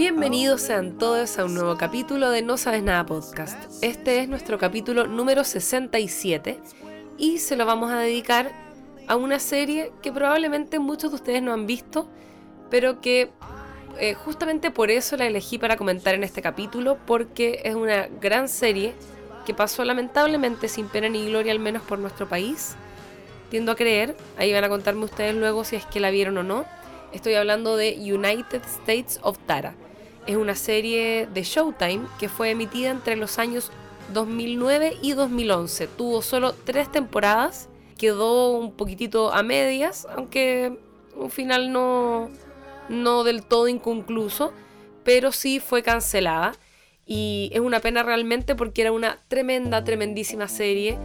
Bienvenidos 0.00 0.62
sean 0.62 0.96
todos 0.96 1.38
a 1.38 1.44
un 1.44 1.52
nuevo 1.52 1.76
capítulo 1.76 2.30
de 2.30 2.40
No 2.40 2.56
Sabes 2.56 2.82
Nada 2.82 3.04
Podcast. 3.04 3.70
Este 3.82 4.20
es 4.20 4.30
nuestro 4.30 4.56
capítulo 4.56 5.06
número 5.06 5.44
67 5.44 6.58
y 7.18 7.36
se 7.36 7.54
lo 7.54 7.66
vamos 7.66 7.90
a 7.90 7.98
dedicar 7.98 8.50
a 9.08 9.16
una 9.16 9.38
serie 9.38 9.92
que 10.00 10.10
probablemente 10.10 10.78
muchos 10.78 11.10
de 11.10 11.16
ustedes 11.16 11.42
no 11.42 11.52
han 11.52 11.66
visto, 11.66 12.08
pero 12.70 13.02
que 13.02 13.28
eh, 13.98 14.14
justamente 14.14 14.70
por 14.70 14.90
eso 14.90 15.18
la 15.18 15.26
elegí 15.26 15.58
para 15.58 15.76
comentar 15.76 16.14
en 16.14 16.24
este 16.24 16.40
capítulo, 16.40 16.96
porque 17.04 17.60
es 17.64 17.74
una 17.74 18.06
gran 18.06 18.48
serie 18.48 18.94
que 19.44 19.52
pasó 19.52 19.84
lamentablemente 19.84 20.68
sin 20.68 20.88
pena 20.88 21.10
ni 21.10 21.26
gloria, 21.26 21.52
al 21.52 21.60
menos 21.60 21.82
por 21.82 21.98
nuestro 21.98 22.26
país. 22.26 22.74
Tiendo 23.50 23.72
a 23.72 23.76
creer, 23.76 24.16
ahí 24.38 24.50
van 24.50 24.64
a 24.64 24.70
contarme 24.70 25.04
ustedes 25.04 25.34
luego 25.34 25.62
si 25.62 25.76
es 25.76 25.84
que 25.84 26.00
la 26.00 26.10
vieron 26.10 26.38
o 26.38 26.42
no. 26.42 26.64
Estoy 27.12 27.34
hablando 27.34 27.76
de 27.76 27.98
United 27.98 28.62
States 28.64 29.20
of 29.22 29.36
Tara. 29.44 29.74
Es 30.30 30.36
una 30.36 30.54
serie 30.54 31.26
de 31.26 31.42
Showtime 31.42 32.06
que 32.20 32.28
fue 32.28 32.50
emitida 32.50 32.90
entre 32.90 33.16
los 33.16 33.40
años 33.40 33.72
2009 34.12 34.98
y 35.02 35.14
2011. 35.14 35.88
Tuvo 35.88 36.22
solo 36.22 36.54
tres 36.54 36.92
temporadas, 36.92 37.68
quedó 37.98 38.52
un 38.52 38.70
poquitito 38.70 39.32
a 39.32 39.42
medias, 39.42 40.06
aunque 40.14 40.78
un 41.16 41.32
final 41.32 41.72
no, 41.72 42.30
no 42.88 43.24
del 43.24 43.42
todo 43.42 43.66
inconcluso, 43.66 44.52
pero 45.02 45.32
sí 45.32 45.58
fue 45.58 45.82
cancelada. 45.82 46.52
Y 47.04 47.50
es 47.52 47.58
una 47.58 47.80
pena 47.80 48.04
realmente 48.04 48.54
porque 48.54 48.82
era 48.82 48.92
una 48.92 49.18
tremenda, 49.26 49.82
tremendísima 49.82 50.46
serie. 50.46 50.96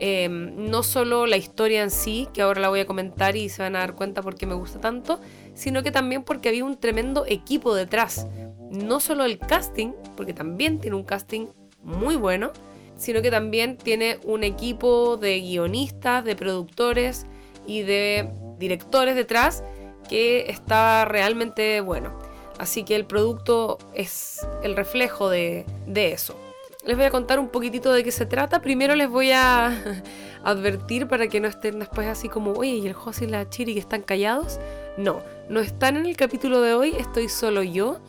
Em, 0.00 0.68
no 0.68 0.82
solo 0.82 1.26
la 1.26 1.36
historia 1.36 1.84
en 1.84 1.92
sí, 1.92 2.26
que 2.34 2.42
ahora 2.42 2.60
la 2.60 2.68
voy 2.68 2.80
a 2.80 2.86
comentar 2.86 3.36
y 3.36 3.48
se 3.48 3.62
van 3.62 3.76
a 3.76 3.78
dar 3.78 3.94
cuenta 3.94 4.22
por 4.22 4.34
qué 4.34 4.46
me 4.46 4.54
gusta 4.54 4.80
tanto, 4.80 5.20
sino 5.54 5.82
que 5.82 5.90
también 5.90 6.22
porque 6.22 6.48
había 6.48 6.64
un 6.64 6.78
tremendo 6.78 7.24
equipo 7.26 7.74
detrás. 7.74 8.26
No 8.70 9.00
solo 9.00 9.24
el 9.24 9.38
casting, 9.38 9.92
porque 10.16 10.32
también 10.32 10.80
tiene 10.80 10.96
un 10.96 11.04
casting 11.04 11.48
muy 11.82 12.16
bueno, 12.16 12.52
sino 12.96 13.20
que 13.20 13.30
también 13.30 13.76
tiene 13.76 14.18
un 14.24 14.44
equipo 14.44 15.16
de 15.16 15.40
guionistas, 15.40 16.24
de 16.24 16.36
productores 16.36 17.26
y 17.66 17.82
de 17.82 18.30
directores 18.58 19.16
detrás 19.16 19.64
que 20.08 20.50
está 20.50 21.04
realmente 21.04 21.80
bueno. 21.80 22.18
Así 22.58 22.84
que 22.84 22.94
el 22.94 23.06
producto 23.06 23.78
es 23.94 24.46
el 24.62 24.76
reflejo 24.76 25.28
de, 25.28 25.64
eso. 25.88 26.36
Les 26.84 26.96
voy 26.96 27.06
a 27.06 27.10
contar 27.10 27.38
un 27.38 27.48
poquitito 27.48 27.92
de 27.92 28.04
qué 28.04 28.12
se 28.12 28.26
trata. 28.26 28.60
Primero 28.60 28.94
les 28.94 29.08
voy 29.08 29.32
a 29.32 30.02
advertir 30.44 31.08
para 31.08 31.26
que 31.28 31.40
no 31.40 31.48
estén 31.48 31.78
después 31.78 32.06
así 32.06 32.28
como, 32.28 32.52
oye, 32.52 32.72
y 32.72 32.86
el 32.86 32.92
José 32.92 33.24
y 33.24 33.28
la 33.28 33.48
Chiri 33.48 33.74
que 33.74 33.80
están 33.80 34.02
callados. 34.02 34.60
No, 34.96 35.22
no 35.48 35.60
están 35.60 35.96
en 35.96 36.06
el 36.06 36.16
capítulo 36.16 36.60
de 36.60 36.74
hoy, 36.74 36.94
estoy 36.98 37.28
solo 37.28 37.62
yo. 37.62 38.00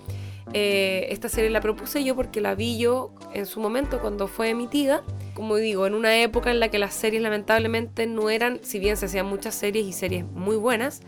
Eh, 0.54 1.08
esta 1.10 1.30
serie 1.30 1.50
la 1.50 1.62
propuse 1.62 2.04
yo 2.04 2.16
porque 2.16 2.42
la 2.42 2.54
vi 2.54 2.78
yo 2.78 3.14
en 3.34 3.46
su 3.46 3.60
momento 3.60 4.02
cuando 4.02 4.28
fue 4.28 4.50
emitida. 4.50 5.04
Como 5.34 5.56
digo, 5.56 5.88
en 5.88 5.94
una 5.94 6.22
época 6.22 6.52
en 6.52 6.60
la 6.60 6.70
que 6.70 6.78
las 6.80 6.94
series 6.94 7.22
lamentablemente 7.22 8.06
no 8.06 8.30
eran, 8.30 8.60
si 8.64 8.80
bien 8.80 8.98
se 8.98 9.06
hacían 9.06 9.26
muchas 9.26 9.56
series 9.56 9.86
y 9.86 9.94
series 9.94 10.26
muy 10.26 10.58
buenas, 10.58 11.02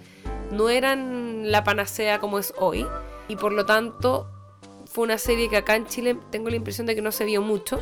no 0.51 0.69
eran 0.69 1.51
la 1.51 1.63
panacea 1.63 2.19
como 2.19 2.39
es 2.39 2.53
hoy 2.57 2.85
y 3.27 3.35
por 3.35 3.51
lo 3.51 3.65
tanto 3.65 4.29
fue 4.85 5.03
una 5.03 5.17
serie 5.17 5.49
que 5.49 5.57
acá 5.57 5.75
en 5.75 5.85
Chile 5.85 6.17
tengo 6.31 6.49
la 6.49 6.55
impresión 6.55 6.87
de 6.87 6.95
que 6.95 7.01
no 7.01 7.11
se 7.11 7.25
vio 7.25 7.41
mucho, 7.41 7.79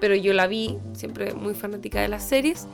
pero 0.00 0.14
yo 0.14 0.32
la 0.32 0.46
vi, 0.46 0.78
siempre 0.92 1.34
muy 1.34 1.54
fanática 1.54 2.00
de 2.00 2.08
las 2.08 2.26
series 2.26 2.68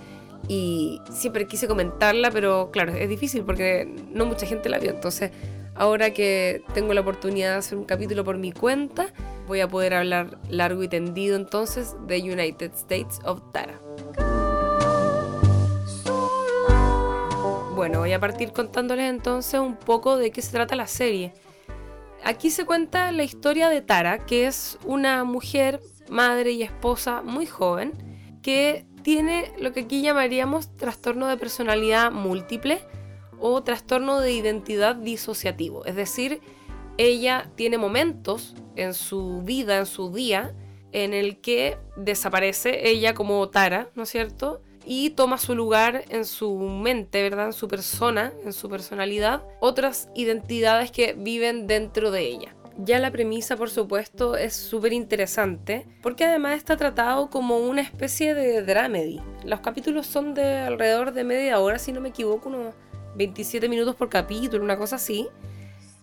y 0.48 1.00
siempre 1.12 1.46
quise 1.46 1.68
comentarla, 1.68 2.30
pero 2.30 2.70
claro, 2.72 2.92
es 2.92 3.08
difícil 3.08 3.44
porque 3.44 3.86
no 4.10 4.24
mucha 4.24 4.46
gente 4.46 4.68
la 4.68 4.78
vio, 4.78 4.90
entonces 4.90 5.30
ahora 5.74 6.12
que 6.12 6.62
tengo 6.74 6.94
la 6.94 7.02
oportunidad 7.02 7.52
de 7.52 7.58
hacer 7.58 7.78
un 7.78 7.84
capítulo 7.84 8.24
por 8.24 8.38
mi 8.38 8.52
cuenta, 8.52 9.12
voy 9.46 9.60
a 9.60 9.68
poder 9.68 9.94
hablar 9.94 10.38
largo 10.48 10.82
y 10.82 10.88
tendido 10.88 11.36
entonces 11.36 11.94
de 12.06 12.20
United 12.20 12.72
States 12.74 13.20
of 13.24 13.40
Tara. 13.52 13.78
Bueno, 17.74 18.00
voy 18.00 18.12
a 18.12 18.18
partir 18.18 18.52
contándoles 18.52 19.08
entonces 19.08 19.60
un 19.60 19.76
poco 19.76 20.16
de 20.16 20.32
qué 20.32 20.42
se 20.42 20.50
trata 20.50 20.74
la 20.74 20.88
serie. 20.88 21.32
Aquí 22.24 22.50
se 22.50 22.66
cuenta 22.66 23.12
la 23.12 23.22
historia 23.22 23.68
de 23.68 23.82
Tara, 23.82 24.26
que 24.26 24.48
es 24.48 24.78
una 24.84 25.22
mujer, 25.22 25.80
madre 26.10 26.50
y 26.50 26.62
esposa 26.64 27.22
muy 27.22 27.46
joven, 27.46 27.92
que 28.42 28.84
tiene 29.08 29.50
lo 29.58 29.72
que 29.72 29.80
aquí 29.80 30.02
llamaríamos 30.02 30.76
trastorno 30.76 31.28
de 31.28 31.38
personalidad 31.38 32.12
múltiple 32.12 32.82
o 33.40 33.62
trastorno 33.62 34.20
de 34.20 34.32
identidad 34.32 34.96
disociativo. 34.96 35.86
Es 35.86 35.96
decir, 35.96 36.42
ella 36.98 37.50
tiene 37.54 37.78
momentos 37.78 38.54
en 38.76 38.92
su 38.92 39.40
vida, 39.42 39.78
en 39.78 39.86
su 39.86 40.12
día, 40.12 40.54
en 40.92 41.14
el 41.14 41.40
que 41.40 41.78
desaparece 41.96 42.86
ella 42.86 43.14
como 43.14 43.48
Tara, 43.48 43.88
¿no 43.94 44.02
es 44.02 44.10
cierto? 44.10 44.60
y 44.84 45.10
toma 45.10 45.38
su 45.38 45.54
lugar 45.54 46.04
en 46.10 46.26
su 46.26 46.54
mente, 46.58 47.22
¿verdad? 47.22 47.46
En 47.46 47.52
su 47.54 47.66
persona, 47.66 48.32
en 48.44 48.52
su 48.52 48.68
personalidad, 48.68 49.42
otras 49.60 50.08
identidades 50.14 50.90
que 50.90 51.14
viven 51.14 51.66
dentro 51.66 52.10
de 52.10 52.22
ella. 52.26 52.57
Ya 52.80 53.00
la 53.00 53.10
premisa, 53.10 53.56
por 53.56 53.70
supuesto, 53.70 54.36
es 54.36 54.54
súper 54.54 54.92
interesante, 54.92 55.84
porque 56.00 56.24
además 56.24 56.56
está 56.56 56.76
tratado 56.76 57.28
como 57.28 57.58
una 57.58 57.80
especie 57.80 58.34
de 58.34 58.62
dramedy. 58.62 59.20
Los 59.44 59.60
capítulos 59.60 60.06
son 60.06 60.32
de 60.32 60.58
alrededor 60.58 61.12
de 61.12 61.24
media 61.24 61.58
hora, 61.58 61.80
si 61.80 61.90
no 61.90 62.00
me 62.00 62.10
equivoco, 62.10 62.48
unos 62.48 62.74
27 63.16 63.68
minutos 63.68 63.96
por 63.96 64.08
capítulo, 64.08 64.62
una 64.62 64.78
cosa 64.78 64.94
así, 64.94 65.26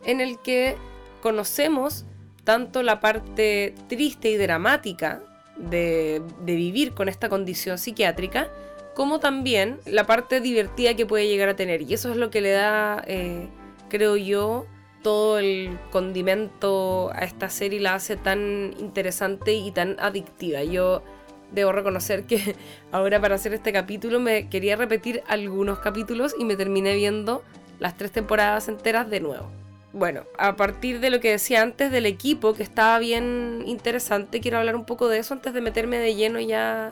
en 0.06 0.20
el 0.20 0.38
que 0.42 0.76
conocemos 1.22 2.06
tanto 2.44 2.84
la 2.84 3.00
parte 3.00 3.74
triste 3.88 4.30
y 4.30 4.36
dramática 4.36 5.22
de, 5.56 6.22
vivir 6.44 6.94
con 6.94 7.08
esta 7.08 7.30
condición 7.30 7.78
psiquiátrica, 7.78 8.50
como 8.96 9.22
también 9.22 9.80
la 9.86 10.06
parte 10.06 10.42
divertida 10.42 10.94
que 10.94 11.06
puede 11.06 11.30
llegar 11.30 11.48
a 11.48 11.56
tener. 11.56 11.84
Y 11.84 11.94
eso 11.94 12.12
es 12.12 12.18
lo 12.18 12.30
que 12.30 12.42
le 12.42 12.52
da, 12.52 13.02
eh, 13.08 13.48
creo 13.88 14.18
yo, 14.18 14.66
todo 15.06 15.38
el 15.38 15.78
condimento 15.92 17.12
a 17.14 17.26
esta 17.26 17.52
serie 17.52 17.80
la 17.80 17.94
hace 17.94 18.18
tan 18.18 18.74
interesante 18.80 19.54
y 19.54 19.70
tan 19.70 19.98
adictiva. 20.00 20.64
Yo 20.64 21.04
debo 21.52 21.72
reconocer 21.72 22.24
que 22.24 22.56
ahora 22.92 23.22
para 23.22 23.36
hacer 23.36 23.54
este 23.54 23.72
capítulo 23.72 24.20
me 24.20 24.50
quería 24.50 24.76
repetir 24.76 25.22
algunos 25.28 25.78
capítulos 25.78 26.34
y 26.40 26.44
me 26.44 26.56
terminé 26.56 26.96
viendo 26.96 27.44
las 27.78 27.96
tres 27.96 28.14
temporadas 28.14 28.68
enteras 28.68 29.08
de 29.08 29.20
nuevo. 29.20 29.46
Bueno, 29.94 30.24
a 30.40 30.56
partir 30.56 31.00
de 31.00 31.12
lo 31.12 31.20
que 31.20 31.30
decía 31.30 31.62
antes 31.62 31.92
del 31.92 32.08
equipo, 32.08 32.56
que 32.56 32.64
estaba 32.64 32.98
bien 32.98 33.62
interesante, 33.68 34.40
quiero 34.40 34.58
hablar 34.58 34.76
un 34.76 34.88
poco 34.88 35.08
de 35.08 35.20
eso 35.20 35.36
antes 35.36 35.54
de 35.54 35.62
meterme 35.62 36.00
de 36.00 36.16
lleno 36.16 36.40
ya 36.40 36.90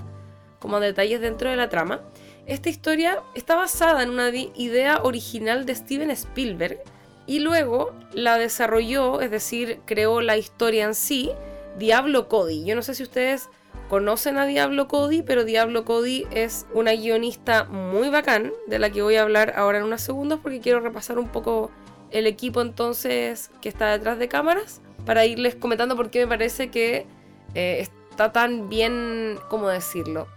como 0.60 0.80
detalles 0.80 1.20
dentro 1.20 1.50
de 1.50 1.56
la 1.56 1.68
trama. 1.68 2.02
Esta 2.46 2.70
historia 2.70 3.24
está 3.34 3.56
basada 3.56 4.04
en 4.04 4.12
una 4.12 4.30
idea 4.30 5.00
original 5.02 5.66
de 5.66 5.74
Steven 5.74 6.12
Spielberg 6.12 6.78
y 7.26 7.40
luego 7.40 7.94
la 8.14 8.38
desarrolló, 8.38 9.22
es 9.22 9.32
decir, 9.32 9.80
creó 9.86 10.22
la 10.22 10.38
historia 10.38 10.86
en 10.86 10.96
sí, 10.96 11.32
Diablo 11.78 12.28
Cody. 12.28 12.64
Yo 12.66 12.76
no 12.76 12.82
sé 12.82 12.96
si 12.96 13.04
ustedes 13.04 13.50
conocen 13.90 14.38
a 14.38 14.46
Diablo 14.46 14.88
Cody, 14.88 15.22
pero 15.22 15.44
Diablo 15.44 15.86
Cody 15.86 16.26
es 16.32 16.66
una 16.74 16.94
guionista 16.94 17.66
muy 17.66 18.10
bacán, 18.10 18.52
de 18.68 18.80
la 18.80 18.90
que 18.90 19.02
voy 19.02 19.16
a 19.16 19.24
hablar 19.24 19.54
ahora 19.56 19.80
en 19.80 19.86
unos 19.86 20.02
segundos 20.02 20.40
porque 20.42 20.60
quiero 20.60 20.80
repasar 20.80 21.20
un 21.20 21.30
poco 21.30 21.72
el 22.12 22.28
equipo 22.28 22.62
entonces 22.62 23.52
que 23.62 23.70
está 23.70 23.92
detrás 23.92 24.20
de 24.20 24.28
cámaras 24.28 24.82
para 25.06 25.26
irles 25.26 25.56
comentando 25.56 25.96
por 25.96 26.12
qué 26.12 26.20
me 26.20 26.28
parece 26.28 26.70
que 26.70 27.06
eh, 27.56 27.88
está 28.10 28.32
tan 28.32 28.70
bien, 28.70 29.40
¿cómo 29.50 29.68
decirlo? 29.68 30.28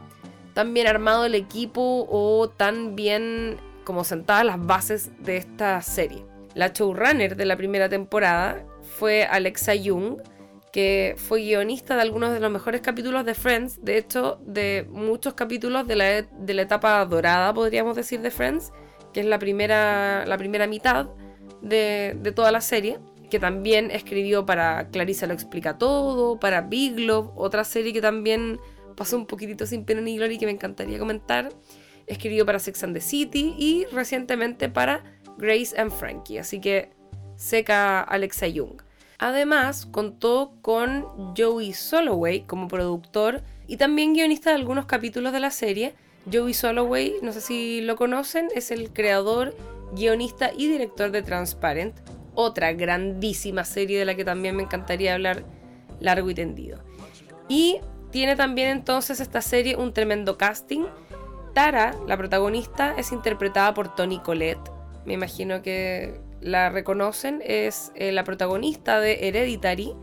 tan 0.56 0.72
bien 0.72 0.86
armado 0.86 1.26
el 1.26 1.34
equipo 1.34 2.08
o 2.10 2.48
tan 2.48 2.96
bien 2.96 3.58
como 3.84 4.04
sentadas 4.04 4.46
las 4.46 4.64
bases 4.64 5.10
de 5.22 5.36
esta 5.36 5.82
serie. 5.82 6.24
La 6.56 6.68
showrunner 6.68 7.36
de 7.36 7.44
la 7.44 7.54
primera 7.54 7.86
temporada 7.90 8.64
fue 8.80 9.24
Alexa 9.24 9.74
Young, 9.74 10.22
que 10.72 11.14
fue 11.18 11.42
guionista 11.42 11.96
de 11.96 12.00
algunos 12.00 12.32
de 12.32 12.40
los 12.40 12.50
mejores 12.50 12.80
capítulos 12.80 13.26
de 13.26 13.34
Friends, 13.34 13.84
de 13.84 13.98
hecho 13.98 14.40
de 14.46 14.86
muchos 14.88 15.34
capítulos 15.34 15.86
de 15.86 15.96
la, 15.96 16.22
de 16.22 16.54
la 16.54 16.62
etapa 16.62 17.04
dorada, 17.04 17.52
podríamos 17.52 17.94
decir, 17.94 18.22
de 18.22 18.30
Friends, 18.30 18.72
que 19.12 19.20
es 19.20 19.26
la 19.26 19.38
primera, 19.38 20.24
la 20.24 20.38
primera 20.38 20.66
mitad 20.66 21.10
de, 21.60 22.16
de 22.22 22.32
toda 22.32 22.50
la 22.50 22.62
serie, 22.62 23.00
que 23.28 23.38
también 23.38 23.90
escribió 23.90 24.46
para 24.46 24.88
Clarissa 24.88 25.26
lo 25.26 25.34
explica 25.34 25.76
todo, 25.76 26.40
para 26.40 26.62
Big 26.62 26.98
Love, 26.98 27.32
otra 27.36 27.64
serie 27.64 27.92
que 27.92 28.00
también 28.00 28.58
pasó 28.96 29.18
un 29.18 29.26
poquitito 29.26 29.66
sin 29.66 29.84
pena 29.84 30.00
ni 30.00 30.16
gloria 30.16 30.36
y 30.36 30.38
que 30.38 30.46
me 30.46 30.52
encantaría 30.52 30.98
comentar. 30.98 31.50
Escribió 32.06 32.46
para 32.46 32.60
Sex 32.60 32.82
and 32.82 32.94
the 32.94 33.02
City 33.02 33.54
y 33.58 33.84
recientemente 33.92 34.70
para 34.70 35.15
Grace 35.38 35.78
and 35.78 35.90
Frankie. 35.90 36.38
Así 36.38 36.60
que 36.60 36.90
seca 37.36 38.00
Alexa 38.00 38.46
Young. 38.46 38.82
Además, 39.18 39.86
contó 39.86 40.52
con 40.60 41.04
Joey 41.36 41.72
Soloway 41.72 42.42
como 42.42 42.68
productor 42.68 43.42
y 43.66 43.78
también 43.78 44.12
guionista 44.12 44.50
de 44.50 44.56
algunos 44.56 44.86
capítulos 44.86 45.32
de 45.32 45.40
la 45.40 45.50
serie. 45.50 45.94
Joey 46.30 46.54
Soloway, 46.54 47.14
no 47.22 47.32
sé 47.32 47.40
si 47.40 47.80
lo 47.80 47.96
conocen, 47.96 48.48
es 48.54 48.70
el 48.70 48.92
creador, 48.92 49.56
guionista 49.92 50.50
y 50.54 50.68
director 50.68 51.10
de 51.12 51.22
Transparent, 51.22 51.96
otra 52.34 52.72
grandísima 52.72 53.64
serie 53.64 53.98
de 53.98 54.04
la 54.04 54.14
que 54.14 54.24
también 54.24 54.56
me 54.56 54.64
encantaría 54.64 55.14
hablar 55.14 55.44
largo 56.00 56.28
y 56.30 56.34
tendido. 56.34 56.78
Y 57.48 57.78
tiene 58.10 58.36
también 58.36 58.68
entonces 58.68 59.20
esta 59.20 59.40
serie 59.40 59.76
un 59.76 59.92
tremendo 59.92 60.36
casting. 60.36 60.84
Tara, 61.54 61.94
la 62.06 62.16
protagonista, 62.18 62.94
es 62.98 63.12
interpretada 63.12 63.72
por 63.72 63.94
Toni 63.94 64.18
Collette. 64.18 64.75
Me 65.06 65.14
imagino 65.14 65.62
que 65.62 66.20
la 66.40 66.68
reconocen. 66.68 67.42
Es 67.44 67.92
eh, 67.94 68.12
la 68.12 68.24
protagonista 68.24 69.00
de 69.00 69.28
Hereditary 69.28 69.94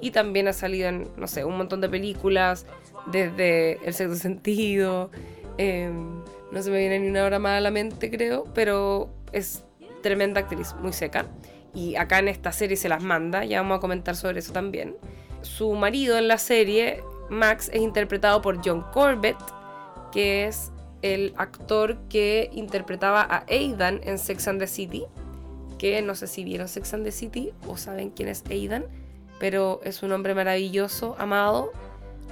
y 0.00 0.10
también 0.12 0.48
ha 0.48 0.52
salido 0.52 0.88
en, 0.88 1.08
no 1.16 1.26
sé, 1.26 1.44
un 1.44 1.56
montón 1.56 1.80
de 1.80 1.88
películas, 1.88 2.66
desde 3.06 3.84
El 3.86 3.94
sexto 3.94 4.16
sentido. 4.16 5.10
Em, 5.58 6.22
no 6.52 6.62
se 6.62 6.70
me 6.70 6.78
viene 6.78 6.98
ni 6.98 7.08
una 7.08 7.24
hora 7.24 7.38
más 7.38 7.58
a 7.58 7.60
la 7.60 7.70
mente, 7.70 8.10
creo, 8.10 8.44
pero 8.54 9.10
es 9.32 9.64
tremenda 10.02 10.40
actriz, 10.40 10.74
muy 10.80 10.92
seca. 10.92 11.26
Y 11.74 11.96
acá 11.96 12.18
en 12.18 12.28
esta 12.28 12.52
serie 12.52 12.76
se 12.76 12.88
las 12.88 13.02
manda, 13.02 13.44
ya 13.44 13.60
vamos 13.60 13.78
a 13.78 13.80
comentar 13.80 14.16
sobre 14.16 14.40
eso 14.40 14.52
también. 14.52 14.96
Su 15.42 15.72
marido 15.74 16.18
en 16.18 16.28
la 16.28 16.38
serie, 16.38 17.02
Max, 17.28 17.70
es 17.72 17.80
interpretado 17.80 18.42
por 18.42 18.60
John 18.64 18.84
Corbett, 18.92 19.36
que 20.12 20.46
es 20.46 20.72
el 21.02 21.34
actor 21.36 21.98
que 22.08 22.50
interpretaba 22.52 23.22
a 23.22 23.44
Aidan 23.48 24.00
en 24.04 24.18
Sex 24.18 24.48
and 24.48 24.60
the 24.60 24.66
City. 24.66 25.04
Que 25.78 26.02
no 26.02 26.14
sé 26.14 26.26
si 26.26 26.44
vieron 26.44 26.68
Sex 26.68 26.92
and 26.94 27.04
the 27.04 27.12
City 27.12 27.52
o 27.66 27.76
saben 27.76 28.10
quién 28.10 28.28
es 28.28 28.44
Aidan, 28.50 28.84
pero 29.38 29.80
es 29.84 30.02
un 30.02 30.12
hombre 30.12 30.34
maravilloso, 30.34 31.16
amado, 31.18 31.72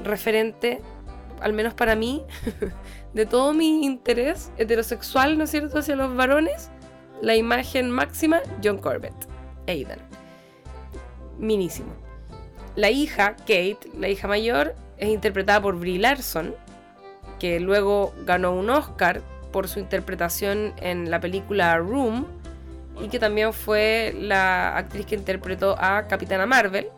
referente, 0.04 0.80
al 1.40 1.52
menos 1.52 1.74
para 1.74 1.96
mí, 1.96 2.22
de 3.14 3.26
todo 3.26 3.54
mi 3.54 3.84
interés 3.84 4.50
heterosexual, 4.58 5.38
¿no 5.38 5.44
es 5.44 5.50
cierto?, 5.50 5.78
hacia 5.78 5.96
los 5.96 6.14
varones. 6.14 6.70
La 7.22 7.34
imagen 7.34 7.90
máxima, 7.90 8.40
John 8.62 8.78
Corbett, 8.78 9.14
Aidan. 9.66 9.98
Minísimo. 11.38 11.92
La 12.76 12.90
hija, 12.90 13.34
Kate, 13.36 13.78
la 13.98 14.08
hija 14.08 14.28
mayor, 14.28 14.74
es 14.98 15.08
interpretada 15.08 15.62
por 15.62 15.78
Brie 15.78 15.98
Larson, 15.98 16.54
que 17.38 17.60
luego 17.60 18.14
ganó 18.24 18.52
un 18.52 18.70
Oscar 18.70 19.22
por 19.52 19.68
su 19.68 19.78
interpretación 19.80 20.74
en 20.78 21.10
la 21.10 21.20
película 21.20 21.76
Room 21.78 22.26
y 23.00 23.08
que 23.08 23.18
también 23.18 23.52
fue 23.52 24.14
la 24.18 24.76
actriz 24.76 25.06
que 25.06 25.14
interpretó 25.14 25.76
a 25.78 26.06
Capitana 26.08 26.46
Marvel. 26.46 26.88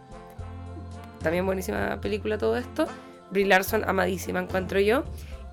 También 1.23 1.45
buenísima 1.45 2.01
película 2.01 2.39
todo 2.39 2.57
esto. 2.57 2.87
Brie 3.31 3.47
Larson, 3.47 3.85
amadísima 3.87 4.41
encuentro 4.41 4.81
yo. 4.81 5.05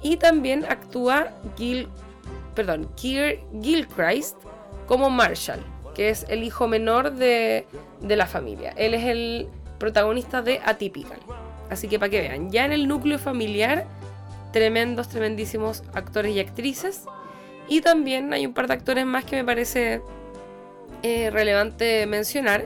Y 0.02 0.18
también 0.18 0.66
actúa 0.66 1.30
Gil, 1.58 1.88
perdón, 2.56 2.90
Keir 3.00 3.42
Gilchrist 3.62 4.38
como 4.86 5.10
Marshall, 5.10 5.60
que 5.94 6.10
es 6.10 6.26
el 6.30 6.44
hijo 6.44 6.68
menor 6.68 7.12
de, 7.14 7.68
de 8.02 8.16
la 8.16 8.26
familia. 8.26 8.74
Él 8.78 8.94
es 8.94 9.04
el 9.04 9.50
protagonista 9.78 10.42
de 10.42 10.62
Atypical. 10.64 11.20
Así 11.70 11.88
que 11.88 12.00
para 12.00 12.10
que 12.10 12.22
vean, 12.22 12.50
ya 12.50 12.64
en 12.64 12.72
el 12.72 12.88
núcleo 12.88 13.20
familiar, 13.20 13.86
tremendos, 14.52 15.10
tremendísimos 15.10 15.84
actores 15.94 16.36
y 16.36 16.40
actrices. 16.40 17.04
Y 17.68 17.82
también 17.82 18.34
hay 18.34 18.46
un 18.46 18.54
par 18.54 18.68
de 18.68 18.74
actores 18.74 19.06
más 19.06 19.26
que 19.26 19.36
me 19.36 19.44
parece 19.44 20.02
eh, 21.04 21.30
relevante 21.30 22.06
mencionar. 22.08 22.66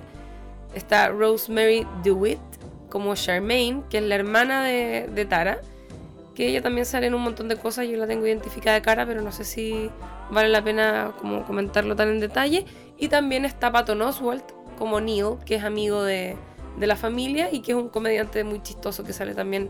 Está 0.75 1.09
Rosemary 1.09 1.85
DeWitt 2.03 2.39
como 2.89 3.15
Charmaine, 3.15 3.83
que 3.89 3.97
es 3.97 4.03
la 4.03 4.15
hermana 4.15 4.63
de, 4.63 5.25
Tara. 5.27 5.59
Que 6.35 6.47
ella 6.47 6.61
también 6.61 6.85
sale 6.85 7.07
en 7.07 7.13
un 7.13 7.21
montón 7.21 7.47
de 7.47 7.57
cosas. 7.57 7.87
Yo 7.87 7.97
la 7.97 8.07
tengo 8.07 8.25
identificada 8.25 8.75
de 8.75 8.81
cara, 8.81 9.05
pero 9.05 9.21
no 9.21 9.31
sé 9.31 9.43
si 9.43 9.89
vale 10.29 10.49
la 10.49 10.63
pena 10.63 11.13
como 11.19 11.43
comentarlo 11.45 11.95
tan 11.95 12.09
en 12.09 12.19
detalle. 12.19 12.65
Y 12.97 13.07
también 13.07 13.43
está 13.43 13.71
Patton 13.71 14.01
Oswalt 14.01 14.43
como 14.77 15.01
Neil, 15.01 15.37
que 15.45 15.55
es 15.55 15.63
amigo 15.63 16.03
de, 16.03 16.37
de 16.77 16.87
la 16.87 16.95
familia 16.95 17.49
y 17.51 17.61
que 17.61 17.71
es 17.71 17.77
un 17.77 17.89
comediante 17.89 18.43
muy 18.43 18.61
chistoso 18.61 19.03
que 19.03 19.13
sale 19.13 19.33
también 19.33 19.69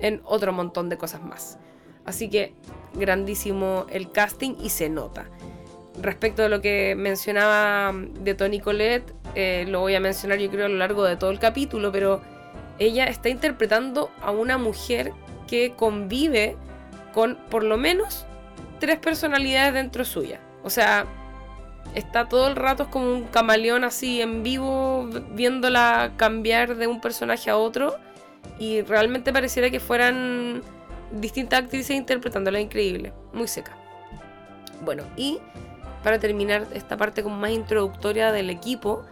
en 0.00 0.20
otro 0.24 0.52
montón 0.52 0.88
de 0.88 0.98
cosas 0.98 1.22
más. 1.22 1.58
Así 2.04 2.28
que 2.28 2.54
grandísimo 2.94 3.86
el 3.90 4.10
casting 4.10 4.54
y 4.60 4.70
se 4.70 4.88
nota. 4.88 5.26
Respecto 6.00 6.44
a 6.44 6.48
lo 6.48 6.60
que 6.60 6.94
mencionaba 6.96 7.92
de 7.94 8.34
Tony 8.34 8.60
Colette, 8.60 9.12
eh, 9.34 9.64
lo 9.68 9.80
voy 9.80 9.94
a 9.94 10.00
mencionar 10.00 10.38
yo 10.38 10.50
creo 10.50 10.66
a 10.66 10.68
lo 10.68 10.76
largo 10.76 11.04
de 11.04 11.16
todo 11.16 11.30
el 11.30 11.38
capítulo, 11.38 11.92
pero 11.92 12.20
ella 12.78 13.04
está 13.04 13.28
interpretando 13.28 14.10
a 14.22 14.30
una 14.30 14.56
mujer 14.56 15.12
que 15.46 15.74
convive 15.76 16.56
con 17.12 17.36
por 17.50 17.62
lo 17.62 17.76
menos 17.76 18.26
tres 18.78 18.98
personalidades 18.98 19.74
dentro 19.74 20.04
suya. 20.04 20.40
O 20.62 20.70
sea, 20.70 21.06
está 21.94 22.28
todo 22.28 22.48
el 22.48 22.56
rato 22.56 22.90
como 22.90 23.12
un 23.12 23.24
camaleón 23.24 23.84
así 23.84 24.20
en 24.20 24.42
vivo, 24.42 25.08
viéndola 25.32 26.12
cambiar 26.16 26.76
de 26.76 26.86
un 26.86 27.00
personaje 27.00 27.50
a 27.50 27.56
otro. 27.56 27.96
Y 28.58 28.82
realmente 28.82 29.32
pareciera 29.32 29.70
que 29.70 29.80
fueran 29.80 30.62
distintas 31.12 31.60
actrices 31.60 31.96
interpretándola 31.96 32.60
increíble, 32.60 33.12
muy 33.32 33.48
seca. 33.48 33.76
Bueno, 34.82 35.04
y 35.16 35.38
para 36.02 36.18
terminar 36.18 36.66
esta 36.72 36.96
parte 36.96 37.22
como 37.22 37.36
más 37.36 37.50
introductoria 37.50 38.32
del 38.32 38.50
equipo, 38.50 39.02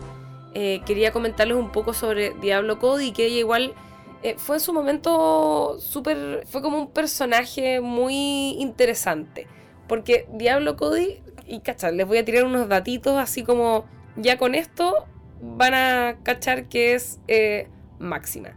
eh, 0.54 0.80
quería 0.86 1.12
comentarles 1.12 1.56
un 1.56 1.70
poco 1.70 1.92
sobre 1.92 2.30
Diablo 2.40 2.78
Cody, 2.78 3.12
que 3.12 3.26
ella 3.26 3.38
igual 3.38 3.74
eh, 4.22 4.34
fue 4.38 4.56
en 4.56 4.60
su 4.60 4.72
momento 4.72 5.78
súper, 5.78 6.44
fue 6.46 6.62
como 6.62 6.78
un 6.78 6.90
personaje 6.90 7.80
muy 7.80 8.56
interesante. 8.58 9.46
Porque 9.86 10.26
Diablo 10.32 10.76
Cody 10.76 11.22
y 11.46 11.60
cachar, 11.60 11.94
les 11.94 12.06
voy 12.06 12.18
a 12.18 12.24
tirar 12.24 12.44
unos 12.44 12.68
datitos 12.68 13.16
así 13.18 13.42
como 13.42 13.86
ya 14.16 14.36
con 14.36 14.54
esto 14.54 15.06
van 15.40 15.74
a 15.74 16.18
cachar 16.22 16.68
que 16.68 16.94
es 16.94 17.20
eh, 17.28 17.68
máxima. 17.98 18.50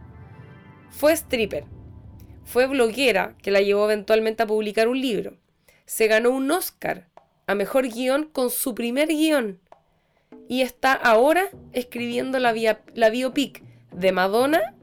Fue 0.92 1.12
stripper, 1.12 1.64
fue 2.44 2.66
bloguera 2.66 3.34
que 3.42 3.50
la 3.50 3.60
llevó 3.60 3.86
eventualmente 3.86 4.42
a 4.42 4.46
publicar 4.46 4.86
un 4.86 5.00
libro. 5.00 5.36
Se 5.84 6.06
ganó 6.06 6.30
un 6.30 6.50
Oscar 6.50 7.08
a 7.46 7.54
mejor 7.54 7.88
guion 7.88 8.24
con 8.24 8.50
su 8.50 8.74
primer 8.74 9.08
guion. 9.08 9.58
Y 10.48 10.60
está 10.62 10.92
ahora 10.92 11.48
escribiendo 11.72 12.38
la, 12.38 12.54
la 12.94 13.10
biopic 13.10 13.62
de 13.90 14.12
Madonna 14.12 14.74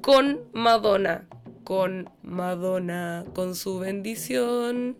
con 0.00 0.40
Madonna. 0.52 1.28
Con 1.64 2.10
Madonna, 2.22 3.24
con 3.34 3.54
su 3.54 3.78
bendición. 3.78 4.98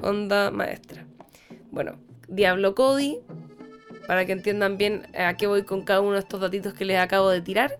Onda 0.00 0.50
maestra. 0.50 1.06
Bueno, 1.70 1.98
Diablo 2.28 2.74
Cody, 2.74 3.18
para 4.06 4.24
que 4.24 4.32
entiendan 4.32 4.76
bien 4.76 5.06
a 5.16 5.36
qué 5.36 5.46
voy 5.46 5.62
con 5.62 5.82
cada 5.82 6.00
uno 6.00 6.12
de 6.12 6.20
estos 6.20 6.40
datitos 6.40 6.74
que 6.74 6.84
les 6.84 6.98
acabo 6.98 7.28
de 7.30 7.40
tirar, 7.40 7.76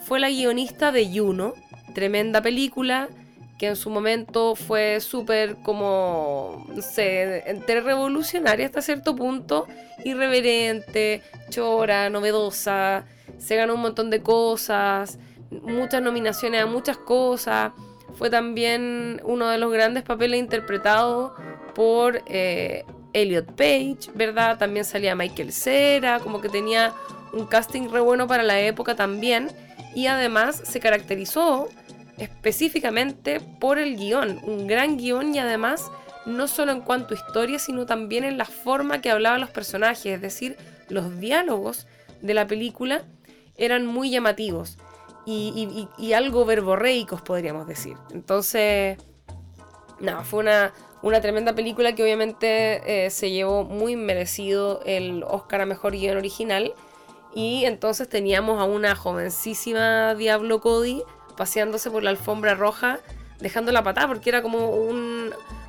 fue 0.00 0.20
la 0.20 0.28
guionista 0.28 0.92
de 0.92 1.08
Juno, 1.12 1.54
tremenda 1.94 2.40
película 2.42 3.08
que 3.58 3.66
en 3.66 3.76
su 3.76 3.90
momento 3.90 4.54
fue 4.54 5.00
súper 5.00 5.56
como, 5.56 6.64
no 6.68 6.80
sé, 6.80 7.42
entre 7.50 7.80
revolucionaria 7.80 8.66
hasta 8.66 8.80
cierto 8.80 9.16
punto, 9.16 9.66
irreverente, 10.04 11.22
chora, 11.50 12.08
novedosa, 12.08 13.04
se 13.36 13.56
ganó 13.56 13.74
un 13.74 13.80
montón 13.80 14.10
de 14.10 14.22
cosas, 14.22 15.18
muchas 15.50 16.00
nominaciones 16.00 16.62
a 16.62 16.66
muchas 16.66 16.98
cosas, 16.98 17.72
fue 18.14 18.30
también 18.30 19.20
uno 19.24 19.48
de 19.48 19.58
los 19.58 19.72
grandes 19.72 20.04
papeles 20.04 20.38
interpretados 20.38 21.32
por 21.74 22.22
eh, 22.26 22.84
Elliot 23.12 23.52
Page, 23.52 24.10
¿verdad? 24.14 24.56
También 24.58 24.84
salía 24.84 25.16
Michael 25.16 25.52
Cera, 25.52 26.20
como 26.20 26.40
que 26.40 26.48
tenía 26.48 26.94
un 27.32 27.46
casting 27.46 27.88
re 27.90 28.00
bueno 28.00 28.26
para 28.26 28.42
la 28.44 28.60
época 28.60 28.94
también. 28.94 29.48
Y 29.94 30.06
además 30.06 30.60
se 30.64 30.80
caracterizó 30.80 31.68
específicamente 32.18 33.40
por 33.40 33.78
el 33.78 33.96
guion, 33.96 34.40
un 34.42 34.66
gran 34.66 34.96
guion 34.96 35.34
y 35.34 35.38
además 35.38 35.90
no 36.26 36.46
solo 36.48 36.72
en 36.72 36.80
cuanto 36.80 37.14
a 37.14 37.16
historia, 37.16 37.58
sino 37.58 37.86
también 37.86 38.24
en 38.24 38.38
la 38.38 38.44
forma 38.44 39.00
que 39.00 39.10
hablaban 39.10 39.40
los 39.40 39.50
personajes, 39.50 40.06
es 40.06 40.20
decir, 40.20 40.56
los 40.88 41.18
diálogos 41.20 41.86
de 42.20 42.34
la 42.34 42.46
película 42.46 43.02
eran 43.56 43.86
muy 43.86 44.10
llamativos 44.10 44.78
y, 45.26 46.12
algo 46.14 46.46
verborreicos, 46.46 47.20
podríamos 47.20 47.66
decir. 47.66 47.96
Entonces, 48.12 48.96
no, 50.00 50.24
fue 50.24 50.40
una, 50.40 50.72
una 51.02 51.20
tremenda 51.20 51.54
película 51.54 51.94
que 51.94 52.02
obviamente 52.02 53.06
eh, 53.06 53.10
se 53.10 53.30
llevó 53.30 53.64
muy 53.64 53.94
merecido 53.94 54.80
el 54.86 55.22
Oscar 55.24 55.60
a 55.62 55.66
Mejor 55.66 55.92
Guión 55.92 56.16
Original. 56.16 56.72
Y 57.34 57.64
entonces 57.64 58.08
teníamos 58.08 58.60
a 58.60 58.64
una 58.64 58.94
jovencísima 58.94 60.14
Diablo 60.14 60.60
Cody 60.60 61.02
paseándose 61.36 61.90
por 61.90 62.02
la 62.02 62.10
alfombra 62.10 62.54
roja, 62.54 62.98
dejando 63.40 63.70
la 63.72 63.82
patada, 63.82 64.08
porque 64.08 64.30
era 64.30 64.42
como 64.42 64.70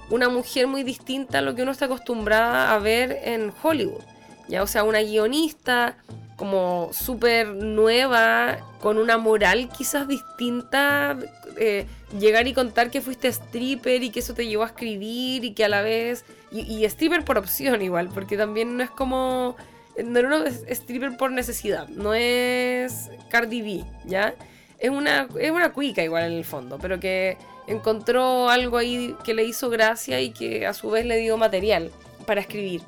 una 0.09 0.29
mujer 0.29 0.67
muy 0.67 0.83
distinta 0.83 1.39
a 1.39 1.41
lo 1.41 1.55
que 1.55 1.61
uno 1.61 1.71
está 1.71 1.85
acostumbrada 1.85 2.73
a 2.73 2.79
ver 2.79 3.19
en 3.23 3.53
Hollywood. 3.61 4.01
Ya, 4.47 4.63
o 4.63 4.67
sea, 4.67 4.83
una 4.83 5.01
guionista 5.01 5.95
como 6.35 6.89
súper 6.93 7.49
nueva, 7.49 8.57
con 8.79 8.97
una 8.97 9.17
moral 9.17 9.69
quizás 9.77 10.07
distinta, 10.07 11.17
eh, 11.57 11.85
llegar 12.17 12.47
y 12.47 12.53
contar 12.53 12.89
que 12.89 13.01
fuiste 13.01 13.27
stripper 13.27 14.01
y 14.01 14.09
que 14.09 14.21
eso 14.21 14.33
te 14.33 14.47
llevó 14.47 14.63
a 14.63 14.67
escribir 14.67 15.43
y 15.43 15.51
que 15.53 15.65
a 15.65 15.69
la 15.69 15.81
vez... 15.81 16.25
Y, 16.51 16.83
stripper 16.85 17.23
por 17.25 17.37
opción 17.37 17.79
igual, 17.83 18.09
porque 18.11 18.35
también 18.35 18.75
no 18.75 18.83
es 18.83 18.89
como 18.89 19.55
no 20.03 20.19
era 20.19 20.27
una 20.27 20.49
stripper 20.67 21.17
por 21.17 21.31
necesidad, 21.31 21.87
no 21.89 22.13
es 22.13 23.09
Cardi 23.29 23.61
B, 23.61 23.85
¿ya? 24.05 24.35
Es 24.79 24.89
una, 24.89 25.27
es 25.39 25.51
una 25.51 25.73
cuica 25.73 26.03
igual 26.03 26.25
en 26.25 26.33
el 26.33 26.45
fondo, 26.45 26.77
pero 26.79 26.99
que 26.99 27.37
encontró 27.67 28.49
algo 28.49 28.77
ahí 28.77 29.15
que 29.23 29.33
le 29.33 29.43
hizo 29.43 29.69
gracia 29.69 30.21
y 30.21 30.31
que 30.31 30.65
a 30.65 30.73
su 30.73 30.89
vez 30.89 31.05
le 31.05 31.17
dio 31.17 31.37
material 31.37 31.91
para 32.25 32.41
escribir. 32.41 32.81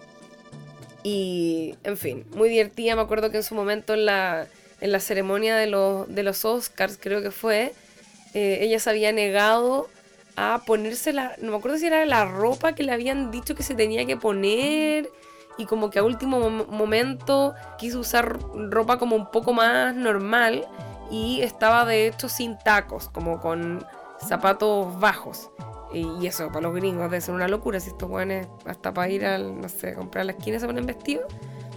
Y, 1.04 1.76
en 1.84 1.98
fin, 1.98 2.26
muy 2.36 2.50
divertida. 2.50 2.96
Me 2.96 3.02
acuerdo 3.02 3.32
que 3.32 3.38
en 3.38 3.44
su 3.44 3.56
momento 3.56 3.94
en 3.94 4.06
la, 4.06 4.48
en 4.80 4.92
la 4.92 5.00
ceremonia 5.00 5.56
de 5.56 5.68
los, 5.68 6.14
de 6.14 6.24
los 6.24 6.46
Oscars, 6.46 6.98
creo 7.00 7.22
que 7.22 7.32
fue, 7.32 7.74
eh, 8.34 8.60
ella 8.62 8.80
se 8.80 8.90
había 8.90 9.12
negado 9.12 9.90
a 10.36 10.64
ponerse 10.66 11.12
la, 11.12 11.36
no 11.42 11.52
me 11.52 11.58
acuerdo 11.58 11.78
si 11.78 11.88
era 11.88 12.06
la 12.06 12.26
ropa 12.26 12.74
que 12.74 12.84
le 12.84 12.92
habían 12.92 13.32
dicho 13.32 13.56
que 13.56 13.64
se 13.64 13.76
tenía 13.76 14.06
que 14.06 14.16
poner 14.16 15.10
y 15.58 15.66
como 15.66 15.90
que 15.90 16.00
a 16.00 16.04
último 16.04 16.50
momento 16.50 17.54
quiso 17.78 18.00
usar 18.00 18.40
ropa 18.54 18.98
como 18.98 19.16
un 19.16 19.30
poco 19.30 19.54
más 19.54 19.96
normal 19.96 20.68
y 21.12 21.42
estaba 21.42 21.86
de 21.86 22.08
hecho 22.08 22.30
sin 22.30 22.58
tacos, 22.58 23.10
como 23.10 23.40
con 23.40 23.86
zapatos 24.20 25.00
bajos. 25.00 25.52
Y, 25.94 26.26
eso, 26.26 26.48
para 26.48 26.62
los 26.62 26.74
gringos 26.74 27.12
debe 27.12 27.20
ser 27.20 27.36
una 27.36 27.50
locura 27.50 27.80
si 27.82 27.90
estos 27.90 28.08
buenos 28.08 28.48
hasta 28.66 28.94
para 28.94 29.10
ir 29.10 29.26
al, 29.26 29.60
no 29.60 29.68
sé, 29.68 29.94
comprar 29.94 30.22
a 30.22 30.26
la 30.26 30.32
esquina 30.32 30.58
se 30.58 30.66
ponen 30.66 30.86
vestidos. 30.86 31.26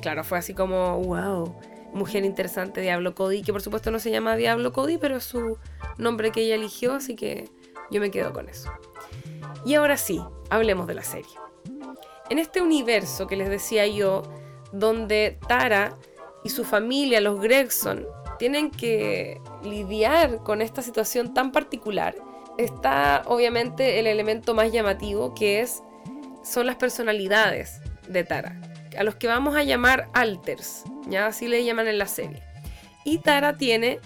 Claro, 0.00 0.22
fue 0.22 0.38
así 0.38 0.54
como, 0.54 1.00
wow, 1.00 1.56
mujer 1.92 2.24
interesante, 2.24 2.80
Diablo 2.80 3.14
Cody, 3.14 3.42
que 3.42 3.52
por 3.52 3.60
supuesto 3.60 3.90
no 3.90 3.98
se 3.98 4.12
llama 4.12 4.36
Diablo 4.36 4.72
Cody, 4.72 4.98
pero 4.98 5.16
es 5.16 5.24
su 5.24 5.58
nombre 5.98 6.30
que 6.30 6.42
ella 6.42 6.54
eligió, 6.54 6.94
así 6.94 7.16
que 7.16 7.48
yo 7.90 8.00
me 8.00 8.12
quedo 8.12 8.32
con 8.32 8.48
eso. 8.48 8.70
Y 9.64 9.74
ahora 9.74 9.96
sí, 9.96 10.22
hablemos 10.50 10.86
de 10.86 10.94
la 10.94 11.02
serie. 11.02 11.43
En 12.30 12.38
este 12.38 12.62
universo 12.62 13.26
que 13.26 13.36
les 13.36 13.48
decía 13.48 13.86
yo, 13.86 14.22
donde 14.72 15.38
Tara 15.46 15.96
y 16.42 16.50
su 16.50 16.64
familia, 16.64 17.20
los 17.20 17.40
Gregson, 17.40 18.06
tienen 18.38 18.70
que 18.70 19.40
lidiar 19.62 20.38
con 20.38 20.60
esta 20.60 20.82
situación 20.82 21.34
tan 21.34 21.52
particular, 21.52 22.14
está 22.58 23.22
obviamente 23.26 23.98
el 23.98 24.06
elemento 24.06 24.54
más 24.54 24.72
llamativo 24.72 25.34
que 25.34 25.60
es 25.60 25.82
son 26.42 26.66
las 26.66 26.76
personalidades 26.76 27.80
de 28.08 28.24
Tara, 28.24 28.60
a 28.98 29.02
los 29.02 29.16
que 29.16 29.26
vamos 29.26 29.56
a 29.56 29.62
llamar 29.62 30.08
alters, 30.12 30.84
ya 31.08 31.26
así 31.26 31.48
le 31.48 31.64
llaman 31.64 31.88
en 31.88 31.98
la 31.98 32.06
serie. 32.06 32.42
Y 33.04 33.18
Tara 33.18 33.56
tiene 33.56 33.98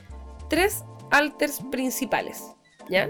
tres 0.49 0.85
alters 1.11 1.61
principales, 1.71 2.43
¿ya? 2.89 3.09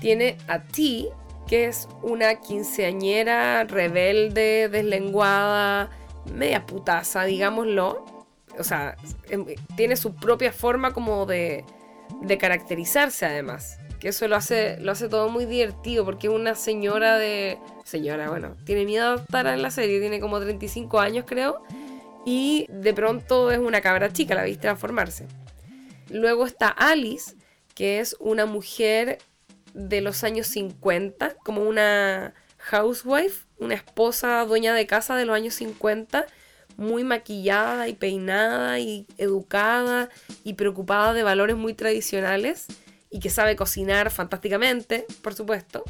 Tiene 0.00 0.38
a 0.48 0.62
T, 0.62 1.08
que 1.48 1.64
es 1.64 1.88
una 2.02 2.36
quinceañera 2.36 3.64
rebelde, 3.64 4.68
deslenguada, 4.68 5.90
media 6.32 6.66
putaza, 6.66 7.24
digámoslo. 7.24 8.04
O 8.58 8.64
sea, 8.64 8.96
em, 9.30 9.46
tiene 9.74 9.96
su 9.96 10.14
propia 10.14 10.52
forma 10.52 10.92
como 10.92 11.26
de, 11.26 11.64
caracterizarse 12.38 13.26
además. 13.26 13.78
Que 13.98 14.08
eso 14.08 14.28
lo 14.28 14.36
hace, 14.36 14.78
lo 14.80 14.92
hace 14.92 15.08
todo 15.08 15.28
muy 15.28 15.44
divertido 15.44 16.04
porque 16.04 16.28
es 16.28 16.32
una 16.32 16.54
señora 16.54 17.18
de... 17.18 17.58
Señora, 17.84 18.28
bueno, 18.28 18.54
tiene 18.64 18.84
miedo 18.84 19.16
de 19.16 19.22
estar 19.22 19.46
en 19.46 19.62
la 19.62 19.70
serie, 19.70 19.98
tiene 19.98 20.20
como 20.20 20.38
35 20.38 21.00
años 21.00 21.24
creo. 21.26 21.62
Y 22.24 22.66
de 22.68 22.92
pronto 22.92 23.50
es 23.50 23.58
una 23.58 23.80
cabra 23.80 24.12
chica, 24.12 24.34
la 24.34 24.44
viste 24.44 24.62
transformarse. 24.62 25.26
Luego 26.10 26.46
está 26.46 26.68
Alice, 26.68 27.34
que 27.74 28.00
es 28.00 28.16
una 28.20 28.44
mujer 28.46 29.18
de 29.74 30.00
los 30.00 30.24
años 30.24 30.46
50, 30.48 31.36
como 31.44 31.62
una 31.62 32.34
housewife, 32.58 33.46
una 33.58 33.74
esposa 33.74 34.44
dueña 34.44 34.74
de 34.74 34.86
casa 34.86 35.16
de 35.16 35.24
los 35.24 35.36
años 35.36 35.54
50, 35.54 36.26
muy 36.76 37.02
maquillada 37.04 37.88
y 37.88 37.94
peinada 37.94 38.78
y 38.78 39.06
educada 39.18 40.08
y 40.44 40.54
preocupada 40.54 41.12
de 41.12 41.22
valores 41.22 41.56
muy 41.56 41.74
tradicionales 41.74 42.66
y 43.10 43.20
que 43.20 43.30
sabe 43.30 43.56
cocinar 43.56 44.10
fantásticamente, 44.10 45.06
por 45.22 45.34
supuesto. 45.34 45.84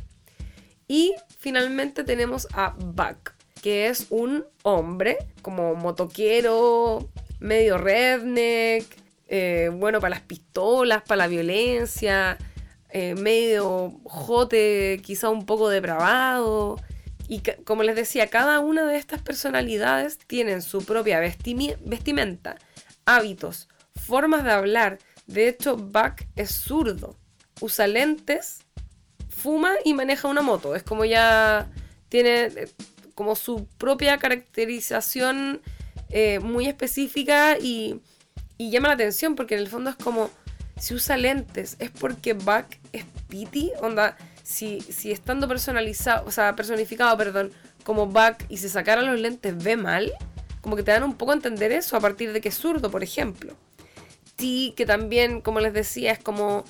Y 0.87 1.15
finalmente 1.39 2.05
tenemos 2.05 2.49
a 2.53 2.75
Buck, 2.79 3.33
que 3.61 3.89
es 3.89 4.07
un 4.11 4.47
hombre 4.63 5.19
como 5.43 5.75
motoquero, 5.75 7.11
medio 7.41 7.77
redneck, 7.77 8.87
eh, 9.29 9.71
bueno 9.73 10.01
para 10.01 10.11
las 10.11 10.23
pistolas, 10.23 11.03
para 11.03 11.25
la 11.25 11.27
violencia, 11.29 12.39
eh, 12.91 13.15
medio 13.15 14.01
jote, 14.05 15.01
quizá 15.03 15.29
un 15.29 15.47
poco 15.47 15.69
depravado. 15.69 16.81
Y 17.29 17.43
como 17.65 17.83
les 17.83 17.97
decía, 17.97 18.29
cada 18.29 18.61
una 18.61 18.87
de 18.87 18.97
estas 18.97 19.21
personalidades 19.21 20.19
tienen 20.19 20.63
su 20.63 20.85
propia 20.85 21.21
vestimenta, 21.21 22.57
hábitos, 23.05 23.69
formas 23.95 24.45
de 24.45 24.53
hablar. 24.53 24.99
De 25.27 25.49
hecho, 25.49 25.77
Buck 25.77 26.23
es 26.37 26.51
zurdo, 26.51 27.19
usa 27.61 27.87
lentes, 27.87 28.61
fuma 29.29 29.75
y 29.85 29.93
maneja 29.93 30.29
una 30.29 30.41
moto. 30.41 30.75
Es 30.75 30.83
como 30.83 31.05
ya 31.05 31.71
tiene 32.09 32.45
eh, 32.45 32.69
como 33.15 33.37
su 33.37 33.67
propia 33.77 34.17
caracterización 34.17 35.61
eh, 36.09 36.39
muy 36.39 36.67
específica 36.67 37.59
y, 37.59 38.01
y 38.57 38.71
llama 38.71 38.89
la 38.89 38.95
atención 38.95 39.35
porque 39.35 39.55
en 39.55 39.61
el 39.61 39.69
fondo 39.69 39.91
es 39.91 39.97
como 39.97 40.31
si 40.79 40.95
usa 40.95 41.17
lentes, 41.17 41.77
es 41.79 41.91
porque 41.91 42.33
Buck 42.33 42.67
es 42.93 43.05
pity, 43.29 43.73
onda, 43.81 44.17
si, 44.43 44.81
si 44.81 45.13
estando 45.13 45.49
personalizado, 45.49 46.27
o 46.27 46.31
sea, 46.31 46.57
personificado, 46.57 47.17
perdón, 47.17 47.53
como 47.85 48.07
Buck 48.07 48.37
y 48.49 48.59
se 48.59 48.69
sacara 48.69 49.03
los 49.03 49.21
lentes 49.21 49.63
ve 49.63 49.77
mal, 49.77 50.13
como 50.61 50.77
que 50.77 50.83
te 50.83 50.91
dan 50.91 51.03
un 51.03 51.15
poco 51.15 51.33
a 51.33 51.35
entender 51.35 51.73
eso 51.73 51.97
a 51.97 52.01
partir 52.01 52.33
de 52.33 52.41
que 52.41 52.49
es 52.49 52.57
zurdo, 52.57 52.91
por 52.91 53.03
ejemplo. 53.03 53.55
T, 54.37 54.73
que 54.77 54.87
también, 54.87 55.41
como 55.41 55.61
les 55.61 55.73
decía, 55.73 56.13
es 56.13 56.19
como 56.19 56.65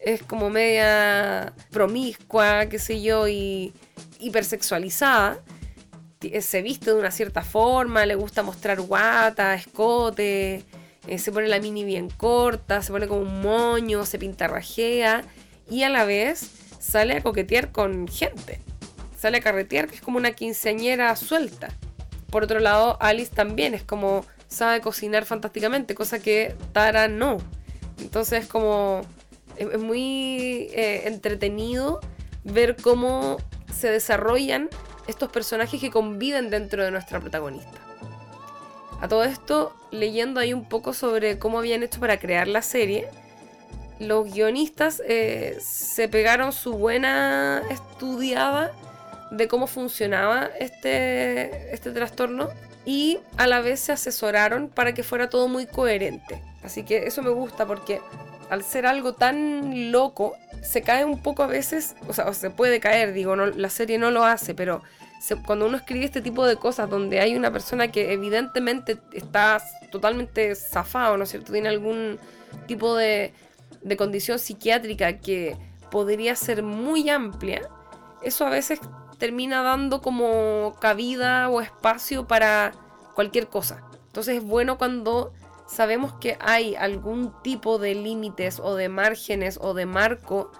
es 0.00 0.22
como 0.22 0.50
media 0.50 1.52
promiscua, 1.70 2.66
qué 2.66 2.78
sé 2.78 3.02
yo, 3.02 3.28
y 3.28 3.72
hipersexualizada. 4.18 5.40
Se 6.40 6.62
viste 6.62 6.90
de 6.90 6.98
una 6.98 7.10
cierta 7.10 7.42
forma, 7.42 8.04
le 8.06 8.14
gusta 8.14 8.42
mostrar 8.42 8.80
guata, 8.80 9.54
escote, 9.54 10.64
eh, 11.10 11.18
se 11.18 11.32
pone 11.32 11.48
la 11.48 11.58
mini 11.58 11.84
bien 11.84 12.08
corta, 12.08 12.82
se 12.82 12.92
pone 12.92 13.08
como 13.08 13.22
un 13.22 13.42
moño, 13.42 14.06
se 14.06 14.16
pintarrajea 14.16 15.24
y 15.68 15.82
a 15.82 15.88
la 15.88 16.04
vez 16.04 16.48
sale 16.78 17.14
a 17.16 17.22
coquetear 17.22 17.72
con 17.72 18.06
gente. 18.06 18.60
Sale 19.18 19.38
a 19.38 19.40
carretear, 19.40 19.88
que 19.88 19.96
es 19.96 20.00
como 20.00 20.18
una 20.18 20.30
quinceañera 20.30 21.14
suelta. 21.16 21.68
Por 22.30 22.44
otro 22.44 22.60
lado, 22.60 22.96
Alice 23.00 23.34
también 23.34 23.74
es 23.74 23.82
como 23.82 24.24
sabe 24.46 24.80
cocinar 24.80 25.24
fantásticamente, 25.24 25.96
cosa 25.96 26.20
que 26.20 26.54
Tara 26.72 27.08
no. 27.08 27.38
Entonces 27.98 28.44
es 28.44 28.48
como 28.48 29.02
es 29.56 29.80
muy 29.80 30.68
eh, 30.72 31.02
entretenido 31.06 32.00
ver 32.44 32.76
cómo 32.76 33.38
se 33.74 33.90
desarrollan 33.90 34.70
estos 35.08 35.28
personajes 35.28 35.80
que 35.80 35.90
conviven 35.90 36.50
dentro 36.50 36.84
de 36.84 36.92
nuestra 36.92 37.18
protagonista. 37.18 37.89
A 39.00 39.08
todo 39.08 39.24
esto, 39.24 39.74
leyendo 39.90 40.40
ahí 40.40 40.52
un 40.52 40.64
poco 40.64 40.92
sobre 40.92 41.38
cómo 41.38 41.58
habían 41.58 41.82
hecho 41.82 42.00
para 42.00 42.18
crear 42.18 42.46
la 42.48 42.62
serie, 42.62 43.08
los 43.98 44.32
guionistas 44.32 45.02
eh, 45.06 45.58
se 45.60 46.08
pegaron 46.08 46.52
su 46.52 46.74
buena 46.74 47.62
estudiada 47.70 48.72
de 49.30 49.48
cómo 49.48 49.66
funcionaba 49.66 50.50
este, 50.58 51.72
este 51.72 51.92
trastorno 51.92 52.48
y 52.84 53.18
a 53.36 53.46
la 53.46 53.60
vez 53.60 53.80
se 53.80 53.92
asesoraron 53.92 54.68
para 54.68 54.92
que 54.94 55.02
fuera 55.02 55.30
todo 55.30 55.48
muy 55.48 55.66
coherente. 55.66 56.42
Así 56.62 56.82
que 56.82 57.06
eso 57.06 57.22
me 57.22 57.30
gusta 57.30 57.66
porque 57.66 58.00
al 58.50 58.64
ser 58.64 58.84
algo 58.84 59.14
tan 59.14 59.92
loco, 59.92 60.34
se 60.62 60.82
cae 60.82 61.04
un 61.04 61.22
poco 61.22 61.42
a 61.42 61.46
veces, 61.46 61.94
o 62.08 62.12
sea, 62.12 62.32
se 62.34 62.50
puede 62.50 62.80
caer, 62.80 63.12
digo, 63.12 63.36
no, 63.36 63.46
la 63.46 63.70
serie 63.70 63.96
no 63.96 64.10
lo 64.10 64.24
hace, 64.24 64.54
pero 64.54 64.82
cuando 65.44 65.66
uno 65.66 65.76
escribe 65.76 66.04
este 66.04 66.22
tipo 66.22 66.46
de 66.46 66.56
cosas 66.56 66.88
donde 66.88 67.20
hay 67.20 67.36
una 67.36 67.52
persona 67.52 67.92
que 67.92 68.12
evidentemente 68.12 68.98
está 69.12 69.62
totalmente 69.90 70.54
zafado, 70.54 71.16
¿no 71.16 71.24
es 71.24 71.30
cierto? 71.30 71.52
Tiene 71.52 71.68
algún 71.68 72.18
tipo 72.66 72.94
de, 72.96 73.34
de 73.82 73.96
condición 73.96 74.38
psiquiátrica 74.38 75.18
que 75.18 75.56
podría 75.90 76.36
ser 76.36 76.62
muy 76.62 77.10
amplia, 77.10 77.68
eso 78.22 78.46
a 78.46 78.50
veces 78.50 78.80
termina 79.18 79.62
dando 79.62 80.00
como 80.00 80.76
cabida 80.80 81.48
o 81.50 81.60
espacio 81.60 82.26
para 82.26 82.72
cualquier 83.14 83.48
cosa. 83.48 83.82
Entonces 84.06 84.38
es 84.38 84.44
bueno 84.44 84.78
cuando 84.78 85.32
sabemos 85.66 86.14
que 86.14 86.36
hay 86.40 86.74
algún 86.74 87.32
tipo 87.42 87.78
de 87.78 87.94
límites 87.94 88.58
o 88.58 88.74
de 88.74 88.88
márgenes 88.88 89.58
o 89.60 89.74
de 89.74 89.86
marco 89.86 90.50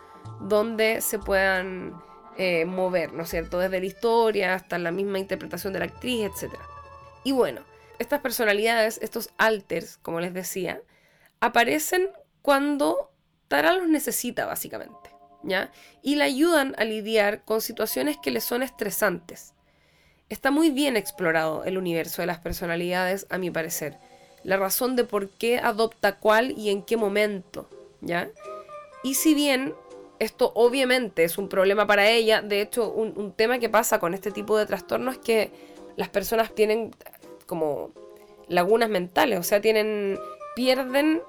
donde 0.40 1.00
se 1.00 1.18
puedan 1.18 1.94
eh, 2.38 2.64
mover, 2.64 3.12
¿no 3.12 3.24
es 3.24 3.30
cierto? 3.30 3.58
Desde 3.58 3.80
la 3.80 3.86
historia 3.86 4.54
hasta 4.54 4.78
la 4.78 4.90
misma 4.90 5.18
interpretación 5.18 5.72
de 5.72 5.80
la 5.80 5.84
actriz, 5.86 6.26
etc. 6.26 6.54
Y 7.24 7.32
bueno, 7.32 7.62
estas 7.98 8.20
personalidades, 8.20 8.98
estos 9.02 9.30
alters, 9.36 9.98
como 9.98 10.20
les 10.20 10.32
decía, 10.32 10.80
aparecen 11.40 12.08
cuando 12.42 13.10
Tara 13.48 13.74
los 13.74 13.88
necesita, 13.88 14.46
básicamente, 14.46 15.10
¿ya? 15.42 15.72
Y 16.02 16.14
la 16.14 16.24
ayudan 16.24 16.74
a 16.78 16.84
lidiar 16.84 17.44
con 17.44 17.60
situaciones 17.60 18.16
que 18.22 18.30
le 18.30 18.40
son 18.40 18.62
estresantes. 18.62 19.54
está 20.28 20.52
muy 20.52 20.70
bien 20.70 20.96
explorado 20.96 21.64
el 21.64 21.76
universo 21.76 22.22
de 22.22 22.26
las 22.26 22.38
personalidades, 22.38 23.26
a 23.30 23.38
mi 23.38 23.50
parecer. 23.50 23.98
La 24.44 24.56
razón 24.56 24.94
de 24.94 25.02
por 25.02 25.28
qué 25.28 25.58
adopta 25.58 26.18
cuál 26.18 26.52
y 26.56 26.70
en 26.70 26.84
qué 26.84 26.96
momento, 26.96 27.68
¿ya? 28.00 28.30
Y 29.02 29.14
si 29.14 29.34
bien 29.34 29.74
esto 30.20 30.52
obviamente 30.54 31.24
es 31.24 31.38
un 31.38 31.48
problema 31.48 31.86
para 31.86 32.08
ella, 32.08 32.42
de 32.42 32.60
hecho 32.60 32.92
un, 32.92 33.32
tema 33.32 33.58
que 33.58 33.70
pasa 33.70 33.98
con 33.98 34.14
este 34.14 34.30
tipo 34.30 34.56
de 34.56 34.66
trastornos 34.66 35.14
es 35.14 35.20
que 35.20 35.50
las 35.96 36.10
personas 36.10 36.54
tienen 36.54 36.94
como 37.46 37.90
lagunas 38.46 38.90
mentales, 38.90 39.38
o 39.40 39.42
sea, 39.42 39.60
tienen 39.60 40.18
pierden 40.54 41.22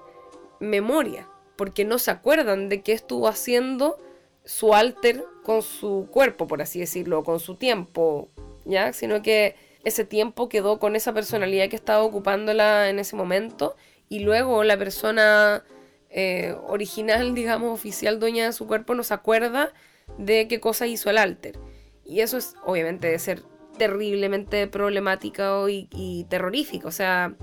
memoria, 0.59 1.27
porque 1.55 1.85
no 1.85 1.99
se 1.99 2.11
acuerdan 2.11 2.67
de 2.67 2.81
qué 2.81 2.91
estuvo 2.91 3.29
haciendo 3.29 3.97
su 4.43 4.73
alter 4.73 5.23
con 5.43 5.61
su 5.61 6.07
cuerpo, 6.11 6.45
por 6.47 6.61
así 6.61 6.79
decirlo, 6.79 7.23
con 7.23 7.39
su 7.39 7.55
tiempo, 7.55 8.27
¿ya? 8.65 8.91
Sino 8.91 9.21
que 9.21 9.55
ese 9.85 10.03
tiempo 10.03 10.49
quedó 10.49 10.79
con 10.79 10.97
esa 10.97 11.13
personalidad 11.13 11.69
que 11.69 11.75
estaba 11.77 12.03
ocupándola 12.03 12.89
en 12.89 12.99
ese 12.99 13.15
momento 13.15 13.75
y 14.09 14.19
luego 14.19 14.65
la 14.65 14.77
persona 14.77 15.63
eh, 16.11 16.55
original, 16.67 17.33
digamos, 17.35 17.73
oficial 17.73 18.19
dueña 18.19 18.45
de 18.45 18.53
su 18.53 18.67
cuerpo 18.67 18.93
no 18.95 19.03
se 19.03 19.13
acuerda 19.13 19.73
de 20.17 20.47
qué 20.47 20.59
cosa 20.59 20.87
hizo 20.87 21.09
el 21.09 21.17
alter. 21.17 21.57
Y 22.05 22.19
eso 22.19 22.37
es 22.37 22.55
obviamente 22.65 23.07
de 23.07 23.17
ser 23.19 23.43
terriblemente 23.77 24.67
problemático 24.67 25.67
y, 25.69 26.25
terrorífico, 26.29 26.89
o 26.89 26.91
sea, 26.91 27.33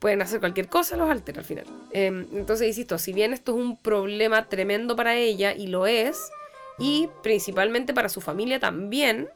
pueden 0.00 0.20
hacer 0.20 0.40
cualquier 0.40 0.68
cosa 0.68 0.96
los 0.96 1.08
alter 1.08 1.38
al 1.38 1.44
final. 1.44 1.64
Em, 1.92 2.26
entonces, 2.32 2.66
insisto, 2.66 2.98
si 2.98 3.12
bien 3.12 3.32
esto 3.32 3.52
es 3.52 3.58
un 3.58 3.76
problema 3.76 4.48
tremendo 4.48 4.96
para 4.96 5.14
ella, 5.14 5.54
y 5.54 5.68
lo 5.68 5.86
es, 5.86 6.30
y 6.78 7.08
principalmente 7.22 7.94
para 7.94 8.08
su 8.08 8.20
familia 8.20 8.58
también, 8.58 9.28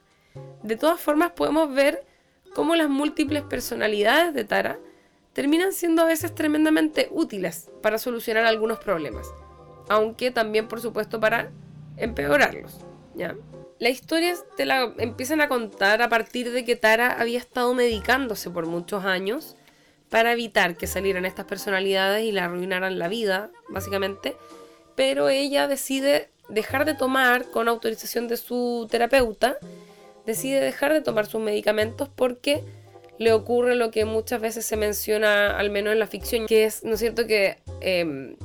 de 0.63 0.77
todas 0.77 1.01
formas 1.01 1.33
podemos 1.33 1.73
ver 1.73 2.05
cómo 2.55 2.77
las 2.77 2.89
múltiples 2.89 3.43
personalidades 3.43 4.35
de 4.35 4.45
Tara 4.45 4.79
terminan 5.33 5.73
siendo 5.73 6.03
a 6.03 6.07
veces 6.07 6.35
tremendamente 6.35 7.09
útiles 7.11 7.71
para 7.83 7.99
solucionar 7.99 8.45
algunos 8.45 8.79
problemas, 8.79 9.27
aunque 9.89 10.31
también 10.31 10.69
por 10.69 10.81
supuesto 10.81 11.21
para 11.21 11.51
empeorarlos. 11.97 12.79
¿ya? 13.15 13.37
La 13.79 13.89
historia 13.89 14.35
te 14.57 14.67
la 14.67 14.93
empiezan 14.99 15.41
a 15.41 15.49
contar 15.49 16.03
a 16.03 16.09
partir 16.09 16.53
de 16.53 16.65
que 16.65 16.77
Tara 16.77 17.13
había 17.13 17.39
estado 17.39 17.75
medicándose 17.75 18.51
por 18.51 18.67
muchos 18.67 19.05
años 19.05 19.57
para 20.09 20.33
evitar 20.33 20.77
que 20.77 20.87
salieran 20.87 21.25
estas 21.25 21.47
personalidades 21.47 22.25
y 22.25 22.33
la 22.33 22.45
arruinaran 22.45 22.99
la 22.99 23.09
vida, 23.09 23.51
básicamente, 23.71 24.37
pero 24.95 25.31
ella 25.31 25.67
decide 25.69 26.29
dejar 26.49 26.85
de 26.85 26.95
tomar 26.95 27.51
con 27.51 27.69
autorización 27.69 28.29
de 28.29 28.37
su 28.37 28.87
terapeuta 28.91 29.59
decide 30.27 30.61
dejar 30.61 30.93
de 30.93 31.01
tomar 31.01 31.27
sus 31.27 31.41
medicamentos 31.41 32.09
porque 32.09 32.63
le 33.23 33.33
ocurre 33.33 33.75
lo 33.75 33.91
que 33.91 34.05
muchas 34.05 34.41
veces 34.41 34.65
se 34.65 34.77
menciona, 34.77 35.57
al 35.59 35.71
menos 35.71 35.93
en 35.93 35.99
la 35.99 36.07
ficción, 36.07 36.47
que 36.47 36.65
es, 36.65 36.85
¿no 36.85 36.95
es 36.95 37.01
cierto?, 37.01 37.27
que 37.27 37.59
em, 37.81 38.37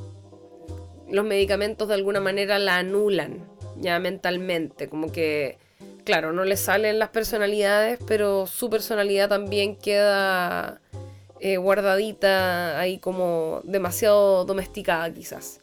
los 1.09 1.25
medicamentos 1.25 1.87
de 1.87 1.95
alguna 1.95 2.19
manera 2.19 2.59
la 2.59 2.77
anulan 2.77 3.47
ya 3.77 3.99
mentalmente, 3.99 4.89
como 4.89 5.11
que, 5.11 5.57
claro, 6.03 6.33
no 6.33 6.43
le 6.43 6.57
salen 6.57 6.99
las 6.99 7.09
personalidades, 7.09 7.99
pero 8.07 8.47
su 8.47 8.69
personalidad 8.69 9.29
también 9.29 9.75
queda 9.75 10.81
eh, 11.39 11.57
guardadita 11.57 12.79
ahí 12.79 12.97
como 12.97 13.61
demasiado 13.63 14.45
domesticada 14.45 15.13
quizás. 15.13 15.61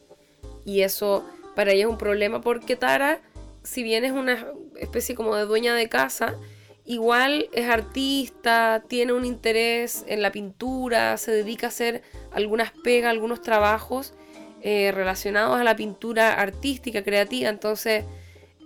Y 0.65 0.81
eso 0.81 1.25
para 1.55 1.71
ella 1.71 1.83
es 1.83 1.89
un 1.89 1.97
problema 1.97 2.41
porque 2.41 2.75
Tara 2.75 3.21
si 3.65 3.83
bien 3.83 4.05
es 4.05 4.11
una 4.11 4.47
especie 4.79 5.15
como 5.15 5.35
de 5.35 5.45
dueña 5.45 5.75
de 5.75 5.89
casa, 5.89 6.35
igual 6.85 7.49
es 7.51 7.67
artista, 7.69 8.83
tiene 8.87 9.13
un 9.13 9.25
interés 9.25 10.05
en 10.07 10.21
la 10.21 10.31
pintura, 10.31 11.17
se 11.17 11.31
dedica 11.31 11.67
a 11.67 11.69
hacer 11.69 12.03
algunas 12.31 12.71
pegas, 12.71 13.11
algunos 13.11 13.41
trabajos 13.41 14.13
eh, 14.61 14.91
relacionados 14.91 15.59
a 15.59 15.63
la 15.63 15.75
pintura 15.75 16.33
artística, 16.33 17.03
creativa. 17.03 17.49
Entonces, 17.49 18.05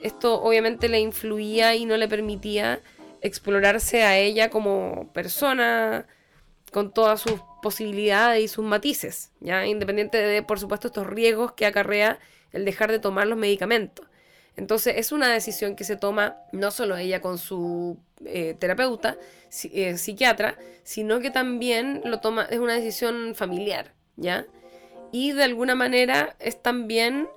esto 0.02 0.41
obviamente 0.41 0.89
le 0.89 1.00
influía 1.00 1.76
y 1.76 1.86
no 1.86 1.98
le 1.98 2.08
permitía 2.08 2.82
explorarse 3.22 4.04
a 4.04 4.17
ella 4.17 4.50
como 4.50 5.12
persona 5.13 6.08
con 6.72 6.93
todas 6.93 7.20
sus 7.22 7.41
posibilidades 7.62 8.43
y 8.43 8.48
sus 8.48 8.63
matices, 8.63 9.32
ya 9.39 9.65
independiente 9.65 10.17
de, 10.17 10.43
por 10.43 10.60
supuesto, 10.60 10.88
estos 10.88 11.08
riesgos 11.08 11.54
que 11.54 11.65
acarrea 11.65 12.20
el 12.52 12.63
dejar 12.65 12.91
de 12.91 13.00
tomar 13.00 13.28
los 13.28 13.38
medicamentos. 13.38 14.09
Entonces 14.60 14.95
es 14.98 15.13
una 15.13 15.30
decisión 15.30 15.78
que 15.78 15.86
se 15.86 15.95
toma 15.95 16.36
no 16.52 16.69
solo 16.69 16.98
ella 16.98 17.22
con 17.22 17.38
su 17.38 17.98
eh, 18.26 18.58
terapeuta, 18.60 19.15
eh, 19.72 19.98
psiquiatra, 19.98 20.58
sino 20.84 21.22
que 21.22 21.32
también 21.32 22.02
lo 22.04 22.19
toma, 22.19 22.43
es 22.43 22.60
una 22.60 22.74
decisión 22.74 23.36
familiar, 23.36 23.93
¿ya? 24.17 24.45
Y 25.13 25.32
de 25.32 25.45
alguna 25.45 25.76
manera 25.76 26.36
es 26.39 26.62
también 26.62 27.30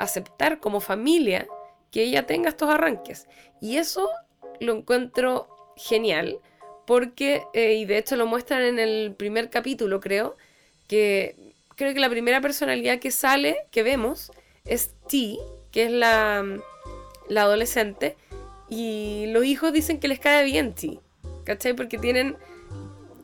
aceptar 0.00 0.58
como 0.58 0.80
familia 0.80 1.46
que 1.92 2.02
ella 2.02 2.26
tenga 2.26 2.48
estos 2.48 2.68
arranques. 2.68 3.28
Y 3.60 3.76
eso 3.76 4.10
lo 4.58 4.76
encuentro 4.76 5.46
genial, 5.76 6.40
porque, 6.86 7.44
eh, 7.52 7.74
y 7.74 7.84
de 7.84 7.98
hecho 7.98 8.16
lo 8.16 8.26
muestran 8.26 8.62
en 8.62 8.80
el 8.80 9.14
primer 9.16 9.48
capítulo, 9.48 10.00
creo, 10.00 10.36
que 10.88 11.36
creo 11.76 11.94
que 11.94 12.00
la 12.00 12.10
primera 12.10 12.40
personalidad 12.40 12.98
que 12.98 13.12
sale, 13.12 13.58
que 13.70 13.84
vemos, 13.84 14.32
es 14.64 14.90
T, 15.08 15.38
que 15.74 15.86
es 15.86 15.90
la, 15.90 16.44
la 17.28 17.42
adolescente, 17.42 18.16
y 18.68 19.26
los 19.32 19.44
hijos 19.44 19.72
dicen 19.72 19.98
que 19.98 20.06
les 20.06 20.20
cae 20.20 20.44
bien 20.44 20.72
sí, 20.76 21.00
¿cachai? 21.42 21.74
Porque 21.74 21.98
tienen, 21.98 22.36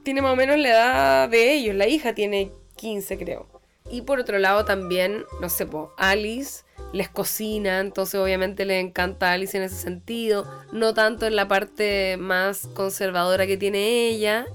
tiene 0.03 0.21
más 0.21 0.33
o 0.33 0.37
menos 0.37 0.59
la 0.59 0.69
edad 0.69 1.29
de 1.29 1.53
ellos, 1.53 1.77
la 1.77 1.87
hija 1.87 2.13
tiene 2.13 2.51
15 2.75 3.19
creo. 3.19 3.47
Y 3.89 4.03
por 4.03 4.19
otro 4.19 4.41
lado 4.41 4.65
también, 4.65 5.25
no 5.41 5.49
sé, 5.49 5.69
Alice 5.97 6.65
les 6.93 7.09
cocina, 7.09 7.79
entonces 7.79 8.19
obviamente 8.19 8.65
le 8.65 8.81
encanta 8.81 9.31
a 9.31 9.35
Alice 9.35 9.57
en 9.57 9.63
ese 9.63 9.77
sentido, 9.77 10.45
no 10.73 10.93
tanto 10.93 11.29
en 11.29 11.37
la 11.37 11.47
parte 11.47 12.17
más 12.17 12.67
conservadora 12.75 13.47
que 13.47 13.59
tiene 13.59 14.09
ella, 14.09 14.47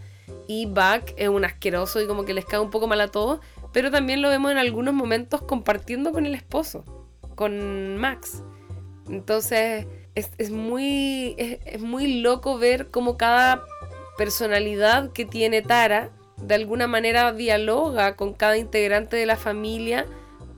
y 0.48 0.66
Buck 0.66 1.14
es 1.16 1.30
un 1.30 1.46
asqueroso 1.46 2.02
y 2.02 2.08
como 2.08 2.26
que 2.26 2.34
les 2.34 2.44
cae 2.44 2.60
un 2.60 2.72
poco 2.72 2.88
mal 2.88 3.00
a 3.00 3.08
todos, 3.08 3.40
pero 3.72 3.90
también 3.90 4.22
lo 4.22 4.28
vemos 4.28 4.52
en 4.52 4.58
algunos 4.58 4.94
momentos 4.94 5.42
compartiendo 5.42 6.12
con 6.12 6.26
el 6.26 6.36
esposo 6.36 6.95
con 7.36 7.98
Max. 7.98 8.44
Entonces 9.10 9.86
es, 10.16 10.50
muy, 10.52 11.36
es, 11.38 11.82
muy 11.82 12.22
loco 12.22 12.58
ver 12.58 12.90
cómo 12.90 13.18
cada 13.18 13.64
personalidad 14.18 15.12
que 15.12 15.26
tiene 15.26 15.62
Tara 15.62 16.10
de 16.38 16.56
alguna 16.56 16.88
manera 16.88 17.34
dialoga 17.34 18.16
con 18.16 18.34
cada 18.34 18.58
integrante 18.58 19.18
de 19.18 19.26
la 19.26 19.36
familia, 19.36 20.06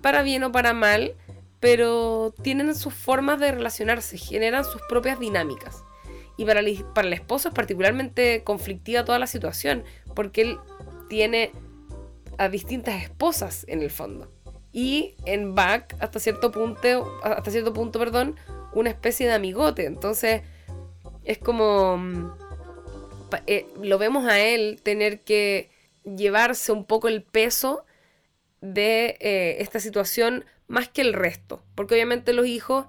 para 0.02 0.22
bien 0.22 0.44
o 0.44 0.52
para 0.52 0.74
mal, 0.74 1.16
pero 1.60 2.34
tienen 2.42 2.74
sus 2.76 2.94
formas 2.94 3.40
de 3.40 3.52
relacionarse, 3.52 4.18
generan 4.18 4.64
sus 4.64 4.82
propias 4.90 5.20
dinámicas. 5.20 5.84
Y 6.38 6.46
para 6.46 6.60
el, 6.60 6.84
para 6.94 7.08
el 7.08 7.14
esposo 7.14 7.50
es 7.50 7.56
particularmente 7.56 8.44
conflictiva 8.44 9.06
toda 9.06 9.18
la 9.18 9.28
situación, 9.28 9.84
porque 10.16 10.42
él 10.42 10.58
tiene 11.10 11.52
a 12.38 12.50
distintas 12.50 13.02
esposas 13.02 13.66
en 13.68 13.82
el 13.82 13.90
fondo 13.90 14.32
y 14.78 15.16
en 15.26 15.56
Back 15.56 15.96
hasta 16.00 16.20
cierto 16.20 16.52
punto, 16.52 17.20
hasta 17.24 17.50
cierto 17.50 17.74
punto, 17.74 17.98
perdón, 17.98 18.36
una 18.74 18.92
especie 18.92 19.26
de 19.26 19.34
amigote. 19.34 19.86
Entonces 19.86 20.44
es 21.24 21.40
como 21.40 21.98
mm, 21.98 22.32
eh, 23.48 23.66
lo 23.82 23.98
vemos 23.98 24.28
a 24.28 24.40
él 24.40 24.80
tener 24.84 25.22
que 25.22 25.72
llevarse 26.04 26.72
un 26.72 26.86
poco 26.86 27.08
el 27.08 27.24
peso 27.24 27.86
de 28.62 29.18
eh, 29.20 29.58
esta 29.62 29.80
situación 29.80 30.46
más 30.68 30.90
que 30.90 31.02
el 31.02 31.14
resto, 31.14 31.64
porque 31.74 31.96
obviamente 31.96 32.32
los 32.32 32.46
hijos, 32.46 32.86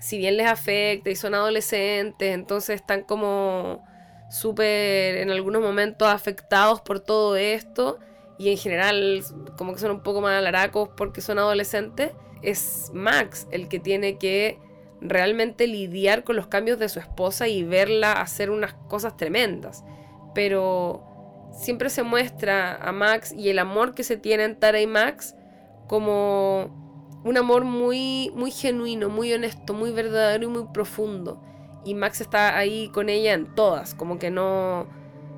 si 0.00 0.18
bien 0.18 0.36
les 0.36 0.46
afecta 0.46 1.10
y 1.10 1.16
son 1.16 1.34
adolescentes, 1.34 2.32
entonces 2.32 2.76
están 2.76 3.02
como 3.02 3.84
súper 4.30 5.16
en 5.16 5.32
algunos 5.32 5.62
momentos 5.62 6.06
afectados 6.06 6.80
por 6.80 7.00
todo 7.00 7.34
esto 7.34 7.98
y 8.38 8.50
en 8.50 8.56
general 8.56 9.22
como 9.56 9.72
que 9.72 9.80
son 9.80 9.92
un 9.92 10.00
poco 10.00 10.20
más 10.20 10.38
alaracos 10.38 10.88
porque 10.96 11.20
son 11.20 11.38
adolescentes, 11.38 12.12
es 12.42 12.90
Max 12.92 13.46
el 13.50 13.68
que 13.68 13.78
tiene 13.78 14.18
que 14.18 14.58
realmente 15.00 15.66
lidiar 15.66 16.24
con 16.24 16.36
los 16.36 16.46
cambios 16.46 16.78
de 16.78 16.88
su 16.88 16.98
esposa 16.98 17.46
y 17.48 17.62
verla 17.62 18.12
hacer 18.12 18.50
unas 18.50 18.74
cosas 18.88 19.16
tremendas. 19.16 19.84
Pero 20.34 21.04
siempre 21.52 21.90
se 21.90 22.02
muestra 22.02 22.76
a 22.76 22.92
Max 22.92 23.32
y 23.32 23.50
el 23.50 23.58
amor 23.58 23.94
que 23.94 24.02
se 24.02 24.16
tienen 24.16 24.58
Tara 24.58 24.80
y 24.80 24.86
Max 24.86 25.34
como 25.86 27.20
un 27.24 27.36
amor 27.36 27.64
muy, 27.64 28.30
muy 28.34 28.50
genuino, 28.50 29.08
muy 29.08 29.32
honesto, 29.32 29.74
muy 29.74 29.92
verdadero 29.92 30.44
y 30.44 30.48
muy 30.48 30.64
profundo. 30.72 31.40
Y 31.84 31.94
Max 31.94 32.20
está 32.20 32.56
ahí 32.56 32.88
con 32.88 33.08
ella 33.08 33.34
en 33.34 33.54
todas, 33.54 33.94
como 33.94 34.18
que 34.18 34.30
no, 34.30 34.86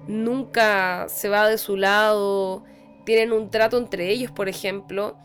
nunca 0.07 1.09
se 1.09 1.29
va 1.29 1.49
de 1.49 1.59
su 1.59 1.77
lado 1.77 2.65
tienen 3.07 3.33
un 3.33 3.51
trato 3.51 3.79
entre 3.79 4.11
ellos, 4.11 4.31
por 4.33 4.51
ejemplo, 4.51 5.17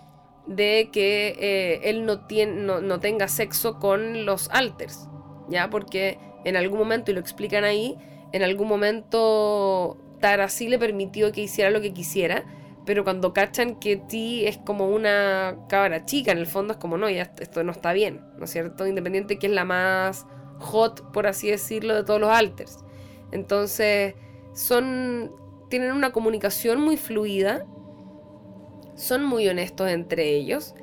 de 0.47 0.89
que 0.93 1.35
eh, 1.39 1.89
él 1.89 2.05
no, 2.05 2.25
tiene, 2.27 2.53
no, 2.53 2.99
tenga 2.99 3.27
sexo 3.27 3.79
con 3.79 4.25
los 4.25 4.49
alters, 4.51 5.09
¿ya? 5.49 5.69
Porque 5.69 6.17
en 6.45 6.55
algún 6.55 6.79
momento, 6.79 7.11
y 7.11 7.15
lo 7.15 7.19
explican 7.19 7.63
ahí, 7.63 7.97
en 8.31 8.43
algún 8.43 8.67
momento 8.67 9.97
Tara 10.19 10.47
sí 10.47 10.69
le 10.69 10.79
permitió 10.79 11.31
que 11.31 11.41
hiciera 11.41 11.71
lo 11.71 11.81
que 11.81 11.91
quisiera, 11.91 12.45
pero 12.85 13.03
cuando 13.03 13.33
cachan 13.33 13.79
que 13.79 13.97
Ti 13.97 14.45
es 14.47 14.57
como 14.57 14.87
una 14.87 15.57
cabra 15.67 16.05
chica, 16.05 16.31
en 16.31 16.37
el 16.37 16.47
fondo 16.47 16.73
es 16.73 16.79
como, 16.79 16.97
no, 16.97 17.09
ya 17.09 17.33
esto 17.39 17.63
no 17.63 17.71
está 17.71 17.93
bien, 17.93 18.21
¿no 18.37 18.45
es 18.45 18.51
cierto? 18.51 18.87
Independiente 18.87 19.37
que 19.37 19.47
es 19.47 19.53
la 19.53 19.65
más 19.65 20.25
hot, 20.59 21.11
por 21.11 21.27
así 21.27 21.49
decirlo, 21.49 21.95
de 21.95 22.03
todos 22.03 22.21
los 22.21 22.29
alters. 22.29 22.77
Entonces, 23.31 24.15
son, 24.53 25.31
tienen 25.71 25.93
una 25.93 26.11
comunicación 26.11 26.81
muy 26.81 26.97
fluida, 26.97 27.65
son 28.95 29.23
muy 29.23 29.47
honestos 29.47 29.89
entre 29.89 30.35
ellos 30.35 30.75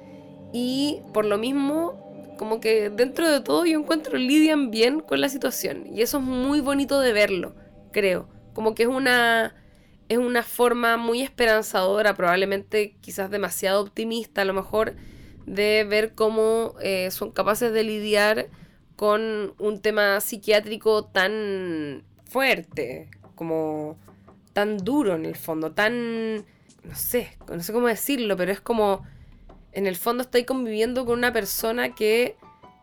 y 0.52 1.02
por 1.12 1.26
lo 1.26 1.38
mismo 1.38 2.34
como 2.38 2.58
que 2.58 2.88
dentro 2.88 3.28
de 3.28 3.40
todo 3.40 3.66
yo 3.66 3.78
encuentro 3.78 4.16
lidian 4.16 4.70
bien 4.70 5.00
con 5.00 5.20
la 5.20 5.28
situación 5.28 5.86
y 5.94 6.00
eso 6.00 6.18
es 6.18 6.24
muy 6.24 6.60
bonito 6.60 7.00
de 7.00 7.12
verlo, 7.12 7.54
creo. 7.92 8.28
Como 8.54 8.74
que 8.74 8.84
es 8.84 8.88
una 8.88 9.54
es 10.08 10.16
una 10.16 10.42
forma 10.42 10.96
muy 10.96 11.20
esperanzadora, 11.20 12.14
probablemente 12.14 12.96
quizás 13.02 13.30
demasiado 13.30 13.82
optimista 13.82 14.40
a 14.40 14.46
lo 14.46 14.54
mejor, 14.54 14.94
de 15.44 15.84
ver 15.84 16.14
cómo 16.14 16.76
eh, 16.80 17.10
son 17.10 17.30
capaces 17.30 17.74
de 17.74 17.84
lidiar 17.84 18.48
con 18.96 19.52
un 19.58 19.82
tema 19.82 20.18
psiquiátrico 20.22 21.04
tan 21.04 22.04
fuerte, 22.24 23.10
como 23.34 23.98
tan 24.52 24.78
duro 24.78 25.14
en 25.14 25.24
el 25.24 25.36
fondo, 25.36 25.72
tan, 25.72 26.38
no 26.38 26.94
sé, 26.94 27.36
no 27.48 27.62
sé 27.62 27.72
cómo 27.72 27.88
decirlo, 27.88 28.36
pero 28.36 28.52
es 28.52 28.60
como 28.60 29.04
en 29.72 29.86
el 29.86 29.96
fondo 29.96 30.22
estoy 30.22 30.44
conviviendo 30.44 31.04
con 31.04 31.18
una 31.18 31.32
persona 31.32 31.94
que 31.94 32.36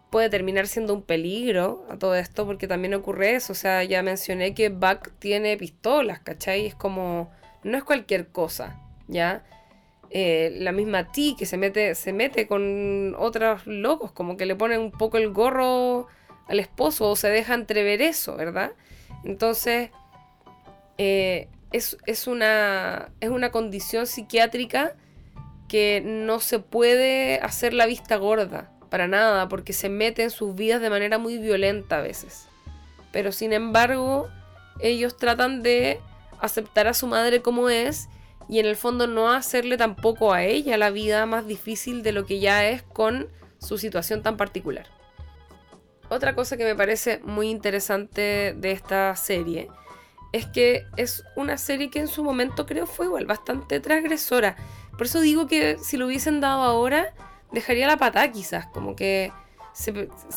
puede 0.09 0.29
terminar 0.29 0.67
siendo 0.67 0.93
un 0.93 1.01
peligro 1.01 1.85
a 1.89 1.97
todo 1.97 2.15
esto, 2.15 2.45
porque 2.45 2.67
también 2.67 2.93
ocurre 2.93 3.35
eso. 3.35 3.51
O 3.51 3.55
sea, 3.55 3.83
ya 3.83 4.01
mencioné 4.01 4.53
que 4.53 4.69
Buck 4.69 5.11
tiene 5.19 5.57
pistolas, 5.57 6.19
¿cachai? 6.21 6.65
Es 6.65 6.73
como, 6.73 7.31
no 7.63 7.77
es 7.77 7.83
cualquier 7.83 8.29
cosa, 8.29 8.79
¿ya? 9.09 9.43
Eh, 10.11 10.55
la 10.59 10.71
misma 10.71 11.11
T 11.11 11.35
que 11.37 11.45
se 11.45 11.57
mete, 11.57 11.95
se 11.95 12.13
mete 12.13 12.47
con 12.47 13.13
otros 13.17 13.67
locos, 13.67 14.13
como 14.13 14.37
que 14.37 14.45
le 14.45 14.55
ponen 14.55 14.79
un 14.79 14.91
poco 14.91 15.17
el 15.17 15.31
gorro 15.33 16.07
al 16.47 16.59
esposo 16.61 17.09
o 17.09 17.15
se 17.17 17.27
deja 17.27 17.53
entrever 17.53 18.01
eso, 18.01 18.37
¿verdad? 18.37 18.71
Entonces, 19.25 19.89
eh, 20.97 21.49
es, 21.75 21.97
es, 22.05 22.27
una, 22.27 23.11
es 23.19 23.29
una 23.29 23.51
condición 23.51 24.07
psiquiátrica 24.07 24.95
que 25.67 26.01
no 26.05 26.39
se 26.39 26.59
puede 26.59 27.39
hacer 27.39 27.73
la 27.73 27.85
vista 27.85 28.15
gorda, 28.15 28.71
para 28.89 29.07
nada, 29.07 29.49
porque 29.49 29.73
se 29.73 29.89
mete 29.89 30.23
en 30.23 30.29
sus 30.29 30.55
vidas 30.55 30.79
de 30.79 30.89
manera 30.89 31.17
muy 31.17 31.37
violenta 31.37 31.97
a 31.97 32.01
veces. 32.01 32.47
Pero 33.11 33.33
sin 33.33 33.51
embargo, 33.51 34.29
ellos 34.79 35.17
tratan 35.17 35.63
de 35.63 35.99
aceptar 36.39 36.87
a 36.87 36.93
su 36.93 37.07
madre 37.07 37.41
como 37.41 37.69
es 37.69 38.07
y 38.47 38.59
en 38.59 38.67
el 38.67 38.77
fondo 38.77 39.07
no 39.07 39.31
hacerle 39.31 39.75
tampoco 39.75 40.31
a 40.31 40.43
ella 40.43 40.77
la 40.77 40.91
vida 40.91 41.25
más 41.25 41.45
difícil 41.45 42.03
de 42.03 42.13
lo 42.13 42.25
que 42.25 42.39
ya 42.39 42.69
es 42.69 42.83
con 42.83 43.27
su 43.57 43.77
situación 43.77 44.21
tan 44.21 44.37
particular. 44.37 44.87
Otra 46.07 46.35
cosa 46.35 46.55
que 46.55 46.63
me 46.63 46.75
parece 46.75 47.19
muy 47.23 47.49
interesante 47.49 48.53
de 48.55 48.71
esta 48.71 49.15
serie 49.15 49.67
es 50.35 50.45
que 50.45 50.85
es 50.97 51.23
una 51.37 51.57
serie 51.57 51.89
que 51.89 51.99
en 51.99 52.09
su 52.09 52.21
momento 52.21 52.65
creo 52.65 52.87
fue 52.87 53.05
igual 53.05 53.25
bastante 53.25 53.79
transgresora. 53.79 54.57
Por 54.91 55.03
eso 55.03 55.21
digo 55.21 55.47
que 55.47 55.77
si 55.77 55.95
lo 55.95 56.07
hubiesen 56.07 56.41
dado 56.41 56.63
ahora, 56.63 57.13
dejaría 57.53 57.87
la 57.87 57.95
patada 57.95 58.29
quizás, 58.33 58.67
como 58.67 58.97
que 58.97 59.31
se, 59.71 59.93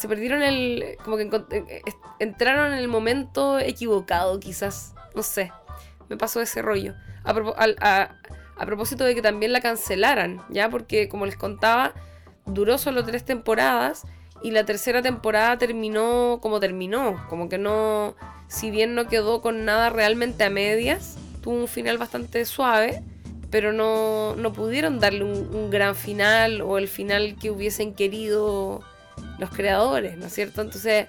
perdieron 0.07 0.43
el... 0.43 0.97
como 1.05 1.17
que 1.17 1.29
eh, 1.51 1.83
entraron 2.21 2.73
en 2.73 2.79
el 2.79 2.87
momento 2.87 3.59
equivocado 3.59 4.39
quizás, 4.39 4.95
no 5.17 5.25
sé, 5.25 5.51
me 6.09 6.17
pasó 6.17 6.41
ese 6.41 6.63
rollo. 6.63 6.95
A, 7.25 8.11
a 8.57 8.67
propósito 8.67 9.03
de 9.03 9.17
que 9.17 9.23
también 9.23 9.53
la 9.53 9.61
cancelaran, 9.61 10.41
¿ya? 10.49 10.71
Porque 10.71 11.09
como 11.09 11.27
les 11.27 11.37
contaba, 11.37 11.93
duró 12.47 12.79
solo 12.79 13.05
tres 13.05 13.25
temporadas 13.25 14.05
y 14.43 14.53
la 14.53 14.65
tercera 14.65 15.03
temporada 15.03 15.59
terminó 15.59 16.39
como 16.41 16.61
terminó, 16.61 17.27
como 17.29 17.49
que 17.49 17.59
no, 17.59 18.15
si 18.49 18.71
bien 18.71 18.95
no 18.95 19.07
quedó 19.07 19.41
con 19.41 19.65
nada 19.65 19.91
realmente 19.91 20.45
a 20.45 20.51
medias, 20.51 21.17
tuvo 21.43 21.55
un 21.55 21.69
final 21.69 21.99
bastante 21.99 22.45
suave 22.45 23.03
pero 23.51 23.73
no, 23.73 24.37
no 24.37 24.53
pudieron 24.53 25.01
darle 25.01 25.25
un, 25.25 25.71
gran 25.71 25.95
final 25.95 26.61
o 26.61 26.79
el 26.79 26.89
final 26.89 27.37
que 27.41 27.51
hubiesen 27.51 27.95
querido 27.95 28.83
los 29.39 29.51
creadores, 29.51 30.17
¿no 30.19 30.27
es 30.27 30.35
cierto? 30.35 30.61
Entonces, 30.61 31.09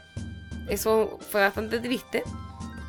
eso 0.70 1.18
fue 1.30 1.42
bastante 1.42 1.80
triste. 1.80 2.24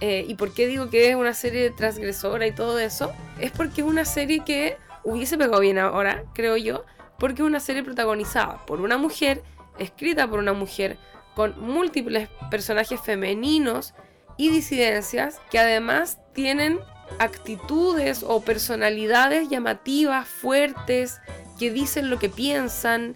Eh, 0.01 0.25
¿Y 0.29 0.35
por 0.35 0.55
qué 0.55 0.67
digo 0.67 0.89
que 0.89 1.11
es 1.11 1.17
una 1.17 1.35
serie 1.35 1.71
transgresora 1.71 2.47
y 2.47 2.53
todo 2.53 2.79
eso? 2.79 3.13
Es 3.39 3.51
porque 3.51 3.81
es 3.81 3.87
una 3.87 4.05
serie 4.05 4.45
que 4.45 4.77
hubiese 5.05 5.37
pegado 5.37 5.61
bien 5.61 5.79
ahora, 5.79 6.25
creo 6.33 6.57
yo, 6.57 6.85
porque 7.19 7.43
es 7.43 7.47
una 7.47 7.61
serie 7.61 7.83
protagonizada 7.83 8.65
por 8.67 8.81
una 8.81 8.99
mujer, 8.99 9.43
escrita 9.79 10.29
por 10.29 10.39
una 10.39 10.53
mujer, 10.53 10.97
con 11.35 11.61
múltiples 11.61 12.29
personajes 12.51 13.01
femeninos 13.01 13.95
y 14.41 14.49
disidencias 14.49 15.39
que 15.51 15.59
además 15.59 16.19
tienen 16.33 16.81
actitudes 17.19 18.25
o 18.27 18.41
personalidades 18.41 19.51
llamativas, 19.51 20.27
fuertes, 20.27 21.21
que 21.59 21.71
dicen 21.71 22.09
lo 22.09 22.19
que 22.19 22.31
piensan. 22.31 23.15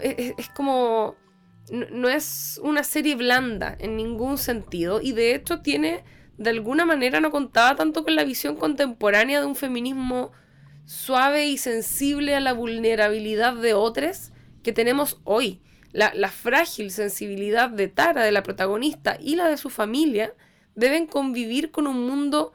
Es, 0.00 0.48
como... 0.50 1.14
No 1.70 2.08
es 2.08 2.60
una 2.62 2.82
serie 2.82 3.14
blanda 3.14 3.76
en 3.78 3.96
ningún 3.96 4.36
sentido 4.36 5.00
y 5.00 5.12
de 5.12 5.36
hecho 5.36 5.60
tiene, 5.60 6.02
de 6.38 6.50
alguna 6.50 6.84
manera 6.84 7.20
no 7.20 7.30
contaba 7.30 7.76
tanto 7.76 8.02
con 8.02 8.16
la 8.16 8.24
visión 8.24 8.56
contemporánea 8.56 9.40
de 9.40 9.46
un 9.46 9.56
feminismo 9.56 10.32
suave 10.84 11.46
y 11.46 11.56
sensible 11.56 12.34
a 12.34 12.40
la 12.40 12.52
vulnerabilidad 12.52 13.54
de 13.54 13.74
otros 13.74 14.32
que 14.64 14.72
tenemos 14.72 15.20
hoy. 15.22 15.62
La, 15.92 16.10
frágil 16.28 16.90
sensibilidad 16.90 17.70
de 17.70 17.86
Tara, 17.86 18.24
de 18.24 18.32
la 18.32 18.42
protagonista, 18.42 19.16
y 19.20 19.36
la 19.36 19.46
de 19.48 19.56
su 19.56 19.70
familia 19.70 20.34
deben 20.74 21.06
convivir 21.06 21.70
con 21.70 21.86
un 21.86 22.06
mundo 22.06 22.52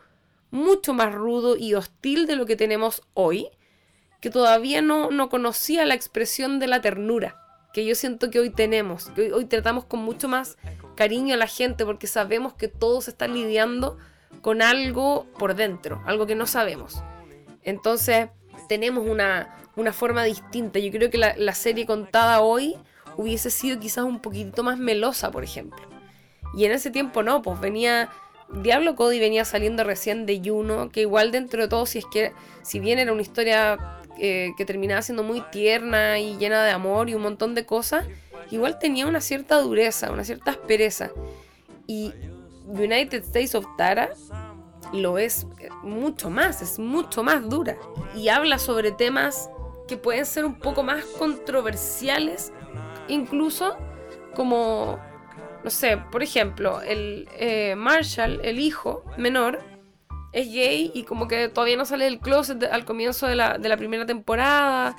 mucho 0.51 0.93
más 0.93 1.13
rudo 1.13 1.55
y 1.57 1.73
hostil 1.73 2.25
de 2.25 2.35
lo 2.35 2.45
que 2.45 2.55
tenemos 2.55 3.01
hoy, 3.13 3.49
que 4.19 4.29
todavía 4.29 4.81
no, 4.81 5.11
no 5.11 5.29
conocía 5.29 5.85
la 5.85 5.93
expresión 5.93 6.59
de 6.59 6.67
la 6.67 6.81
ternura 6.81 7.39
que 7.73 7.85
yo 7.85 7.95
siento 7.95 8.31
que 8.31 8.39
hoy 8.39 8.49
tenemos, 8.49 9.09
que 9.11 9.31
hoy, 9.33 9.45
tratamos 9.45 9.85
con 9.85 9.99
mucho 9.99 10.27
más 10.27 10.57
cariño 10.95 11.35
a 11.35 11.37
la 11.37 11.47
gente 11.47 11.85
porque 11.85 12.07
sabemos 12.07 12.53
que 12.53 12.67
todos 12.67 13.07
están 13.07 13.33
lidiando 13.33 13.97
con 14.41 14.61
algo 14.61 15.25
por 15.37 15.55
dentro, 15.55 16.01
algo 16.05 16.25
que 16.25 16.35
no 16.35 16.47
sabemos. 16.47 17.03
Entonces 17.63 18.29
tenemos 18.67 19.07
una, 19.07 19.55
una 19.75 19.93
forma 19.93 20.23
distinta. 20.23 20.79
Yo 20.79 20.91
creo 20.91 21.09
que 21.09 21.17
la, 21.17 21.35
la, 21.37 21.53
serie 21.53 21.85
contada 21.85 22.41
hoy 22.41 22.75
hubiese 23.17 23.49
sido 23.49 23.79
quizás 23.79 24.05
un 24.05 24.19
poquitito 24.19 24.63
más 24.63 24.77
melosa, 24.77 25.31
por 25.31 25.43
ejemplo. 25.43 25.88
Y 26.53 26.65
en 26.65 26.71
ese 26.71 26.91
tiempo 26.91 27.23
no, 27.23 27.41
pues 27.41 27.59
venía 27.59 28.09
Diablo 28.51 28.95
Cody 28.95 29.19
venía 29.19 29.45
saliendo 29.45 29.83
recién 29.83 30.25
de 30.25 30.41
Juno, 30.43 30.89
que 30.89 31.01
igual 31.01 31.31
dentro 31.31 31.61
de 31.61 31.67
todo, 31.67 31.85
si 31.85 31.99
es 31.99 32.05
que, 32.11 32.33
si 32.63 32.79
bien 32.79 32.97
era 32.97 33.13
una 33.13 33.21
historia 33.21 33.99
eh, 34.17 34.51
que 34.57 34.65
terminaba 34.65 35.01
siendo 35.01 35.23
muy 35.23 35.41
tierna 35.51 36.19
y 36.19 36.37
llena 36.37 36.63
de 36.63 36.71
amor 36.71 37.09
y 37.09 37.13
un 37.13 37.21
montón 37.21 37.53
de 37.53 37.65
cosas, 37.65 38.07
igual 38.49 38.79
tenía 38.79 39.05
una 39.05 39.21
cierta 39.21 39.59
dureza, 39.59 40.11
una 40.11 40.23
cierta 40.23 40.51
aspereza. 40.51 41.11
Y 41.85 42.11
United 42.67 43.23
States 43.23 43.53
of 43.53 43.65
Tara 43.77 44.09
lo 44.93 45.19
es 45.19 45.45
mucho 45.83 46.31
más, 46.31 46.63
es 46.63 46.79
mucho 46.79 47.23
más 47.23 47.47
dura. 47.47 47.77
Y 48.15 48.29
habla 48.29 48.57
sobre 48.57 48.91
temas 48.91 49.49
que 49.87 49.97
pueden 49.97 50.25
ser 50.25 50.45
un 50.45 50.55
poco 50.55 50.81
más 50.81 51.05
controversiales, 51.05 52.51
incluso 53.07 53.77
como 54.35 54.99
no 55.63 55.69
sé, 55.69 55.97
por 56.11 56.23
ejemplo, 56.23 56.81
el 56.81 57.27
eh, 57.37 57.75
Marshall, 57.75 58.39
el 58.43 58.59
hijo 58.59 59.03
menor, 59.17 59.59
es 60.31 60.47
gay 60.47 60.91
y 60.93 61.03
como 61.03 61.27
que 61.27 61.49
todavía 61.49 61.77
no 61.77 61.85
sale 61.85 62.05
del 62.05 62.19
closet 62.19 62.63
al 62.63 62.85
comienzo 62.85 63.27
de 63.27 63.35
la, 63.35 63.77
primera 63.77 64.05
temporada. 64.05 64.95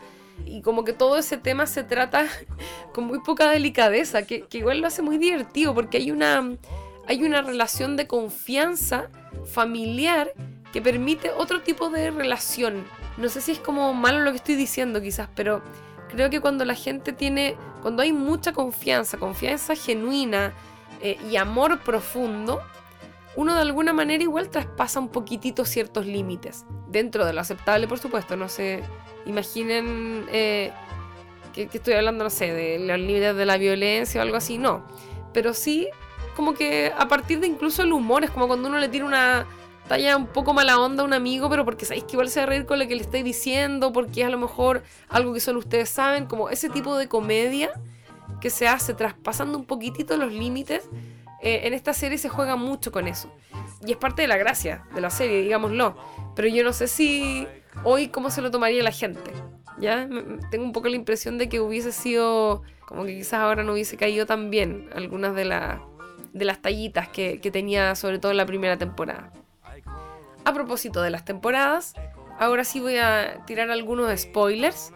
Y 0.46 0.62
como 0.62 0.84
que 0.84 0.92
todo 0.92 1.18
ese 1.18 1.36
tema 1.36 1.66
se 1.66 1.84
trata 1.84 2.26
con 2.94 3.04
muy 3.04 3.20
poca 3.20 3.50
delicadeza, 3.50 4.22
que, 4.22 4.46
igual 4.52 4.80
lo 4.80 4.86
hace 4.86 5.02
muy 5.02 5.18
divertido 5.18 5.74
porque 5.74 5.98
hay 5.98 6.10
una, 6.10 6.56
hay 7.06 7.22
una 7.22 7.42
relación 7.42 7.96
de 7.96 8.06
confianza 8.06 9.10
familiar 9.46 10.32
que 10.72 10.80
permite 10.80 11.30
otro 11.30 11.62
tipo 11.62 11.90
de 11.90 12.10
relación. 12.10 12.84
No 13.16 13.28
sé 13.28 13.40
si 13.40 13.52
es 13.52 13.58
como 13.58 13.92
malo 13.92 14.20
lo 14.20 14.30
que 14.30 14.36
estoy 14.36 14.54
diciendo 14.56 15.02
quizás, 15.02 15.28
pero 15.34 15.62
creo 16.08 16.30
que 16.30 16.40
cuando 16.40 16.64
la 16.64 16.74
gente 16.74 17.12
tiene, 17.12 17.56
cuando 17.80 18.02
hay 18.02 18.12
mucha 18.12 18.52
confianza, 18.52 19.18
confianza 19.18 19.74
genuina 19.74 20.52
eh, 21.00 21.18
y 21.30 21.36
amor 21.36 21.80
profundo, 21.80 22.60
uno 23.36 23.54
de 23.54 23.60
alguna 23.60 23.92
manera 23.92 24.22
igual 24.22 24.50
traspasa 24.50 25.00
un 25.00 25.08
poquitito 25.08 25.64
ciertos 25.64 26.06
límites, 26.06 26.64
dentro 26.88 27.24
de 27.24 27.32
lo 27.32 27.40
aceptable, 27.40 27.86
por 27.86 27.98
supuesto, 27.98 28.36
no 28.36 28.48
se 28.48 28.82
imaginen 29.24 30.26
eh, 30.32 30.72
que, 31.52 31.68
estoy 31.72 31.94
hablando, 31.94 32.24
no 32.24 32.30
sé, 32.30 32.52
de 32.52 32.78
los 32.78 32.98
límites 32.98 33.36
de 33.36 33.46
la 33.46 33.56
violencia 33.56 34.20
o 34.20 34.22
algo 34.22 34.36
así, 34.36 34.58
no, 34.58 34.84
pero 35.32 35.54
sí 35.54 35.88
como 36.36 36.54
que 36.54 36.92
a 36.96 37.08
partir 37.08 37.40
de 37.40 37.46
incluso 37.46 37.82
el 37.82 37.92
humor, 37.92 38.24
es 38.24 38.30
como 38.30 38.46
cuando 38.46 38.68
uno 38.68 38.78
le 38.78 38.88
tira 38.88 39.04
una 39.04 39.46
talla 39.90 40.16
un 40.16 40.28
poco 40.28 40.54
mala 40.54 40.78
onda 40.78 41.02
un 41.02 41.12
amigo, 41.12 41.50
pero 41.50 41.64
porque 41.64 41.84
sabéis 41.84 42.04
que 42.04 42.12
igual 42.12 42.28
se 42.28 42.38
va 42.38 42.44
a 42.44 42.46
reír 42.46 42.64
con 42.64 42.78
lo 42.78 42.86
que 42.86 42.94
le 42.94 43.02
estáis 43.02 43.24
diciendo, 43.24 43.92
porque 43.92 44.20
es 44.20 44.28
a 44.28 44.30
lo 44.30 44.38
mejor 44.38 44.84
algo 45.08 45.34
que 45.34 45.40
solo 45.40 45.58
ustedes 45.58 45.88
saben, 45.88 46.26
como 46.26 46.48
ese 46.48 46.68
tipo 46.68 46.96
de 46.96 47.08
comedia 47.08 47.72
que 48.40 48.50
se 48.50 48.68
hace 48.68 48.94
traspasando 48.94 49.58
un 49.58 49.64
poquitito 49.64 50.16
los 50.16 50.32
límites. 50.32 50.88
Eh, 51.42 51.62
en 51.64 51.74
esta 51.74 51.92
serie 51.92 52.18
se 52.18 52.28
juega 52.28 52.54
mucho 52.54 52.92
con 52.92 53.08
eso. 53.08 53.32
Y 53.84 53.90
es 53.90 53.96
parte 53.96 54.22
de 54.22 54.28
la 54.28 54.36
gracia 54.36 54.84
de 54.94 55.00
la 55.00 55.10
serie, 55.10 55.42
digámoslo. 55.42 55.96
Pero 56.36 56.46
yo 56.46 56.62
no 56.62 56.72
sé 56.72 56.86
si 56.86 57.48
hoy 57.82 58.06
cómo 58.10 58.30
se 58.30 58.42
lo 58.42 58.52
tomaría 58.52 58.84
la 58.84 58.92
gente. 58.92 59.32
¿Ya? 59.80 60.08
Tengo 60.52 60.64
un 60.64 60.72
poco 60.72 60.88
la 60.88 60.94
impresión 60.94 61.36
de 61.36 61.48
que 61.48 61.58
hubiese 61.58 61.90
sido 61.90 62.62
como 62.86 63.04
que 63.06 63.16
quizás 63.16 63.40
ahora 63.40 63.64
no 63.64 63.72
hubiese 63.72 63.96
caído 63.96 64.24
tan 64.24 64.50
bien 64.50 64.88
algunas 64.94 65.34
de, 65.34 65.46
de 66.32 66.44
las 66.44 66.62
tallitas 66.62 67.08
que, 67.08 67.40
que 67.40 67.50
tenía 67.50 67.96
sobre 67.96 68.20
todo 68.20 68.30
en 68.30 68.38
la 68.38 68.46
primera 68.46 68.78
temporada. 68.78 69.32
A 70.44 70.52
propósito 70.52 71.02
de 71.02 71.10
las 71.10 71.24
temporadas, 71.24 71.94
ahora 72.38 72.64
sí 72.64 72.80
voy 72.80 72.96
a 72.96 73.44
tirar 73.46 73.70
algunos 73.70 74.18
spoilers. 74.18 74.92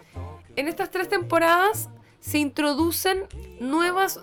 En 0.56 0.68
estas 0.68 0.90
tres 0.90 1.08
temporadas 1.08 1.90
se 2.20 2.38
introducen 2.38 3.24
nuevos 3.60 4.20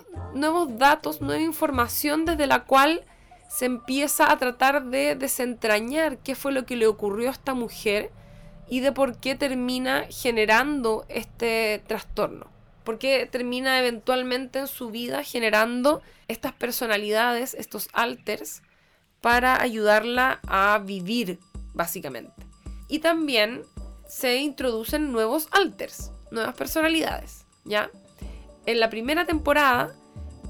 datos, 0.78 1.20
nueva 1.20 1.42
información 1.42 2.24
desde 2.24 2.46
la 2.46 2.64
cual 2.64 3.04
se 3.48 3.66
empieza 3.66 4.32
a 4.32 4.38
tratar 4.38 4.86
de 4.86 5.14
desentrañar 5.14 6.18
qué 6.18 6.34
fue 6.34 6.52
lo 6.52 6.64
que 6.64 6.74
le 6.76 6.86
ocurrió 6.86 7.28
a 7.28 7.32
esta 7.32 7.54
mujer 7.54 8.10
y 8.68 8.80
de 8.80 8.92
por 8.92 9.18
qué 9.18 9.34
termina 9.34 10.06
generando 10.08 11.04
este 11.08 11.82
trastorno. 11.86 12.46
Por 12.82 12.98
qué 12.98 13.28
termina 13.30 13.78
eventualmente 13.78 14.58
en 14.58 14.66
su 14.66 14.90
vida 14.90 15.22
generando 15.22 16.02
estas 16.26 16.52
personalidades, 16.52 17.54
estos 17.54 17.88
alters, 17.92 18.62
para 19.22 19.62
ayudarla 19.62 20.40
a 20.46 20.78
vivir, 20.84 21.38
básicamente. 21.72 22.46
Y 22.88 22.98
también 22.98 23.62
se 24.06 24.36
introducen 24.36 25.12
nuevos 25.12 25.48
alters, 25.52 26.10
nuevas 26.30 26.54
personalidades, 26.54 27.46
¿ya? 27.64 27.90
En 28.66 28.78
la 28.78 28.90
primera 28.90 29.24
temporada 29.24 29.94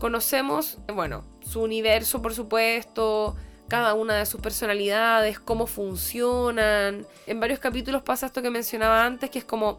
conocemos, 0.01 0.79
bueno, 0.93 1.25
su 1.43 1.63
universo, 1.63 2.21
por 2.21 2.35
supuesto, 2.35 3.37
cada 3.69 3.95
una 3.95 4.17
de 4.17 4.27
sus 4.27 4.41
personalidades, 4.41 5.39
cómo 5.39 5.67
funcionan. 5.67 7.07
En 7.27 7.41
varios 7.41 7.61
capítulos 7.61 8.03
pasa 8.03 8.27
esto 8.27 8.43
que 8.43 8.51
mencionaba 8.51 9.05
antes, 9.05 9.31
que 9.31 9.39
es 9.39 9.45
como 9.45 9.79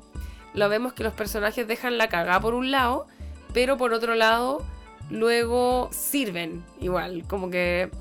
lo 0.54 0.70
vemos 0.70 0.94
que 0.94 1.04
los 1.04 1.14
personajes 1.14 1.68
dejan 1.68 1.98
la 1.98 2.10
cagada 2.10 2.40
por 2.40 2.54
un 2.54 2.72
lado, 2.72 3.08
pero 3.54 3.78
por 3.78 3.94
otro 3.94 4.16
lado 4.16 4.64
luego 5.10 5.90
sirven 5.92 6.64
igual, 6.80 7.26
como 7.28 7.50
que 7.50 7.92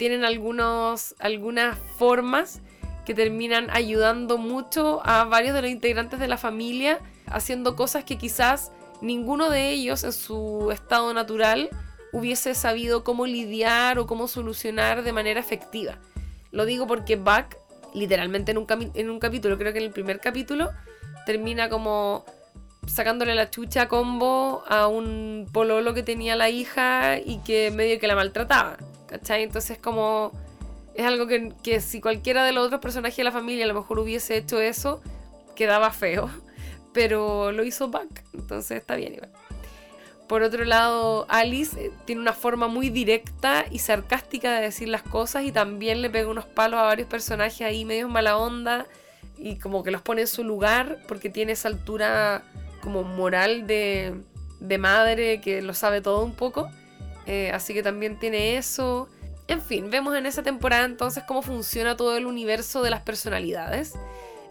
tienen 0.00 0.24
algunos, 0.24 1.14
algunas 1.18 1.76
formas 1.98 2.62
que 3.04 3.12
terminan 3.12 3.68
ayudando 3.68 4.38
mucho 4.38 5.02
a 5.04 5.24
varios 5.24 5.54
de 5.54 5.60
los 5.60 5.70
integrantes 5.70 6.18
de 6.18 6.26
la 6.26 6.38
familia, 6.38 7.00
haciendo 7.26 7.76
cosas 7.76 8.04
que 8.04 8.16
quizás 8.16 8.72
ninguno 9.02 9.50
de 9.50 9.68
ellos 9.68 10.02
en 10.04 10.14
su 10.14 10.70
estado 10.72 11.12
natural 11.12 11.68
hubiese 12.14 12.54
sabido 12.54 13.04
cómo 13.04 13.26
lidiar 13.26 13.98
o 13.98 14.06
cómo 14.06 14.26
solucionar 14.26 15.02
de 15.02 15.12
manera 15.12 15.38
efectiva. 15.38 15.98
Lo 16.50 16.64
digo 16.64 16.86
porque 16.86 17.16
Buck, 17.16 17.58
literalmente 17.92 18.52
en 18.52 18.56
un, 18.56 18.66
en 18.94 19.10
un 19.10 19.20
capítulo, 19.20 19.58
creo 19.58 19.74
que 19.74 19.80
en 19.80 19.84
el 19.84 19.92
primer 19.92 20.18
capítulo, 20.18 20.70
termina 21.26 21.68
como 21.68 22.24
sacándole 22.86 23.34
la 23.34 23.50
chucha 23.50 23.88
combo 23.88 24.62
a 24.68 24.86
un 24.88 25.48
pololo 25.52 25.94
que 25.94 26.02
tenía 26.02 26.36
la 26.36 26.48
hija 26.48 27.18
y 27.18 27.38
que 27.38 27.70
medio 27.70 27.98
que 27.98 28.06
la 28.06 28.14
maltrataba. 28.14 28.76
¿Cachai? 29.06 29.42
Entonces 29.42 29.78
como... 29.78 30.32
Es 30.94 31.06
algo 31.06 31.26
que, 31.26 31.52
que 31.62 31.80
si 31.80 32.00
cualquiera 32.00 32.44
de 32.44 32.52
los 32.52 32.66
otros 32.66 32.80
personajes 32.80 33.16
de 33.16 33.24
la 33.24 33.32
familia 33.32 33.64
a 33.64 33.68
lo 33.68 33.74
mejor 33.74 34.00
hubiese 34.00 34.36
hecho 34.36 34.60
eso, 34.60 35.00
quedaba 35.54 35.90
feo. 35.90 36.28
Pero 36.92 37.52
lo 37.52 37.62
hizo 37.62 37.88
Buck, 37.88 38.20
entonces 38.32 38.78
está 38.78 38.96
bien 38.96 39.14
igual. 39.14 39.30
Por 40.30 40.44
otro 40.44 40.64
lado, 40.64 41.26
Alice 41.28 41.86
eh, 41.86 41.90
tiene 42.04 42.20
una 42.20 42.32
forma 42.32 42.68
muy 42.68 42.88
directa 42.88 43.64
y 43.68 43.80
sarcástica 43.80 44.52
de 44.52 44.62
decir 44.62 44.88
las 44.88 45.02
cosas 45.02 45.42
y 45.42 45.50
también 45.50 46.02
le 46.02 46.08
pega 46.08 46.28
unos 46.28 46.46
palos 46.46 46.78
a 46.78 46.84
varios 46.84 47.08
personajes 47.08 47.62
ahí 47.62 47.84
medio 47.84 48.08
mala 48.08 48.36
onda 48.36 48.86
y 49.36 49.56
como 49.56 49.82
que 49.82 49.90
los 49.90 50.02
pone 50.02 50.20
en 50.20 50.26
su 50.28 50.44
lugar 50.44 50.98
porque 51.08 51.30
tiene 51.30 51.50
esa 51.50 51.66
altura 51.66 52.44
como 52.80 53.02
moral 53.02 53.66
de, 53.66 54.14
madre 54.78 55.40
que 55.40 55.62
lo 55.62 55.74
sabe 55.74 56.00
todo 56.00 56.24
un 56.24 56.32
poco. 56.32 56.70
Eh, 57.26 57.50
así 57.52 57.74
que 57.74 57.82
también 57.82 58.18
tiene 58.18 58.56
eso. 58.56 59.08
En 59.48 59.60
fin, 59.60 59.90
vemos 59.90 60.16
en 60.16 60.26
esa 60.26 60.42
temporada 60.42 60.84
entonces 60.84 61.24
cómo 61.26 61.42
funciona 61.42 61.96
todo 61.96 62.16
el 62.16 62.26
universo 62.26 62.82
de 62.82 62.90
las 62.90 63.02
personalidades. 63.02 63.94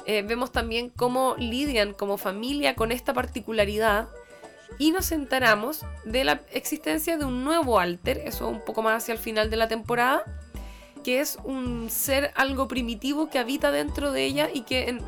Eh, 0.06 0.24
vemos 0.24 0.52
también 0.52 0.90
cómo 0.90 1.36
lidian 1.38 1.94
como 1.94 2.18
familia 2.18 2.76
con 2.76 2.92
esta 2.92 3.14
particularidad. 3.14 4.10
Y 4.78 4.92
nos 4.92 5.12
enteramos 5.12 5.86
de 6.06 6.24
la 6.24 6.42
existencia 6.52 7.18
de 7.18 7.26
un 7.26 7.44
nuevo 7.44 7.80
alter, 7.80 8.20
eso 8.20 8.48
un 8.48 8.64
poco 8.64 8.82
más 8.82 9.04
hacia 9.04 9.14
el 9.14 9.20
final 9.20 9.50
de 9.50 9.58
la 9.58 9.68
temporada, 9.68 10.24
que 11.04 11.20
es 11.20 11.38
un 11.44 11.90
ser 11.90 12.32
algo 12.36 12.68
primitivo 12.68 13.30
que 13.30 13.40
habita 13.40 13.72
dentro 13.72 14.12
de 14.12 14.26
ella 14.26 14.50
y 14.54 14.62
que 14.62 14.90
en, 14.90 15.02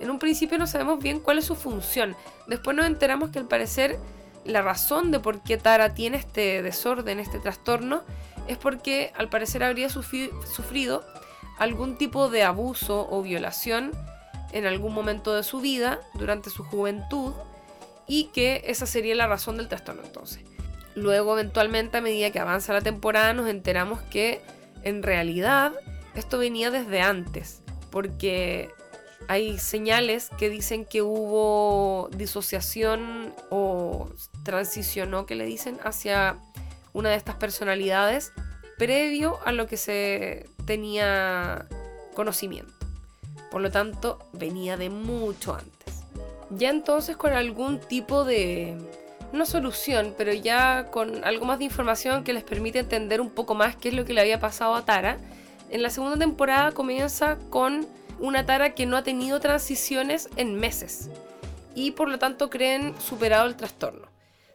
en 0.00 0.10
un 0.10 0.18
principio 0.18 0.58
no 0.58 0.66
sabemos 0.66 1.02
bien 1.02 1.20
cuál 1.20 1.38
es 1.38 1.44
su 1.44 1.54
función. 1.54 2.16
Después 2.46 2.76
nos 2.76 2.86
enteramos 2.86 3.30
que 3.30 3.38
al 3.38 3.48
parecer 3.48 3.98
la 4.44 4.62
razón 4.62 5.10
de 5.10 5.20
por 5.20 5.42
qué 5.42 5.56
Tara 5.56 5.94
tiene 5.94 6.16
este 6.16 6.62
desorden, 6.62 7.20
este 7.20 7.38
trastorno, 7.38 8.02
es 8.46 8.56
porque 8.56 9.12
al 9.16 9.28
parecer 9.28 9.62
habría 9.62 9.88
sufrido 9.90 11.04
algún 11.58 11.96
tipo 11.96 12.30
de 12.30 12.44
abuso 12.44 13.06
o 13.10 13.22
violación 13.22 13.92
en 14.52 14.64
algún 14.64 14.94
momento 14.94 15.34
de 15.34 15.42
su 15.42 15.60
vida, 15.60 16.00
durante 16.14 16.48
su 16.48 16.64
juventud, 16.64 17.34
y 18.06 18.30
que 18.32 18.62
esa 18.66 18.86
sería 18.86 19.14
la 19.14 19.26
razón 19.26 19.58
del 19.58 19.68
trastorno 19.68 20.02
entonces. 20.02 20.44
Luego, 20.94 21.38
eventualmente, 21.38 21.98
a 21.98 22.00
medida 22.00 22.30
que 22.30 22.38
avanza 22.38 22.72
la 22.72 22.80
temporada, 22.80 23.34
nos 23.34 23.48
enteramos 23.48 24.00
que 24.02 24.40
en 24.82 25.02
realidad 25.02 25.72
esto 26.14 26.38
venía 26.38 26.70
desde 26.70 27.02
antes, 27.02 27.60
porque 27.90 28.70
hay 29.28 29.58
señales 29.58 30.30
que 30.38 30.48
dicen 30.48 30.86
que 30.86 31.02
hubo 31.02 32.08
disociación 32.16 33.34
o 33.50 34.08
transicionó, 34.42 35.26
que 35.26 35.34
le 35.34 35.44
dicen, 35.44 35.78
hacia 35.84 36.38
una 36.94 37.10
de 37.10 37.16
estas 37.16 37.36
personalidades 37.36 38.32
previo 38.78 39.38
a 39.44 39.52
lo 39.52 39.66
que 39.66 39.76
se 39.76 40.48
tenía 40.64 41.66
conocimiento. 42.14 42.72
Por 43.50 43.60
lo 43.60 43.70
tanto, 43.70 44.18
venía 44.32 44.76
de 44.76 44.88
mucho 44.88 45.54
antes. 45.54 46.04
Ya 46.50 46.70
entonces 46.70 47.16
con 47.16 47.34
algún 47.34 47.80
tipo 47.80 48.24
de, 48.24 48.78
no 49.32 49.44
solución, 49.44 50.14
pero 50.16 50.32
ya 50.32 50.86
con 50.90 51.22
algo 51.24 51.44
más 51.44 51.58
de 51.58 51.64
información 51.64 52.24
que 52.24 52.32
les 52.32 52.44
permite 52.44 52.78
entender 52.78 53.20
un 53.20 53.30
poco 53.30 53.54
más 53.54 53.76
qué 53.76 53.90
es 53.90 53.94
lo 53.94 54.06
que 54.06 54.14
le 54.14 54.22
había 54.22 54.40
pasado 54.40 54.74
a 54.74 54.86
Tara, 54.86 55.18
en 55.70 55.82
la 55.82 55.90
segunda 55.90 56.16
temporada 56.16 56.72
comienza 56.72 57.36
con 57.50 57.86
una 58.18 58.46
Tara 58.46 58.74
que 58.74 58.86
no 58.86 58.96
ha 58.96 59.02
tenido 59.02 59.40
transiciones 59.40 60.28
en 60.36 60.54
meses 60.54 61.10
y 61.74 61.92
por 61.92 62.08
lo 62.08 62.18
tanto 62.18 62.50
creen 62.50 62.94
superado 63.00 63.46
el 63.46 63.56
trastorno. 63.56 64.08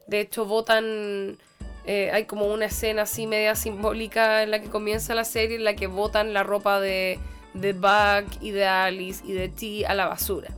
De 0.07 0.19
hecho, 0.19 0.45
votan. 0.45 1.37
Eh, 1.85 2.11
hay 2.13 2.25
como 2.25 2.47
una 2.47 2.65
escena 2.65 3.01
así 3.01 3.27
media 3.27 3.55
simbólica 3.55 4.43
en 4.43 4.51
la 4.51 4.61
que 4.61 4.69
comienza 4.69 5.15
la 5.15 5.25
serie 5.25 5.57
en 5.57 5.65
la 5.65 5.75
que 5.75 5.87
votan 5.87 6.33
la 6.33 6.43
ropa 6.43 6.79
de, 6.79 7.19
de 7.53 7.73
Buck 7.73 8.41
y 8.41 8.51
de 8.51 8.65
Alice 8.65 9.21
y 9.25 9.33
de 9.33 9.49
T 9.49 9.85
a 9.85 9.93
la 9.93 10.07
basura. 10.07 10.49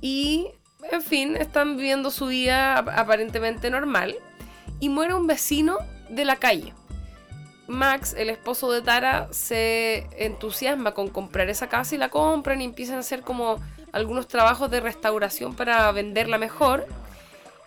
Y, 0.00 0.48
en 0.90 1.02
fin, 1.02 1.36
están 1.36 1.76
viviendo 1.76 2.10
su 2.10 2.26
vida 2.26 2.78
aparentemente 2.78 3.70
normal. 3.70 4.16
Y 4.78 4.88
muere 4.88 5.14
un 5.14 5.26
vecino 5.26 5.78
de 6.10 6.24
la 6.24 6.36
calle. 6.36 6.74
Max, 7.68 8.14
el 8.16 8.30
esposo 8.30 8.70
de 8.70 8.82
Tara, 8.82 9.28
se 9.32 10.06
entusiasma 10.16 10.94
con 10.94 11.08
comprar 11.08 11.48
esa 11.48 11.68
casa 11.68 11.94
y 11.94 11.98
la 11.98 12.08
compran 12.08 12.60
y 12.60 12.64
empiezan 12.64 12.96
a 12.96 13.00
hacer 13.00 13.22
como 13.22 13.58
algunos 13.92 14.28
trabajos 14.28 14.70
de 14.70 14.80
restauración 14.80 15.54
para 15.54 15.90
venderla 15.92 16.38
mejor. 16.38 16.86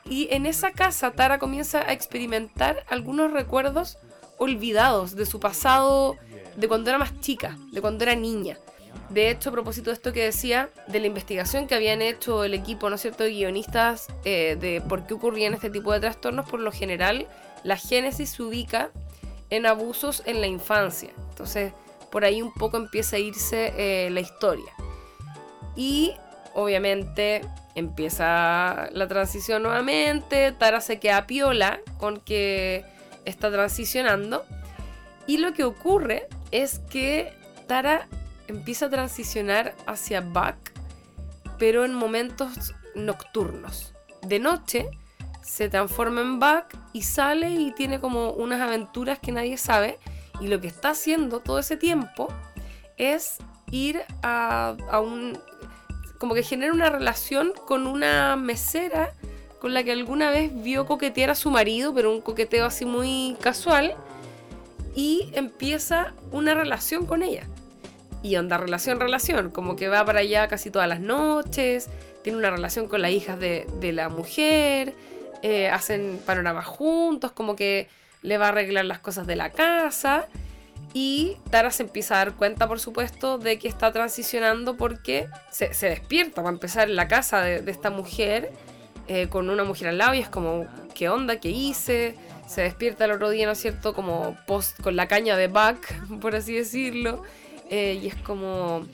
Y 0.06 0.28
en 0.32 0.46
esa 0.46 0.72
casa 0.72 1.12
Tara 1.12 1.40
comienza 1.40 1.82
a 1.82 1.94
experimentar 1.94 2.86
algunos 2.90 3.32
recuerdos 3.32 3.98
olvidados 4.38 5.16
de 5.16 5.26
su 5.26 5.40
pasado, 5.40 6.16
de 6.56 6.68
cuando 6.68 6.90
era 6.90 6.98
más 6.98 7.20
chica, 7.20 7.58
de 7.72 7.82
cuando 7.82 8.04
era 8.04 8.16
niña. 8.16 8.58
De 9.10 9.30
hecho, 9.30 9.50
a 9.50 9.54
propósito 9.54 9.90
de 9.90 9.96
esto 9.96 10.14
que 10.14 10.24
decía, 10.24 10.70
de 10.88 11.00
la 11.00 11.08
investigación 11.08 11.68
que 11.68 11.76
habían 11.76 12.02
hecho 12.02 12.44
el 12.44 12.54
equipo, 12.54 12.90
¿no 12.90 12.96
es 12.96 13.02
cierto?, 13.02 13.24
de 13.24 13.32
guionistas 13.32 14.08
eh, 14.24 14.58
de 14.60 14.82
por 14.82 15.06
qué 15.06 15.14
ocurrían 15.14 15.54
este 15.54 15.70
tipo 15.70 15.92
de 15.92 16.00
trastornos, 16.00 16.50
por 16.50 16.60
lo 16.60 16.72
general, 16.72 17.28
la 17.64 17.76
génesis 17.76 18.32
se 18.32 18.44
ubica 18.44 18.92
en 19.50 19.66
abusos 19.66 20.24
en 20.26 20.42
la 20.42 20.48
infancia. 20.48 21.12
Entonces, 21.30 21.74
por 22.12 22.26
ahí 22.26 22.42
un 22.42 22.54
poco 22.54 22.78
empieza 22.78 23.16
a 23.16 23.20
irse 23.20 23.74
eh, 23.78 24.10
la 24.10 24.20
historia. 24.20 24.74
Y 25.76 26.14
obviamente 26.54 27.42
empieza 27.76 28.90
la 28.92 29.08
transición 29.08 29.64
nuevamente. 29.64 30.52
Tara 30.52 30.82
se 30.82 31.00
queda 31.00 31.28
piola 31.28 31.80
con 31.98 32.20
que 32.20 32.86
está 33.26 33.52
transicionando. 33.52 34.46
Y 35.28 35.38
lo 35.38 35.54
que 35.54 35.64
ocurre 35.64 36.28
es 36.52 36.80
que 36.80 37.34
Tara 37.68 38.08
empieza 38.48 38.88
a 38.88 38.90
transicionar 38.90 39.76
hacia 39.86 40.22
Buck, 40.22 40.56
pero 41.60 41.86
en 41.86 41.94
momentos 41.94 42.74
nocturnos. 42.96 43.94
De 44.24 44.40
noche 44.40 44.90
se 45.42 45.70
transforma 45.70 46.22
en 46.22 46.40
Buck 46.40 46.66
y 46.94 47.04
sale 47.04 47.50
y 47.52 47.72
tiene 47.72 48.00
como 48.00 48.32
unas 48.32 48.62
aventuras 48.62 49.20
que 49.20 49.32
nadie 49.32 49.58
sabe. 49.58 50.00
Y 50.40 50.48
lo 50.48 50.62
que 50.62 50.68
está 50.68 50.92
haciendo 50.92 51.40
todo 51.40 51.60
ese 51.60 51.78
tiempo 51.78 52.28
es 52.98 53.38
ir 53.72 54.02
a, 54.22 54.76
a 54.90 55.00
un... 55.00 55.38
como 56.18 56.34
que 56.34 56.44
genera 56.44 56.74
una 56.74 56.90
relación 56.90 57.54
con 57.66 57.88
una 57.88 58.36
mesera 58.36 59.14
con 59.60 59.74
la 59.74 59.84
que 59.84 59.92
alguna 59.92 60.32
vez 60.32 60.52
vio 60.64 60.86
coquetear 60.86 61.30
a 61.30 61.36
su 61.36 61.52
marido, 61.52 61.94
pero 61.94 62.12
un 62.12 62.22
coqueteo 62.22 62.66
así 62.66 62.86
muy 62.86 63.36
casual, 63.42 63.96
y 64.96 65.30
empieza 65.34 66.14
una 66.32 66.54
relación 66.54 67.06
con 67.06 67.24
ella. 67.24 67.44
Y 68.22 68.36
onda 68.36 68.58
relación, 68.58 69.00
relación, 69.00 69.50
como 69.50 69.76
que 69.76 69.88
va 69.88 70.04
para 70.04 70.20
allá 70.20 70.48
casi 70.48 70.72
todas 70.72 70.88
las 70.88 71.00
noches, 71.00 71.90
tiene 72.22 72.38
una 72.38 72.50
relación 72.50 72.88
con 72.88 73.02
las 73.02 73.12
hijas 73.12 73.40
de, 73.40 73.66
la 73.94 74.10
mujer, 74.10 74.94
eh, 75.42 75.70
hacen 75.70 76.20
panoramas 76.26 76.66
juntos, 76.66 77.32
como 77.32 77.56
que 77.56 77.88
le 78.22 78.38
va 78.38 78.48
a 78.48 78.50
arreglar 78.50 78.86
las 78.86 79.00
cosas 79.00 79.28
de 79.28 79.36
la 79.36 79.50
casa. 79.52 80.28
Y 80.94 81.38
Tara 81.52 81.72
se 81.72 81.84
empieza 81.84 82.16
a 82.16 82.18
dar 82.18 82.34
cuenta, 82.34 82.68
por 82.68 82.80
supuesto, 82.80 83.38
de 83.38 83.60
que 83.60 83.68
está 83.68 83.92
transicionando 83.92 84.76
porque 84.76 85.28
se, 85.52 85.68
despierta 85.68 86.42
para 86.42 86.50
empezar 86.50 86.90
en 86.90 86.96
la 86.96 87.08
casa 87.08 87.42
de, 87.42 87.70
esta 87.70 87.92
mujer 87.92 88.52
eh, 89.08 89.28
con 89.28 89.50
una 89.50 89.64
mujer 89.64 89.90
al 89.90 90.00
lado 90.00 90.16
y 90.16 90.20
es 90.20 90.30
como, 90.30 90.66
¿qué 90.96 91.10
onda? 91.10 91.40
¿Qué 91.40 91.50
hice? 91.50 92.16
Se 92.48 92.62
despierta 92.62 93.06
el 93.06 93.12
otro 93.12 93.30
día, 93.30 93.46
¿no 93.46 93.52
es 93.52 93.60
cierto? 93.60 93.94
Como 93.94 94.36
con 94.82 94.96
la 94.96 95.08
caña 95.08 95.38
de 95.38 95.48
Buck, 95.48 95.86
por 96.22 96.36
así 96.36 96.56
decirlo. 96.56 97.22
Eh, 97.70 98.00
y 98.02 98.08
es 98.08 98.16
como, 98.16 98.88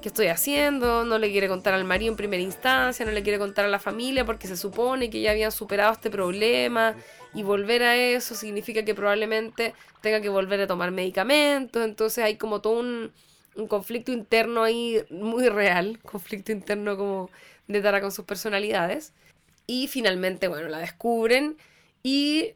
¿qué 0.00 0.08
estoy 0.08 0.28
haciendo? 0.28 1.04
No 1.04 1.18
le 1.18 1.30
quiere 1.30 1.48
contar 1.48 1.74
al 1.74 1.84
marido 1.84 2.10
en 2.12 2.16
primera 2.16 2.42
instancia, 2.42 3.04
no 3.04 3.12
le 3.12 3.22
quiere 3.22 3.38
contar 3.38 3.64
a 3.64 3.68
la 3.68 3.78
familia 3.78 4.24
porque 4.24 4.46
se 4.46 4.56
supone 4.56 5.10
que 5.10 5.20
ya 5.20 5.32
habían 5.32 5.52
superado 5.52 5.92
este 5.92 6.10
problema 6.10 6.94
y 7.34 7.42
volver 7.42 7.82
a 7.82 7.96
eso 7.96 8.34
significa 8.34 8.84
que 8.84 8.94
probablemente 8.94 9.74
tenga 10.00 10.20
que 10.20 10.28
volver 10.28 10.60
a 10.60 10.66
tomar 10.66 10.90
medicamentos. 10.90 11.84
Entonces 11.84 12.24
hay 12.24 12.36
como 12.36 12.60
todo 12.60 12.78
un, 12.80 13.12
un 13.56 13.66
conflicto 13.66 14.12
interno 14.12 14.62
ahí 14.62 15.04
muy 15.10 15.48
real, 15.48 15.98
conflicto 16.02 16.52
interno 16.52 16.96
como 16.96 17.30
de 17.66 17.80
Tara 17.80 18.00
con 18.00 18.12
sus 18.12 18.24
personalidades. 18.24 19.12
Y 19.66 19.88
finalmente, 19.88 20.48
bueno, 20.48 20.68
la 20.68 20.78
descubren 20.78 21.58
y 22.02 22.54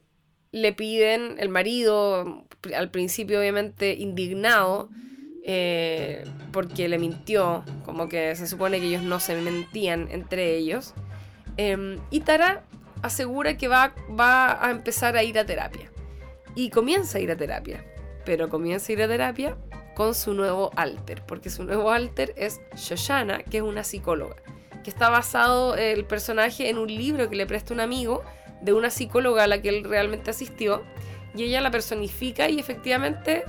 le 0.52 0.72
piden, 0.72 1.36
el 1.38 1.48
marido, 1.48 2.46
al 2.74 2.90
principio 2.90 3.38
obviamente 3.38 3.94
indignado, 3.94 4.88
eh, 5.44 6.24
porque 6.52 6.88
le 6.88 6.98
mintió, 6.98 7.64
como 7.84 8.08
que 8.08 8.34
se 8.36 8.46
supone 8.46 8.80
que 8.80 8.86
ellos 8.86 9.02
no 9.02 9.20
se 9.20 9.40
mentían 9.40 10.08
entre 10.10 10.56
ellos. 10.56 10.94
Em, 11.56 11.98
y 12.10 12.20
Tara 12.20 12.64
asegura 13.02 13.56
que 13.56 13.68
va, 13.68 13.94
va 14.18 14.64
a 14.64 14.70
empezar 14.70 15.16
a 15.16 15.22
ir 15.22 15.38
a 15.38 15.46
terapia. 15.46 15.90
Y 16.54 16.70
comienza 16.70 17.18
a 17.18 17.20
ir 17.20 17.30
a 17.30 17.36
terapia. 17.36 17.84
Pero 18.24 18.48
comienza 18.48 18.92
a 18.92 18.94
ir 18.94 19.02
a 19.02 19.08
terapia 19.08 19.56
con 19.94 20.14
su 20.14 20.32
nuevo 20.32 20.70
alter, 20.76 21.22
porque 21.26 21.50
su 21.50 21.64
nuevo 21.64 21.90
alter 21.90 22.32
es 22.36 22.60
Shoshana, 22.76 23.42
que 23.42 23.58
es 23.58 23.62
una 23.62 23.84
psicóloga 23.84 24.36
que 24.82 24.90
está 24.90 25.08
basado 25.08 25.76
el 25.76 26.04
personaje 26.04 26.68
en 26.68 26.78
un 26.78 26.88
libro 26.88 27.28
que 27.28 27.36
le 27.36 27.46
presta 27.46 27.72
un 27.72 27.80
amigo 27.80 28.22
de 28.60 28.72
una 28.72 28.90
psicóloga 28.90 29.44
a 29.44 29.46
la 29.46 29.62
que 29.62 29.68
él 29.68 29.84
realmente 29.84 30.30
asistió 30.30 30.82
y 31.34 31.44
ella 31.44 31.60
la 31.60 31.70
personifica 31.70 32.48
y 32.48 32.58
efectivamente 32.58 33.44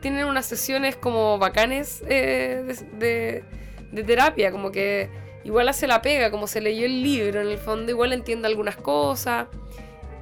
tienen 0.00 0.26
unas 0.26 0.46
sesiones 0.46 0.96
como 0.96 1.38
bacanes 1.38 2.02
eh, 2.08 2.64
de, 2.98 3.44
de, 3.92 4.04
terapia, 4.04 4.50
como 4.50 4.70
que 4.70 5.10
igual 5.44 5.68
hace 5.68 5.86
la 5.86 6.02
pega, 6.02 6.30
como 6.30 6.46
se 6.46 6.60
leyó 6.60 6.86
el 6.86 7.02
libro, 7.02 7.40
en 7.40 7.48
el 7.48 7.58
fondo 7.58 7.90
igual 7.90 8.12
entiende 8.12 8.48
algunas 8.48 8.76
cosas 8.76 9.46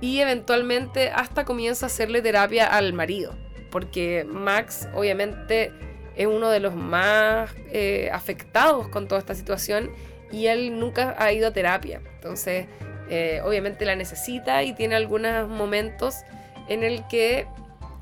y 0.00 0.20
eventualmente 0.20 1.10
hasta 1.10 1.44
comienza 1.44 1.86
a 1.86 1.88
hacerle 1.88 2.22
terapia 2.22 2.66
al 2.66 2.92
marido, 2.92 3.34
porque 3.70 4.26
Max 4.28 4.88
obviamente 4.94 5.72
es 6.16 6.26
uno 6.26 6.50
de 6.50 6.60
los 6.60 6.74
más 6.74 7.50
eh, 7.70 8.10
afectados 8.12 8.88
con 8.88 9.06
toda 9.08 9.20
esta 9.20 9.34
situación 9.34 9.90
y 10.32 10.46
él 10.46 10.78
nunca 10.78 11.14
ha 11.18 11.32
ido 11.32 11.48
a 11.48 11.50
terapia. 11.52 12.00
Entonces, 12.14 12.66
eh, 13.08 13.40
obviamente 13.44 13.84
la 13.84 13.94
necesita 13.94 14.62
y 14.62 14.74
tiene 14.74 14.96
algunos 14.96 15.48
momentos 15.48 16.16
en 16.68 16.82
el 16.82 17.06
que 17.08 17.46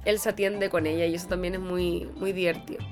él 0.05 0.19
se 0.19 0.31
atiende 0.31 0.71
con 0.71 0.87
ella 0.87 1.07
y 1.07 1.15
eso 1.15 1.29
también 1.29 1.55
es 1.55 1.61
muy, 1.61 2.09
muy 2.17 2.33
divertido. 2.33 2.85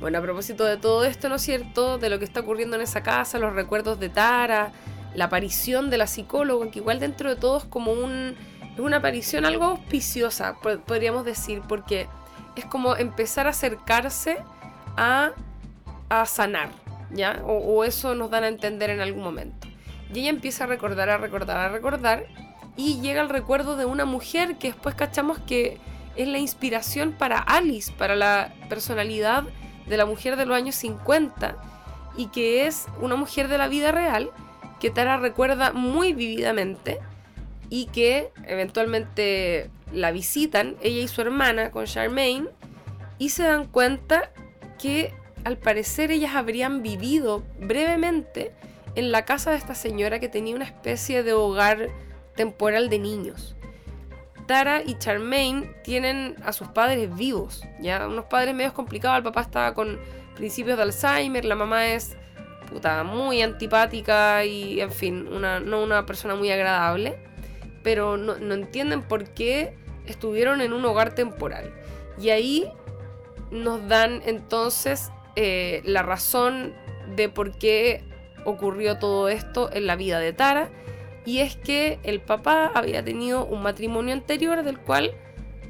Bueno, 0.00 0.18
a 0.18 0.20
propósito 0.20 0.64
de 0.64 0.78
todo 0.78 1.04
esto, 1.04 1.28
¿no 1.28 1.36
es 1.36 1.42
cierto? 1.42 1.98
De 1.98 2.10
lo 2.10 2.18
que 2.18 2.24
está 2.24 2.40
ocurriendo 2.40 2.76
en 2.76 2.82
esa 2.82 3.02
casa, 3.02 3.38
los 3.38 3.54
recuerdos 3.54 4.00
de 4.00 4.08
Tara, 4.08 4.72
la 5.14 5.26
aparición 5.26 5.90
de 5.90 5.98
la 5.98 6.06
psicóloga, 6.06 6.70
que 6.70 6.80
igual 6.80 6.98
dentro 6.98 7.30
de 7.30 7.36
todo 7.36 7.58
es 7.58 7.64
como 7.64 7.92
un, 7.92 8.34
una 8.78 8.96
aparición 8.96 9.44
algo 9.44 9.64
auspiciosa, 9.64 10.56
podríamos 10.86 11.24
decir, 11.24 11.62
porque 11.68 12.08
es 12.56 12.64
como 12.64 12.96
empezar 12.96 13.46
a 13.46 13.50
acercarse 13.50 14.38
a, 14.96 15.32
a 16.08 16.26
sanar, 16.26 16.70
¿ya? 17.12 17.42
O, 17.46 17.84
eso 17.84 18.14
nos 18.14 18.30
dan 18.30 18.44
a 18.44 18.48
entender 18.48 18.90
en 18.90 19.00
algún 19.00 19.22
momento. 19.22 19.68
Y 20.12 20.20
ella 20.20 20.30
empieza 20.30 20.64
a 20.64 20.66
recordar, 20.66 21.10
a 21.10 21.18
recordar, 21.18 21.58
a 21.58 21.68
recordar, 21.68 22.26
y 22.76 23.00
llega 23.00 23.20
el 23.20 23.28
recuerdo 23.28 23.76
de 23.76 23.84
una 23.84 24.04
mujer 24.04 24.56
que 24.56 24.68
después 24.68 24.94
cachamos 24.94 25.38
que 25.38 25.78
es 26.16 26.28
la 26.28 26.38
inspiración 26.38 27.12
para 27.12 27.38
Alice, 27.38 27.92
para 27.92 28.16
la 28.16 28.52
personalidad 28.68 29.44
de 29.86 29.96
la 29.96 30.06
mujer 30.06 30.36
de 30.36 30.46
los 30.46 30.56
años 30.56 30.74
50, 30.76 31.56
y 32.16 32.26
que 32.26 32.66
es 32.66 32.86
una 33.00 33.16
mujer 33.16 33.48
de 33.48 33.58
la 33.58 33.68
vida 33.68 33.92
real 33.92 34.30
que 34.80 34.90
Tara 34.90 35.16
recuerda 35.16 35.72
muy 35.72 36.12
vividamente 36.12 36.98
y 37.70 37.86
que 37.86 38.30
eventualmente 38.46 39.70
la 39.92 40.10
visitan, 40.10 40.76
ella 40.82 41.02
y 41.02 41.08
su 41.08 41.20
hermana 41.20 41.70
con 41.70 41.86
Charmaine, 41.86 42.48
y 43.18 43.30
se 43.30 43.44
dan 43.44 43.66
cuenta 43.66 44.30
que 44.78 45.14
al 45.44 45.56
parecer 45.56 46.10
ellas 46.10 46.34
habrían 46.34 46.82
vivido 46.82 47.42
brevemente 47.60 48.52
en 48.94 49.12
la 49.12 49.24
casa 49.24 49.50
de 49.50 49.56
esta 49.56 49.74
señora 49.74 50.18
que 50.20 50.28
tenía 50.28 50.54
una 50.54 50.64
especie 50.64 51.22
de 51.22 51.32
hogar 51.32 51.88
temporal 52.34 52.88
de 52.88 52.98
niños. 52.98 53.56
Tara 54.46 54.82
y 54.82 54.98
Charmaine 54.98 55.74
tienen 55.82 56.36
a 56.44 56.52
sus 56.52 56.68
padres 56.68 57.14
vivos, 57.14 57.64
ya 57.80 58.06
unos 58.06 58.26
padres 58.26 58.54
medio 58.54 58.72
complicados, 58.72 59.18
el 59.18 59.24
papá 59.24 59.42
estaba 59.42 59.74
con 59.74 59.98
principios 60.34 60.76
de 60.76 60.82
Alzheimer, 60.84 61.44
la 61.44 61.54
mamá 61.54 61.86
es 61.88 62.16
puta, 62.70 63.04
muy 63.04 63.42
antipática 63.42 64.44
y 64.44 64.80
en 64.80 64.90
fin, 64.90 65.28
una, 65.28 65.60
no 65.60 65.82
una 65.82 66.06
persona 66.06 66.34
muy 66.34 66.50
agradable, 66.50 67.18
pero 67.82 68.16
no, 68.16 68.36
no 68.38 68.54
entienden 68.54 69.02
por 69.02 69.30
qué 69.30 69.76
estuvieron 70.06 70.60
en 70.60 70.72
un 70.72 70.84
hogar 70.84 71.14
temporal. 71.14 71.72
Y 72.20 72.30
ahí 72.30 72.70
nos 73.50 73.86
dan 73.88 74.22
entonces 74.24 75.10
eh, 75.36 75.82
la 75.84 76.02
razón 76.02 76.74
de 77.14 77.28
por 77.28 77.56
qué 77.56 78.04
ocurrió 78.44 78.98
todo 78.98 79.28
esto 79.28 79.70
en 79.72 79.86
la 79.86 79.96
vida 79.96 80.18
de 80.18 80.32
Tara. 80.32 80.70
Y 81.24 81.38
es 81.38 81.56
que 81.56 81.98
el 82.02 82.20
papá 82.20 82.70
había 82.74 83.04
tenido 83.04 83.44
un 83.44 83.62
matrimonio 83.62 84.12
anterior 84.12 84.62
del 84.62 84.78
cual 84.78 85.12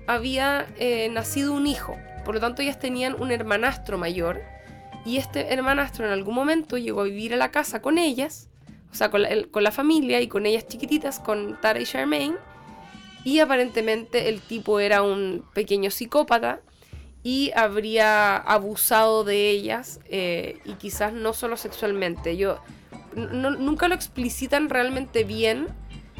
había 0.07 0.67
eh, 0.79 1.09
nacido 1.11 1.53
un 1.53 1.67
hijo. 1.67 1.97
Por 2.25 2.35
lo 2.35 2.41
tanto, 2.41 2.63
ellas 2.63 2.79
tenían 2.79 3.21
un 3.21 3.31
hermanastro 3.31 3.99
mayor. 3.99 4.41
Y 5.05 5.19
este 5.19 5.53
hermanastro 5.53 6.07
en 6.07 6.13
algún 6.13 6.35
momento 6.35 6.79
llegó 6.79 7.03
a 7.03 7.05
vivir 7.05 7.35
a 7.35 7.37
la 7.37 7.51
casa 7.51 7.83
con 7.83 7.99
ellas, 7.99 8.49
o 8.93 8.95
sea, 8.95 9.11
con 9.11 9.23
la, 9.23 9.31
con 9.51 9.65
la 9.65 9.73
familia 9.73 10.21
y 10.21 10.29
con 10.29 10.47
ellas 10.47 10.67
chiquititas, 10.67 11.19
con 11.19 11.61
Tara 11.61 11.81
y 11.81 11.85
Charmaine. 11.85 12.37
Y 13.25 13.41
aparentemente 13.41 14.29
el 14.29 14.41
tipo 14.41 14.81
era 14.81 15.03
un 15.03 15.45
pequeño 15.55 15.91
psicópata 15.91 16.61
y 17.23 17.53
habría 17.55 18.37
abusado 18.37 19.23
de 19.25 19.51
ellas 19.51 20.01
eh, 20.09 20.59
y 20.65 20.75
quizás 20.75 21.13
no 21.13 21.33
solo 21.33 21.57
sexualmente. 21.57 22.37
Yo 22.37 22.61
nunca 23.15 23.89
lo 23.89 23.95
explicitan 23.95 24.69
realmente 24.69 25.25
bien, 25.25 25.69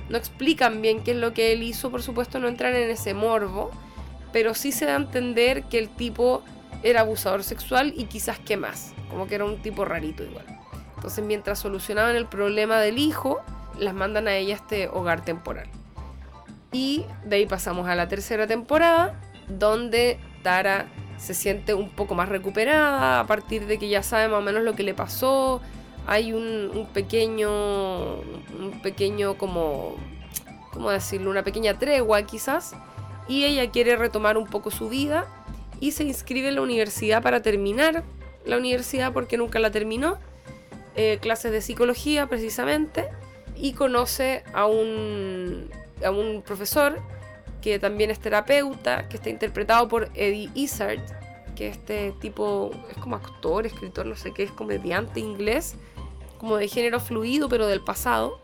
no 0.09 0.19
explican 0.19 0.83
bien 0.83 1.03
qué 1.03 1.13
es 1.13 1.17
lo 1.17 1.33
que 1.33 1.53
él 1.53 1.63
hizo, 1.63 1.91
por 1.91 2.03
supuesto 2.03 2.39
no 2.39 2.49
entran 2.49 2.75
en 2.75 2.91
ese 2.91 3.15
morbo, 3.15 3.71
pero 4.33 4.55
sí 4.55 4.73
se 4.73 4.87
da 4.87 4.95
a 4.95 4.97
entender 4.97 5.65
que 5.65 5.79
el 5.79 5.89
tipo 5.89 6.43
era 6.83 7.01
abusador 7.01 7.45
sexual 7.45 7.93
y 7.97 8.05
quizás 8.05 8.39
qué 8.39 8.57
más, 8.57 8.93
como 9.09 9.27
que 9.27 9.37
era 9.37 9.45
un 9.45 9.63
tipo 9.63 9.85
rarito 9.85 10.25
igual. 10.25 10.45
Entonces 10.97 11.25
mientras 11.25 11.59
solucionaban 11.59 12.17
el 12.17 12.27
problema 12.27 12.81
del 12.81 12.99
hijo, 12.99 13.41
las 13.79 13.95
mandan 13.95 14.29
a 14.29 14.37
ella 14.37 14.55
a 14.55 14.59
este 14.59 14.89
hogar 14.89 15.25
temporal. 15.25 15.69
Y 16.73 17.05
de 17.25 17.37
ahí 17.37 17.47
pasamos 17.47 17.89
a 17.89 17.95
la 17.95 18.09
tercera 18.09 18.47
temporada, 18.47 19.21
donde 19.49 20.19
Tara 20.43 20.87
se 21.19 21.35
siente 21.35 21.75
un 21.75 21.91
poco 21.91 22.15
más 22.15 22.29
recuperada 22.29 23.21
a 23.21 23.27
partir 23.27 23.67
de 23.67 23.79
que 23.79 23.89
ya 23.89 24.03
sabe 24.03 24.29
más 24.29 24.39
o 24.39 24.43
menos 24.43 24.65
lo 24.65 24.75
que 24.75 24.83
le 24.83 24.95
pasó. 24.95 25.61
Hay 26.07 26.33
un, 26.33 26.89
pequeño, 26.93 28.17
un 28.17 28.81
pequeño 28.83 29.39
como, 29.39 29.97
¿cómo 30.73 30.91
decirlo? 30.91 31.31
Una 31.31 31.45
pequeña 31.45 31.79
tregua 31.79 32.23
quizás. 32.23 32.75
y 33.29 33.45
ella 33.45 33.71
quiere 33.71 33.97
retomar 33.97 34.37
un 34.37 34.47
poco 34.47 34.71
su 34.71 34.89
vida 34.89 35.27
y 35.81 35.93
se 35.93 36.05
inscribe 36.05 36.49
en 36.49 36.57
la 36.57 36.63
universidad 36.63 37.23
para 37.23 37.43
terminar 37.43 38.05
la 38.45 38.57
universidad 38.57 39.13
porque 39.13 39.37
nunca 39.37 39.59
la 39.59 39.71
terminó, 39.71 40.19
eh, 40.97 41.19
clases 41.21 41.53
de 41.53 41.61
psicología 41.61 42.27
precisamente, 42.27 43.09
y 43.57 43.75
conoce 43.75 44.43
a 44.53 44.67
un, 44.67 45.71
a 46.05 46.11
un 46.11 46.43
profesor 46.43 47.01
que 47.61 47.79
también 47.79 48.11
es 48.11 48.19
terapeuta, 48.19 49.09
que 49.09 49.17
está 49.17 49.31
interpretado 49.31 49.89
por 49.89 50.11
Eddie 50.15 50.51
Izzard, 50.55 51.01
que 51.55 51.69
este 51.69 52.13
tipo 52.21 52.71
es 52.91 52.97
como 52.99 53.17
actor, 53.17 53.67
escritor, 53.67 54.07
no 54.07 54.17
sé 54.17 54.33
qué, 54.33 54.43
es 54.43 54.51
comediante 54.51 55.21
inglés, 55.21 55.77
como 56.43 56.57
de 56.57 56.67
género 56.67 56.99
fluido, 56.99 57.49
pero 57.49 57.69
del 57.69 57.81
pasado. 57.81 58.43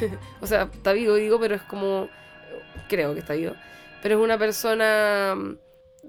o 0.40 0.46
sea, 0.46 0.70
está 0.72 0.92
vivo, 0.92 1.16
digo, 1.16 1.40
pero 1.40 1.56
es 1.56 1.62
como, 1.62 2.08
creo 2.88 3.14
que 3.14 3.20
está 3.20 3.34
vivo, 3.34 3.54
pero 4.00 4.16
es 4.16 4.24
una 4.24 4.38
persona 4.38 5.34
mm, 5.36 5.56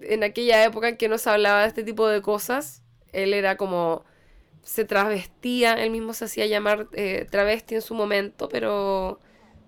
en 0.04 0.24
aquella 0.24 0.64
época 0.64 0.90
en 0.90 0.98
que 0.98 1.10
no 1.10 1.18
se 1.18 1.32
hablaba 1.32 1.64
de 1.64 1.70
este 1.70 1.84
tipo 1.84 2.08
de 2.08 2.22
cosas, 2.22 2.84
él 3.12 3.34
era 3.34 3.58
como, 3.58 4.06
se 4.62 4.86
travestía, 4.86 5.74
él 5.74 5.90
mismo 5.90 6.14
se 6.14 6.26
hacía 6.26 6.46
llamar 6.46 6.88
eh, 6.94 7.26
travesti 7.32 7.76
en 7.76 7.82
su 7.82 7.96
momento, 7.96 8.48
pero 8.48 9.20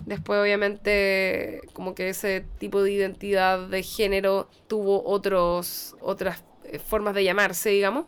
Después, 0.05 0.39
obviamente, 0.39 1.61
como 1.73 1.95
que 1.95 2.09
ese 2.09 2.45
tipo 2.59 2.83
de 2.83 2.91
identidad 2.91 3.67
de 3.67 3.81
género 3.81 4.49
tuvo 4.67 5.03
otros, 5.03 5.95
otras 5.99 6.43
eh, 6.65 6.77
formas 6.77 7.15
de 7.15 7.23
llamarse, 7.23 7.69
digamos. 7.69 8.05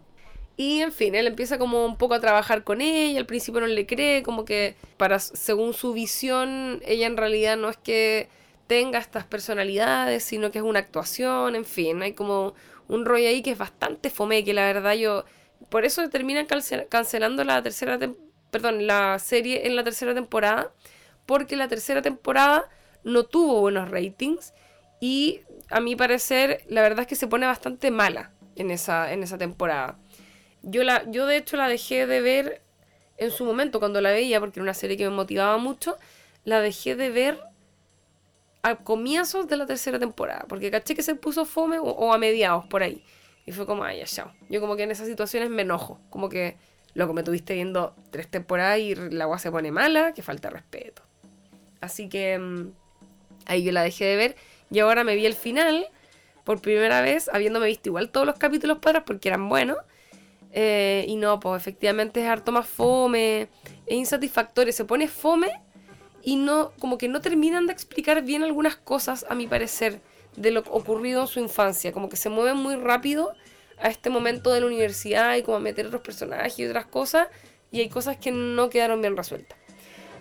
Y 0.57 0.81
en 0.81 0.91
fin, 0.91 1.13
él 1.13 1.27
empieza 1.27 1.59
como 1.59 1.85
un 1.85 1.97
poco 1.97 2.15
a 2.15 2.19
trabajar 2.19 2.63
con 2.63 2.81
ella, 2.81 3.19
al 3.19 3.27
principio 3.27 3.61
no 3.61 3.67
le 3.67 3.85
cree, 3.85 4.23
como 4.23 4.43
que 4.43 4.75
para 4.97 5.19
según 5.19 5.73
su 5.73 5.93
visión, 5.93 6.81
ella 6.83 7.05
en 7.05 7.15
realidad 7.15 7.57
no 7.57 7.69
es 7.69 7.77
que 7.77 8.27
tenga 8.65 8.97
estas 8.97 9.23
personalidades, 9.23 10.23
sino 10.23 10.49
que 10.49 10.57
es 10.57 10.63
una 10.63 10.79
actuación, 10.79 11.55
en 11.55 11.63
fin, 11.63 12.01
hay 12.01 12.13
como 12.13 12.55
un 12.87 13.05
rollo 13.05 13.27
ahí 13.27 13.43
que 13.43 13.51
es 13.51 13.57
bastante 13.57 14.09
fome, 14.09 14.43
que 14.43 14.53
la 14.55 14.65
verdad 14.65 14.93
yo 14.95 15.25
por 15.69 15.85
eso 15.85 16.07
terminan 16.09 16.47
cancelando 16.89 17.43
la 17.43 17.61
tercera 17.61 17.99
perdón, 18.51 18.87
la 18.87 19.19
serie 19.19 19.67
en 19.67 19.75
la 19.75 19.83
tercera 19.83 20.13
temporada 20.13 20.71
porque 21.25 21.55
la 21.55 21.67
tercera 21.67 22.01
temporada 22.01 22.69
no 23.03 23.23
tuvo 23.23 23.61
buenos 23.61 23.91
ratings 23.91 24.53
y 24.99 25.41
a 25.69 25.79
mi 25.81 25.95
parecer 25.95 26.63
la 26.67 26.81
verdad 26.81 27.01
es 27.01 27.07
que 27.07 27.15
se 27.15 27.27
pone 27.27 27.45
bastante 27.45 27.91
mala 27.91 28.31
en 28.55 28.71
esa, 28.71 29.11
en 29.13 29.23
esa 29.23 29.37
temporada. 29.37 29.97
Yo, 30.63 30.83
la, 30.83 31.03
yo 31.09 31.25
de 31.25 31.37
hecho 31.37 31.57
la 31.57 31.67
dejé 31.67 32.07
de 32.07 32.21
ver 32.21 32.61
en 33.17 33.31
su 33.31 33.45
momento 33.45 33.79
cuando 33.79 34.01
la 34.01 34.11
veía, 34.11 34.39
porque 34.39 34.59
era 34.59 34.63
una 34.63 34.73
serie 34.73 34.97
que 34.97 35.03
me 35.05 35.15
motivaba 35.15 35.57
mucho, 35.57 35.97
la 36.43 36.61
dejé 36.61 36.95
de 36.95 37.09
ver 37.09 37.39
a 38.63 38.75
comienzos 38.75 39.47
de 39.47 39.57
la 39.57 39.65
tercera 39.65 39.99
temporada, 39.99 40.45
porque 40.47 40.71
caché 40.71 40.95
que 40.95 41.03
se 41.03 41.15
puso 41.15 41.45
fome 41.45 41.77
o, 41.79 42.13
a 42.13 42.17
mediados 42.17 42.65
por 42.65 42.83
ahí. 42.83 43.03
Y 43.45 43.51
fue 43.51 43.65
como, 43.65 43.83
ay, 43.83 43.99
ya, 43.99 44.05
chao. 44.05 44.33
Yo 44.49 44.59
como 44.59 44.75
que 44.75 44.83
en 44.83 44.91
esas 44.91 45.07
situaciones 45.07 45.49
me 45.49 45.61
enojo, 45.61 45.99
como 46.09 46.27
que, 46.27 46.57
loco, 46.93 47.13
me 47.13 47.23
tuviste 47.23 47.53
viendo 47.53 47.95
tres 48.11 48.27
temporadas 48.27 48.79
y 48.79 48.95
la 48.95 49.23
agua 49.23 49.39
se 49.39 49.51
pone 49.51 49.71
mala, 49.71 50.13
que 50.13 50.21
falta 50.21 50.49
respeto. 50.49 51.01
Así 51.79 52.09
que 52.09 52.37
mm, 52.37 52.71
ahí 53.45 53.63
yo 53.63 53.71
la 53.71 53.83
dejé 53.83 54.05
de 54.05 54.15
ver 54.17 54.35
y 54.69 54.79
ahora 54.79 55.03
me 55.03 55.15
vi 55.15 55.25
el 55.25 55.35
final 55.35 55.87
por 56.43 56.61
primera 56.61 57.01
vez, 57.01 57.29
habiéndome 57.31 57.67
visto 57.67 57.89
igual 57.89 58.09
todos 58.09 58.25
los 58.25 58.37
capítulos 58.37 58.79
para 58.79 59.05
porque 59.05 59.29
eran 59.29 59.49
buenos. 59.49 59.77
Eh, 60.51 61.05
y 61.07 61.15
no, 61.15 61.39
pues 61.39 61.61
efectivamente 61.61 62.21
es 62.21 62.27
harto 62.27 62.51
más 62.51 62.67
fome, 62.67 63.49
es 63.85 63.97
insatisfactorio, 63.97 64.73
se 64.73 64.85
pone 64.85 65.07
fome 65.07 65.51
y 66.23 66.35
no, 66.35 66.71
como 66.79 66.97
que 66.97 67.07
no 67.07 67.21
terminan 67.21 67.67
de 67.67 67.73
explicar 67.73 68.23
bien 68.23 68.43
algunas 68.43 68.75
cosas, 68.75 69.25
a 69.29 69.35
mi 69.35 69.47
parecer, 69.47 70.01
de 70.35 70.51
lo 70.51 70.61
ocurrido 70.61 71.21
en 71.21 71.27
su 71.27 71.39
infancia, 71.39 71.91
como 71.91 72.09
que 72.09 72.17
se 72.17 72.29
mueven 72.29 72.57
muy 72.57 72.75
rápido 72.75 73.33
a 73.79 73.89
este 73.89 74.09
momento 74.09 74.51
de 74.51 74.61
la 74.61 74.67
universidad 74.67 75.35
y 75.35 75.43
como 75.43 75.57
a 75.57 75.59
meter 75.59 75.87
otros 75.87 76.01
personajes 76.01 76.57
y 76.59 76.65
otras 76.65 76.85
cosas, 76.85 77.27
y 77.71 77.81
hay 77.81 77.89
cosas 77.89 78.17
que 78.17 78.31
no 78.31 78.69
quedaron 78.69 79.01
bien 79.01 79.17
resueltas. 79.17 79.57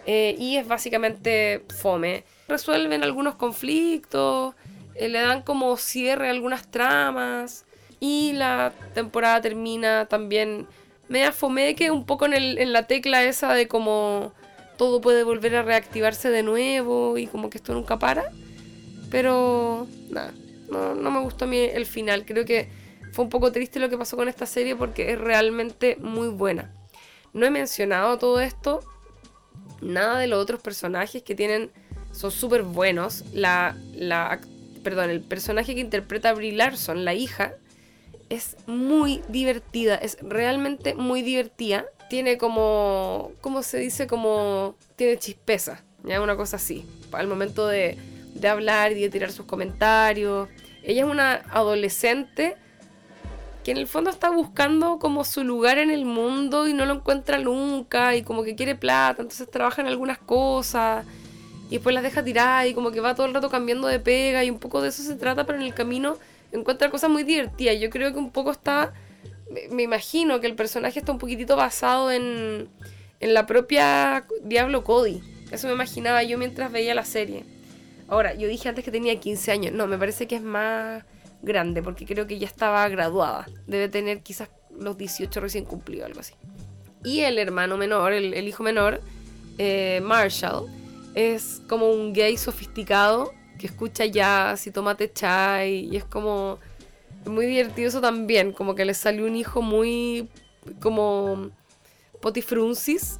Eh, 0.07 0.37
y 0.39 0.57
es 0.57 0.69
básicamente 0.69 1.65
fome. 1.81 2.25
Resuelven 2.49 3.03
algunos 3.03 3.35
conflictos, 3.35 4.55
eh, 4.95 5.09
le 5.09 5.21
dan 5.21 5.43
como 5.43 5.77
cierre 5.77 6.29
a 6.29 6.31
algunas 6.31 6.71
tramas 6.71 7.66
y 8.01 8.33
la 8.35 8.73
temporada 8.95 9.41
termina 9.41 10.07
también 10.07 10.67
media 11.09 11.33
fome 11.33 11.75
que 11.75 11.91
un 11.91 12.05
poco 12.05 12.27
en, 12.27 12.35
el, 12.35 12.59
en 12.59 12.73
la 12.73 12.87
tecla 12.87 13.25
esa 13.25 13.55
de 13.55 13.69
como 13.69 14.33
todo 14.77 15.01
puede 15.01 15.23
volver 15.23 15.57
a 15.57 15.63
reactivarse 15.63 16.31
de 16.31 16.43
nuevo 16.43 17.17
y 17.19 17.27
como 17.27 17.51
que 17.51 17.59
esto 17.59 17.73
nunca 17.73 17.99
para. 17.99 18.31
Pero 19.11 19.87
nada, 20.11 20.33
no, 20.69 20.95
no 20.95 21.11
me 21.11 21.21
gustó 21.21 21.45
a 21.45 21.49
mí 21.49 21.59
el 21.59 21.87
final. 21.87 22.27
Creo 22.27 22.45
que 22.45 22.69
fue 23.13 23.25
un 23.25 23.31
poco 23.31 23.53
triste 23.53 23.81
lo 23.81 23.89
que 23.89 23.97
pasó 23.97 24.17
con 24.17 24.29
esta 24.29 24.47
serie 24.47 24.77
porque 24.77 25.13
es 25.13 25.19
realmente 25.19 25.97
muy 26.01 26.29
buena. 26.29 26.73
No 27.33 27.47
he 27.47 27.51
mencionado 27.51 28.19
todo 28.19 28.41
esto 28.41 28.81
nada 29.81 30.19
de 30.19 30.27
los 30.27 30.43
otros 30.43 30.61
personajes 30.61 31.23
que 31.23 31.35
tienen 31.35 31.71
son 32.13 32.31
súper 32.31 32.63
buenos. 32.63 33.25
La, 33.33 33.77
la, 33.95 34.41
perdón, 34.83 35.11
el 35.11 35.21
personaje 35.21 35.75
que 35.75 35.81
interpreta 35.81 36.31
a 36.31 36.35
Brie 36.35 36.53
Larson, 36.53 37.05
la 37.05 37.15
hija, 37.15 37.55
es 38.29 38.57
muy 38.67 39.23
divertida, 39.29 39.95
es 39.97 40.19
realmente 40.21 40.95
muy 40.95 41.23
divertida. 41.23 41.87
Tiene 42.09 42.39
como, 42.39 43.33
¿cómo 43.41 43.63
se 43.63 43.79
dice? 43.79 44.07
Como, 44.07 44.77
tiene 44.97 45.19
chispeza, 45.19 45.83
ya 46.05 46.21
una 46.21 46.37
cosa 46.37 46.57
así, 46.57 46.87
al 47.13 47.27
momento 47.27 47.67
de, 47.67 47.99
de 48.35 48.49
hablar 48.49 48.93
y 48.93 49.01
de 49.01 49.09
tirar 49.09 49.33
sus 49.33 49.47
comentarios. 49.47 50.49
Ella 50.83 51.05
es 51.05 51.11
una 51.11 51.33
adolescente 51.51 52.57
que 53.65 53.73
en 53.73 53.79
el 53.79 53.89
fondo 53.89 54.11
está 54.11 54.31
buscando 54.31 55.01
como 55.01 55.25
su 55.25 55.43
lugar 55.43 55.79
en 55.79 55.91
el 55.91 56.05
mundo 56.05 56.69
y 56.69 56.73
no 56.73 56.87
lo 56.87 56.95
encuentra 56.95 57.39
nunca 57.39 58.15
y 58.15 58.23
como 58.23 58.45
que 58.45 58.55
quiere 58.55 58.77
plata, 58.77 59.23
entonces 59.23 59.51
trabaja 59.51 59.83
en 59.83 59.89
algunas 59.89 60.19
cosas 60.19 61.05
y 61.69 61.75
después 61.75 61.93
las 61.93 62.05
deja 62.05 62.23
tirar 62.23 62.69
y 62.69 62.75
como 62.75 62.93
que 62.93 63.01
va 63.01 63.17
todo 63.17 63.27
el 63.27 63.35
rato 63.35 63.51
cambiando 63.51 63.89
de 63.89 63.99
pega 63.99 64.45
y 64.45 64.51
un 64.51 64.61
poco 64.61 64.81
de 64.81 64.91
eso 64.91 65.03
se 65.03 65.17
trata, 65.17 65.47
pero 65.47 65.59
en 65.59 65.65
el 65.65 65.75
camino 65.75 66.17
encuentra 66.53 66.91
cosas 66.91 67.11
muy 67.11 67.23
divertidas. 67.23 67.79
Yo 67.79 67.91
creo 67.91 68.13
que 68.13 68.19
un 68.19 68.31
poco 68.31 68.51
está, 68.51 68.93
me 69.71 69.83
imagino 69.83 70.41
que 70.41 70.47
el 70.47 70.55
personaje 70.55 70.99
está 70.99 71.13
un 71.13 71.19
poquitito 71.19 71.57
basado 71.57 72.11
en, 72.11 72.69
en 73.21 73.35
la 73.35 73.47
propia 73.47 74.27
Diablo 74.43 74.85
Cody. 74.85 75.23
Eso 75.51 75.69
me 75.69 75.75
imaginaba 75.75 76.23
yo 76.23 76.39
mientras 76.39 76.73
veía 76.73 76.95
la 76.95 77.05
serie. 77.05 77.45
Ahora, 78.09 78.35
yo 78.35 78.49
dije 78.49 78.69
antes 78.69 78.85
que 78.85 78.91
tenía 78.91 79.19
15 79.19 79.53
años. 79.53 79.73
No, 79.73 79.87
me 79.87 79.99
parece 79.99 80.27
que 80.27 80.37
es 80.37 80.43
más 80.43 81.05
grande, 81.43 81.83
porque 81.83 82.07
creo 82.07 82.27
que 82.27 82.39
ya 82.39 82.47
estaba 82.47 82.89
graduada. 82.89 83.47
Debe 83.67 83.89
tener 83.89 84.21
quizás 84.23 84.49
los 84.79 84.97
18 84.97 85.41
recién 85.41 85.65
cumplido, 85.65 86.07
algo 86.07 86.21
así. 86.21 86.35
Y 87.05 87.21
el 87.21 87.39
hermano 87.39 87.77
menor, 87.77 88.13
el, 88.13 88.49
hijo 88.49 88.63
menor, 88.63 89.01
eh, 89.59 90.01
Marshall, 90.03 90.67
es 91.15 91.63
como 91.69 91.91
un 91.91 92.13
gay 92.13 92.37
sofisticado 92.37 93.33
que 93.59 93.67
escucha 93.67 94.05
jazz 94.05 94.67
y 94.67 94.71
tomate 94.71 95.13
chai 95.13 95.89
y 95.91 95.97
es 95.97 96.05
como 96.05 96.59
muy 97.25 97.47
divertido 97.47 97.89
eso 97.89 98.01
también, 98.01 98.53
como 98.53 98.75
que 98.75 98.85
le 98.85 98.95
salió 98.95 99.27
un 99.27 99.37
hijo 99.37 99.63
muy 99.63 100.29
como 100.81 101.51
potifruncis 102.21 103.19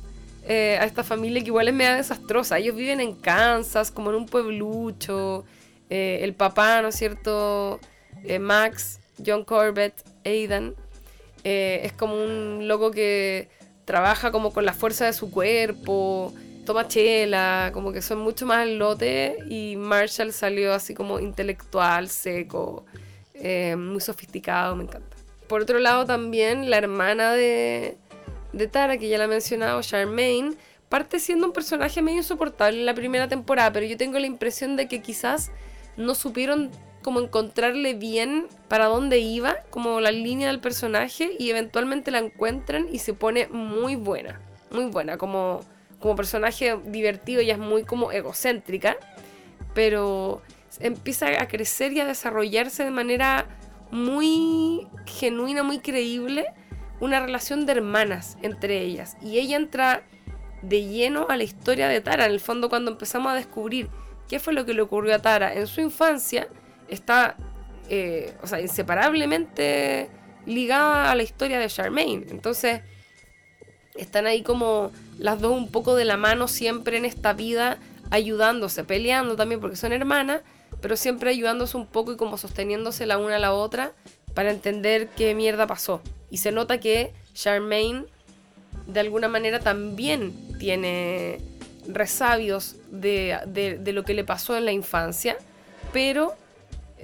eh, 0.49 0.79
a 0.81 0.85
esta 0.85 1.03
familia 1.03 1.41
que 1.43 1.49
igual 1.49 1.67
es 1.67 1.75
media 1.75 1.97
desastrosa. 1.97 2.59
Ellos 2.59 2.77
viven 2.77 3.01
en 3.01 3.15
Kansas, 3.15 3.91
como 3.91 4.11
en 4.11 4.17
un 4.17 4.27
pueblucho. 4.27 5.45
Eh, 5.91 6.21
el 6.23 6.35
papá, 6.35 6.83
¿no 6.83 6.89
es 6.89 6.97
cierto? 6.97 7.81
Eh, 8.25 8.39
Max, 8.39 9.01
John 9.25 9.45
Corbett, 9.45 9.95
Aidan. 10.25 10.75
Es 11.43 11.93
como 11.93 12.17
un 12.17 12.67
loco 12.67 12.91
que 12.91 13.49
trabaja 13.85 14.33
como 14.33 14.53
con 14.53 14.65
la 14.65 14.73
fuerza 14.73 15.07
de 15.07 15.13
su 15.13 15.31
cuerpo, 15.31 16.35
toma 16.67 16.87
chela, 16.87 17.71
como 17.73 17.93
que 17.93 18.03
son 18.03 18.19
mucho 18.19 18.45
más 18.45 18.69
lote 18.69 19.39
y 19.49 19.77
Marshall 19.77 20.33
salió 20.33 20.75
así 20.75 20.93
como 20.93 21.19
intelectual, 21.19 22.11
seco, 22.11 22.85
eh, 23.33 23.75
muy 23.77 24.03
sofisticado, 24.03 24.77
me 24.77 24.85
encanta. 24.85 25.17
Por 25.49 25.63
otro 25.63 25.79
lado 25.79 26.05
también 26.05 26.69
la 26.69 26.77
hermana 26.77 27.33
de, 27.33 27.97
de 28.53 28.69
Tara, 28.69 28.99
que 28.99 29.09
ya 29.09 29.17
la 29.17 29.25
he 29.25 29.29
mencionado, 29.29 29.81
Charmaine, 29.81 30.55
parte 30.91 31.19
siendo 31.21 31.47
un 31.47 31.53
personaje 31.53 32.03
medio 32.03 32.19
insoportable 32.19 32.81
en 32.81 32.87
la 32.87 32.95
primera 32.95 33.29
temporada, 33.29 33.73
pero 33.73 33.87
yo 33.87 33.97
tengo 33.97 34.19
la 34.19 34.27
impresión 34.27 34.77
de 34.77 34.89
que 34.89 35.01
quizás 35.01 35.51
no 35.97 36.15
supieron 36.15 36.71
como 37.03 37.21
encontrarle 37.21 37.95
bien 37.95 38.49
para 38.69 38.87
dónde 38.87 39.21
iba, 39.21 39.57
como 39.71 40.01
la 40.01 40.11
línea 40.11 40.49
del 40.49 40.59
personaje 40.59 41.31
y 41.39 41.51
eventualmente 41.51 42.11
la 42.11 42.19
encuentran 42.19 42.89
y 42.91 42.99
se 42.99 43.15
pone 43.15 43.47
muy 43.47 43.95
buena, 43.95 44.41
muy 44.73 44.87
buena, 44.87 45.17
como, 45.17 45.61
como 46.01 46.17
personaje 46.17 46.79
divertido, 46.85 47.43
y 47.43 47.51
es 47.51 47.59
muy 47.59 47.85
como 47.85 48.13
egocéntrica, 48.13 48.97
pero 49.75 50.43
empieza 50.81 51.41
a 51.41 51.49
crecer 51.49 51.93
y 51.93 52.01
a 52.01 52.07
desarrollarse 52.07 52.85
de 52.85 52.91
manera 52.91 53.47
muy 53.91 54.87
genuina, 55.07 55.63
muy 55.63 55.79
creíble, 55.79 56.47
una 57.01 57.21
relación 57.21 57.67
de 57.67 57.73
hermanas 57.73 58.37
entre 58.43 58.81
ellas. 58.81 59.17
Y 59.23 59.39
ella 59.39 59.57
entra 59.57 60.03
de 60.63 60.85
lleno 60.85 61.27
a 61.29 61.37
la 61.37 61.45
historia 61.45 61.89
de 61.89 62.01
Tara, 62.01 62.27
en 62.27 62.33
el 62.33 62.41
fondo 62.41 62.69
cuando 62.69 62.91
empezamos 62.91 63.33
a 63.33 63.35
descubrir 63.35 63.89
qué 64.29 64.39
fue 64.39 64.53
lo 64.53 64.65
que 64.65 64.75
le 64.75 64.83
ocurrió 64.83 65.15
a 65.15 65.19
Tara 65.21 65.55
en 65.55 65.67
su 65.67 65.81
infancia, 65.81 66.49
está, 66.89 67.37
eh, 67.89 68.35
o 68.43 68.47
sea, 68.47 68.61
inseparablemente 68.61 70.11
ligada 70.47 71.11
a 71.11 71.15
la 71.15 71.23
historia 71.23 71.59
de 71.59 71.69
Charmaine. 71.69 72.27
Entonces, 72.31 72.81
están 73.95 74.27
ahí 74.27 74.43
como 74.43 74.91
las 75.19 75.41
dos 75.41 75.53
un 75.53 75.71
poco 75.71 75.95
de 75.97 76.05
la 76.05 76.17
mano 76.17 76.49
siempre 76.49 76.97
en 76.97 77.05
esta 77.05 77.33
vida, 77.33 77.79
ayudándose, 78.11 78.85
peleando 78.85 79.37
también 79.37 79.61
porque 79.61 79.77
son 79.77 79.93
hermanas, 79.93 80.43
pero 80.81 80.97
siempre 80.97 81.31
ayudándose 81.31 81.77
un 81.77 81.87
poco 81.87 82.13
y 82.13 82.17
como 82.17 82.37
sosteniéndose 82.37 83.07
la 83.07 83.19
una 83.19 83.37
a 83.37 83.39
la 83.39 83.53
otra 83.53 83.93
para 84.35 84.51
entender 84.51 85.09
qué 85.17 85.35
mierda 85.35 85.67
pasó. 85.67 86.03
Y 86.31 86.39
se 86.39 86.53
nota 86.53 86.79
que 86.79 87.13
Charmaine 87.33 88.05
de 88.87 89.01
alguna 89.01 89.29
manera 89.29 89.61
también 89.61 90.59
tiene 90.59 91.41
resabios 91.89 92.77
de, 92.91 93.39
de, 93.47 93.93
lo 93.93 94.05
que 94.05 94.15
le 94.15 94.25
pasó 94.25 94.57
en 94.57 94.65
la 94.65 94.73
infancia, 94.73 95.37
pero 95.93 96.35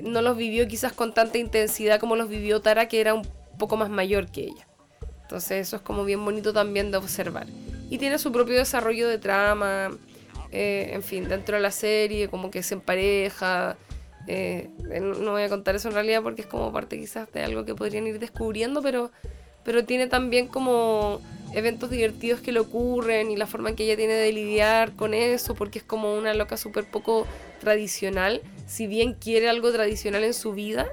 no 0.01 0.23
los 0.23 0.37
vivió 0.37 0.67
quizás 0.69 0.93
con 0.93 1.15
tanta 1.15 1.39
intensidad 1.39 2.01
como 2.01 2.17
los 2.17 2.29
vivió 2.29 2.61
Tara, 2.61 2.89
que 2.89 3.01
era 3.01 3.15
un 3.15 3.27
poco 3.59 3.77
más 3.77 3.91
mayor 3.91 4.31
que 4.31 4.43
ella. 4.43 4.67
Entonces 5.23 5.67
eso 5.67 5.77
es 5.77 5.83
como 5.83 6.05
bien 6.05 6.25
bonito 6.25 6.53
también 6.53 6.91
de 6.91 6.99
observar. 6.99 7.47
Y 7.93 7.99
tiene 7.99 8.18
su 8.18 8.32
propio 8.32 8.57
desarrollo 8.57 9.07
de 9.07 9.18
trama, 9.18 9.90
eh, 10.51 10.93
en 10.95 11.03
fin, 11.03 11.28
dentro 11.28 11.57
de 11.57 11.61
la 11.61 11.70
serie, 11.70 12.28
como 12.28 12.51
que 12.51 12.62
se 12.62 12.72
empareja. 12.72 13.76
Eh, 14.26 14.70
no 14.99 15.32
voy 15.32 15.43
a 15.43 15.51
contar 15.51 15.74
eso 15.74 15.88
en 15.88 15.95
realidad 15.95 16.22
porque 16.22 16.40
es 16.40 16.47
como 16.47 16.72
parte 16.72 16.99
quizás 16.99 17.30
de 17.32 17.43
algo 17.43 17.66
que 17.66 17.74
podrían 17.74 18.07
ir 18.07 18.18
descubriendo, 18.18 18.80
pero, 18.80 19.11
pero 19.62 19.84
tiene 19.84 20.07
también 20.07 20.47
como 20.47 21.20
eventos 21.53 21.90
divertidos 21.90 22.40
que 22.40 22.51
le 22.51 22.61
ocurren 22.61 23.30
y 23.30 23.36
la 23.36 23.47
forma 23.47 23.68
en 23.68 23.76
que 23.76 23.84
ella 23.84 23.97
tiene 23.99 24.14
de 24.14 24.32
lidiar 24.32 24.97
con 24.97 25.12
eso, 25.12 25.55
porque 25.55 25.78
es 25.80 25.84
como 25.84 26.16
una 26.16 26.32
loca 26.32 26.57
súper 26.57 26.86
poco 26.86 27.26
tradicional. 27.61 28.40
Si 28.66 28.86
bien 28.86 29.12
quiere 29.12 29.51
algo 29.51 29.70
tradicional 29.70 30.24
en 30.24 30.32
su 30.32 30.55
vida, 30.55 30.90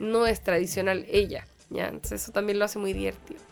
no 0.00 0.26
es 0.26 0.40
tradicional 0.40 1.06
ella. 1.12 1.46
¿ya? 1.68 1.92
Eso 2.10 2.32
también 2.32 2.58
lo 2.58 2.64
hace 2.64 2.80
muy 2.80 2.92
divertido. 2.92 3.49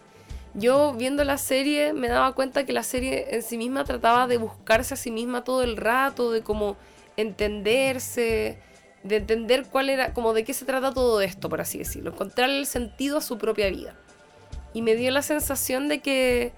Yo 0.58 0.92
viendo 0.92 1.22
la 1.22 1.38
serie 1.38 1.92
me 1.92 2.08
daba 2.08 2.32
cuenta 2.32 2.64
que 2.64 2.72
la 2.72 2.82
serie 2.82 3.28
en 3.30 3.42
sí 3.42 3.56
misma 3.56 3.84
trataba 3.84 4.26
de 4.26 4.38
buscarse 4.38 4.94
a 4.94 4.96
sí 4.96 5.12
misma 5.12 5.44
todo 5.44 5.62
el 5.62 5.76
rato, 5.76 6.32
de 6.32 6.42
como 6.42 6.76
entenderse, 7.16 8.58
de 9.04 9.16
entender 9.16 9.66
cuál 9.70 9.88
era, 9.88 10.12
como 10.14 10.34
de 10.34 10.44
qué 10.44 10.52
se 10.52 10.64
trata 10.64 10.92
todo 10.92 11.20
esto, 11.20 11.48
por 11.48 11.60
así 11.60 11.78
decirlo, 11.78 12.10
encontrar 12.10 12.50
el 12.50 12.66
sentido 12.66 13.18
a 13.18 13.20
su 13.20 13.38
propia 13.38 13.70
vida. 13.70 13.94
Y 14.74 14.82
me 14.82 14.96
dio 14.96 15.10
la 15.12 15.22
sensación 15.22 15.88
de 15.88 16.00
que, 16.00 16.52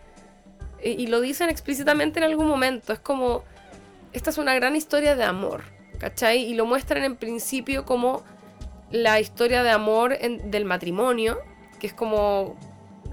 eh, 0.81 0.97
y 0.99 1.07
lo 1.09 1.21
dicen 1.21 1.51
explícitamente 1.51 2.21
en 2.21 2.25
algún 2.25 2.49
momento, 2.49 2.95
es 2.95 2.99
como, 3.01 3.45
esta 4.13 4.31
es 4.31 4.39
una 4.39 4.55
gran 4.55 4.77
historia 4.77 5.15
de 5.15 5.25
amor, 5.25 5.63
¿cachai? 5.99 6.43
Y 6.43 6.55
lo 6.55 6.65
muestran 6.65 7.05
en 7.05 7.17
principio 7.17 7.85
como 7.85 8.23
la 8.91 9.21
historia 9.21 9.63
de 9.63 9.71
amor 9.71 10.19
del 10.19 10.65
matrimonio, 10.65 11.39
que 11.79 11.87
es 11.87 11.93
como, 11.93 12.57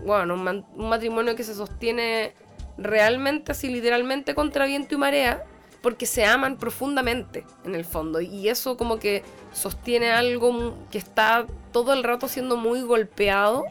bueno, 0.05 0.35
un, 0.35 0.65
un 0.75 0.89
matrimonio 0.89 1.35
que 1.35 1.43
se 1.43 1.53
sostiene 1.53 2.33
realmente, 2.77 3.51
así 3.51 3.69
literalmente 3.69 4.35
contra 4.35 4.65
viento 4.65 4.95
y 4.95 4.97
marea, 4.97 5.43
porque 5.81 6.05
se 6.05 6.25
aman 6.25 6.57
profundamente 6.57 7.45
en 7.63 7.75
el 7.75 7.85
fondo 7.85 8.19
y 8.19 8.49
eso 8.49 8.77
como 8.77 8.99
que 8.99 9.23
sostiene 9.53 10.11
algo 10.11 10.75
que 10.91 10.97
está 10.97 11.45
todo 11.71 11.93
el 11.93 12.03
rato 12.03 12.27
siendo 12.27 12.57
muy 12.57 12.81
golpeado 12.81 13.63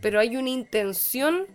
pero 0.00 0.20
hay 0.20 0.36
una 0.36 0.50
intención 0.50 1.46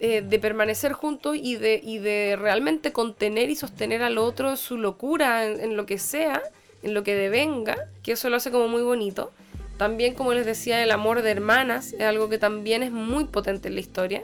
eh, 0.00 0.22
de 0.22 0.38
permanecer 0.38 0.92
juntos 0.92 1.36
y 1.40 1.56
de, 1.56 1.80
de 1.80 2.36
realmente 2.36 2.92
contener 2.92 3.50
y 3.50 3.56
sostener 3.56 4.02
al 4.02 4.18
otro 4.18 4.50
en 4.50 4.56
su 4.56 4.76
locura, 4.76 5.46
en, 5.46 5.76
lo 5.76 5.86
que 5.86 5.98
sea, 5.98 6.42
en 6.82 6.94
lo 6.94 7.04
que 7.04 7.14
devenga, 7.14 7.76
que 8.02 8.12
eso 8.12 8.28
lo 8.28 8.36
hace 8.36 8.50
como 8.50 8.68
muy 8.68 8.82
bonito. 8.82 9.32
También, 9.82 10.14
como 10.14 10.32
les 10.32 10.46
decía, 10.46 10.80
el 10.80 10.92
amor 10.92 11.22
de 11.22 11.32
hermanas 11.32 11.92
es 11.92 12.02
algo 12.02 12.28
que 12.28 12.38
también 12.38 12.84
es 12.84 12.92
muy 12.92 13.24
potente 13.24 13.66
en 13.66 13.74
la 13.74 13.80
historia. 13.80 14.22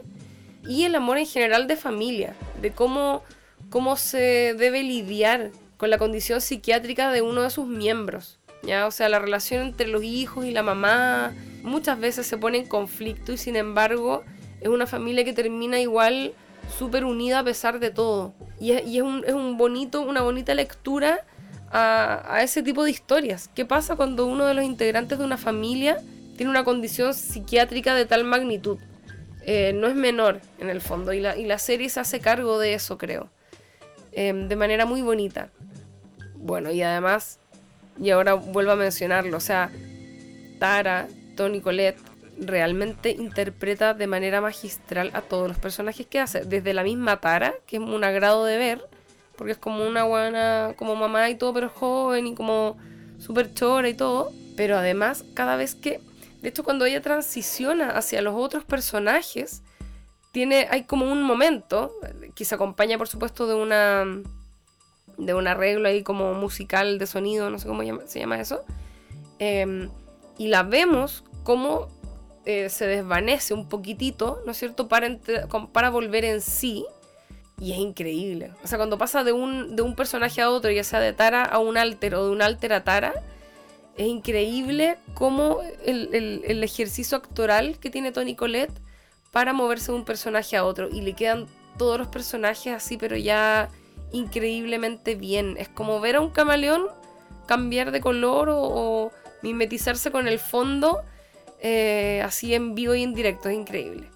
Y 0.63 0.85
el 0.85 0.95
amor 0.95 1.19
en 1.19 1.27
general 1.27 1.67
de 1.67 1.75
familia, 1.75 2.37
de 2.63 2.71
cómo, 2.71 3.25
cómo 3.69 3.97
se 3.97 4.55
debe 4.57 4.85
lidiar 4.85 5.51
con 5.77 5.91
la 5.91 5.99
condición 5.99 6.41
psiquiátrica 6.41 7.11
de 7.11 7.23
uno 7.23 7.43
de 7.43 7.51
sus 7.51 7.67
miembros. 7.67 8.39
¿ya? 8.63 8.87
O 8.87 8.93
sea, 8.93 9.09
la 9.09 9.19
relación 9.19 9.67
entre 9.67 9.89
los 9.89 10.05
hijos 10.05 10.47
y 10.47 10.53
la 10.53 10.63
mamá, 10.63 11.35
muchas 11.65 11.99
veces 11.99 12.25
se 12.29 12.39
pone 12.39 12.59
en 12.59 12.67
conflicto 12.67 13.33
y 13.33 13.37
sin 13.37 13.57
embargo 13.57 14.23
es 14.61 14.69
una 14.69 14.87
familia 14.87 15.25
que 15.25 15.33
termina 15.33 15.81
igual 15.81 16.35
súper 16.79 17.05
unida 17.05 17.41
a 17.41 17.45
pesar 17.45 17.81
de 17.81 17.91
todo. 17.91 18.33
Y 18.61 18.75
es, 18.75 19.03
un, 19.03 19.25
es 19.27 19.35
un, 19.35 19.59
bonito, 19.59 20.03
una 20.03 20.23
bonita 20.23 20.55
lectura 20.55 21.27
a, 21.71 22.41
ese 22.43 22.63
tipo 22.63 22.85
de 22.85 22.91
historias. 22.91 23.51
¿Qué 23.55 23.65
pasa 23.65 23.97
cuando 23.97 24.27
uno 24.27 24.47
de 24.47 24.55
los 24.55 24.65
integrantes 24.65 25.19
de 25.19 25.25
una 25.25 25.37
familia 25.37 25.99
tiene 26.37 26.51
una 26.51 26.65
condición 26.65 27.15
psiquiátrica 27.15 27.95
de 27.95 28.07
tal 28.07 28.25
magnitud? 28.25 28.79
Eh, 29.43 29.73
no 29.75 29.87
es 29.87 29.95
menor 29.95 30.41
en 30.59 30.69
el 30.69 30.81
fondo 30.81 31.13
y 31.13 31.21
la, 31.21 31.37
y 31.37 31.47
la, 31.47 31.59
serie 31.59 31.89
se 31.89 32.01
hace 32.01 32.21
cargo 32.21 32.59
de 32.59 32.75
eso, 32.75 32.99
creo. 32.99 33.31
Em, 34.13 34.49
de 34.49 34.57
manera 34.57 34.85
muy 34.85 35.03
bonita. 35.03 35.51
Bueno, 36.37 36.71
y 36.71 36.83
además, 36.83 37.39
y 38.01 38.11
ahora 38.11 38.35
vuelvo 38.35 38.73
a 38.73 38.77
mencionarlo, 38.77 39.37
o 39.37 39.41
sea, 39.41 39.71
Tara 40.59 41.09
Tony 41.37 41.61
Colette 41.61 42.01
realmente 42.41 43.11
interpreta 43.11 43.95
de 43.95 44.07
manera 44.07 44.41
magistral 44.41 45.11
a 45.15 45.23
todos 45.23 45.49
los 45.49 45.59
personajes 45.59 46.07
que 46.07 46.21
hace. 46.21 46.45
Desde 46.45 46.75
la 46.75 46.83
misma 46.83 47.21
Tara, 47.21 47.55
que 47.67 47.77
es 47.77 47.83
un 47.83 48.05
agrado 48.05 48.45
de 48.45 48.59
ver, 48.59 48.89
porque 49.39 49.53
es 49.53 49.59
como 49.59 49.87
una 49.87 50.05
buena, 50.05 50.75
como 50.77 50.97
mamá 50.97 51.31
y 51.31 51.37
todo, 51.37 51.55
pero 51.55 51.71
joven 51.71 52.27
y 52.27 52.35
como 52.35 52.77
súper 53.19 53.55
chora 53.55 53.89
y 53.89 53.95
todo. 53.95 54.33
Pero 54.57 54.77
además, 54.77 55.25
cada 55.35 55.57
vez 55.57 55.77
que, 55.77 56.01
de 56.43 56.49
hecho, 56.49 56.65
cuando 56.65 56.85
ella 56.85 57.01
transiciona 57.01 57.91
hacia 57.91 58.21
los 58.21 58.35
otros 58.35 58.65
personajes, 58.65 59.63
tiene, 60.33 60.67
hay 60.71 60.83
como 60.83 61.11
un 61.11 61.23
momento, 61.23 61.95
que 62.35 62.45
se 62.45 62.57
acompaña, 62.57 62.99
por 62.99 63.09
supuesto, 63.09 63.47
de 63.47 63.55
una 63.55 64.05
de 65.17 65.35
un 65.35 65.49
arreglo 65.49 65.89
ahí 65.89 66.03
como 66.03 66.33
musical 66.35 66.99
de 66.99 67.07
sonido, 67.07 67.51
no 67.51 67.59
sé 67.59 67.67
cómo 67.67 67.83
se 68.07 68.21
llama 68.21 68.41
eso. 68.41 68.65
Em, 69.39 69.91
y 70.37 70.49
la 70.49 70.63
vemos 70.63 71.25
cómo 71.43 71.89
eh, 72.45 72.69
se 72.71 72.87
desvanece 72.87 73.53
un 73.53 73.69
poquitito, 73.69 74.41
¿no 74.47 74.53
es 74.53 74.59
cierto?, 74.59 74.89
para, 74.89 75.19
para 75.73 75.91
volver 75.91 76.25
en 76.25 76.41
sí. 76.41 76.87
Y 77.61 77.73
es 77.73 77.79
increíble. 77.79 78.53
O 78.63 78.67
sea, 78.67 78.79
cuando 78.79 78.99
pasa 78.99 79.25
de 79.25 79.33
un, 79.33 79.75
de 79.75 79.83
un 79.83 79.95
personaje 79.95 80.41
a 80.41 80.51
otro, 80.51 80.71
ya 80.71 80.85
sea 80.85 81.01
de 81.01 81.13
Tara 81.13 81.43
a 81.45 81.59
un 81.59 81.77
alter 81.77 82.15
o 82.15 82.27
de 82.27 82.31
un 82.31 82.43
alter 82.43 82.73
a 82.73 82.85
Tara, 82.85 83.15
es 83.97 84.07
increíble 84.07 84.97
cómo 85.15 85.61
el, 85.85 86.43
el, 86.45 86.63
ejercicio 86.63 87.19
actoral 87.19 87.79
que 87.81 87.91
tiene 87.91 88.13
Tony 88.13 88.37
Colette 88.37 88.73
para 89.33 89.53
moverse 89.53 89.91
de 89.91 89.99
un 89.99 90.05
personaje 90.05 90.57
a 90.57 90.65
otro. 90.65 90.89
Y 90.89 91.01
le 91.01 91.15
quedan 91.15 91.47
todos 91.79 91.99
los 91.99 92.09
personajes 92.09 92.73
así, 92.75 92.97
pero 92.97 93.17
ya 93.17 93.71
increíblemente 94.13 95.17
bien. 95.17 95.57
Es 95.59 95.69
como 95.69 96.01
ver 96.01 96.17
a 96.17 96.21
un 96.21 96.31
camaleón 96.31 96.87
cambiar 97.47 97.91
de 97.91 98.01
color 98.01 98.49
o 98.53 99.11
mimetizarse 99.43 100.13
con 100.13 100.29
el 100.29 100.39
fondo 100.39 101.03
eh, 101.61 102.23
así 102.25 102.55
en 102.55 102.75
vivo 102.75 102.95
y 102.95 103.03
en 103.03 103.15
directo, 103.15 103.49
es 103.49 103.57
increíble. 103.57 104.09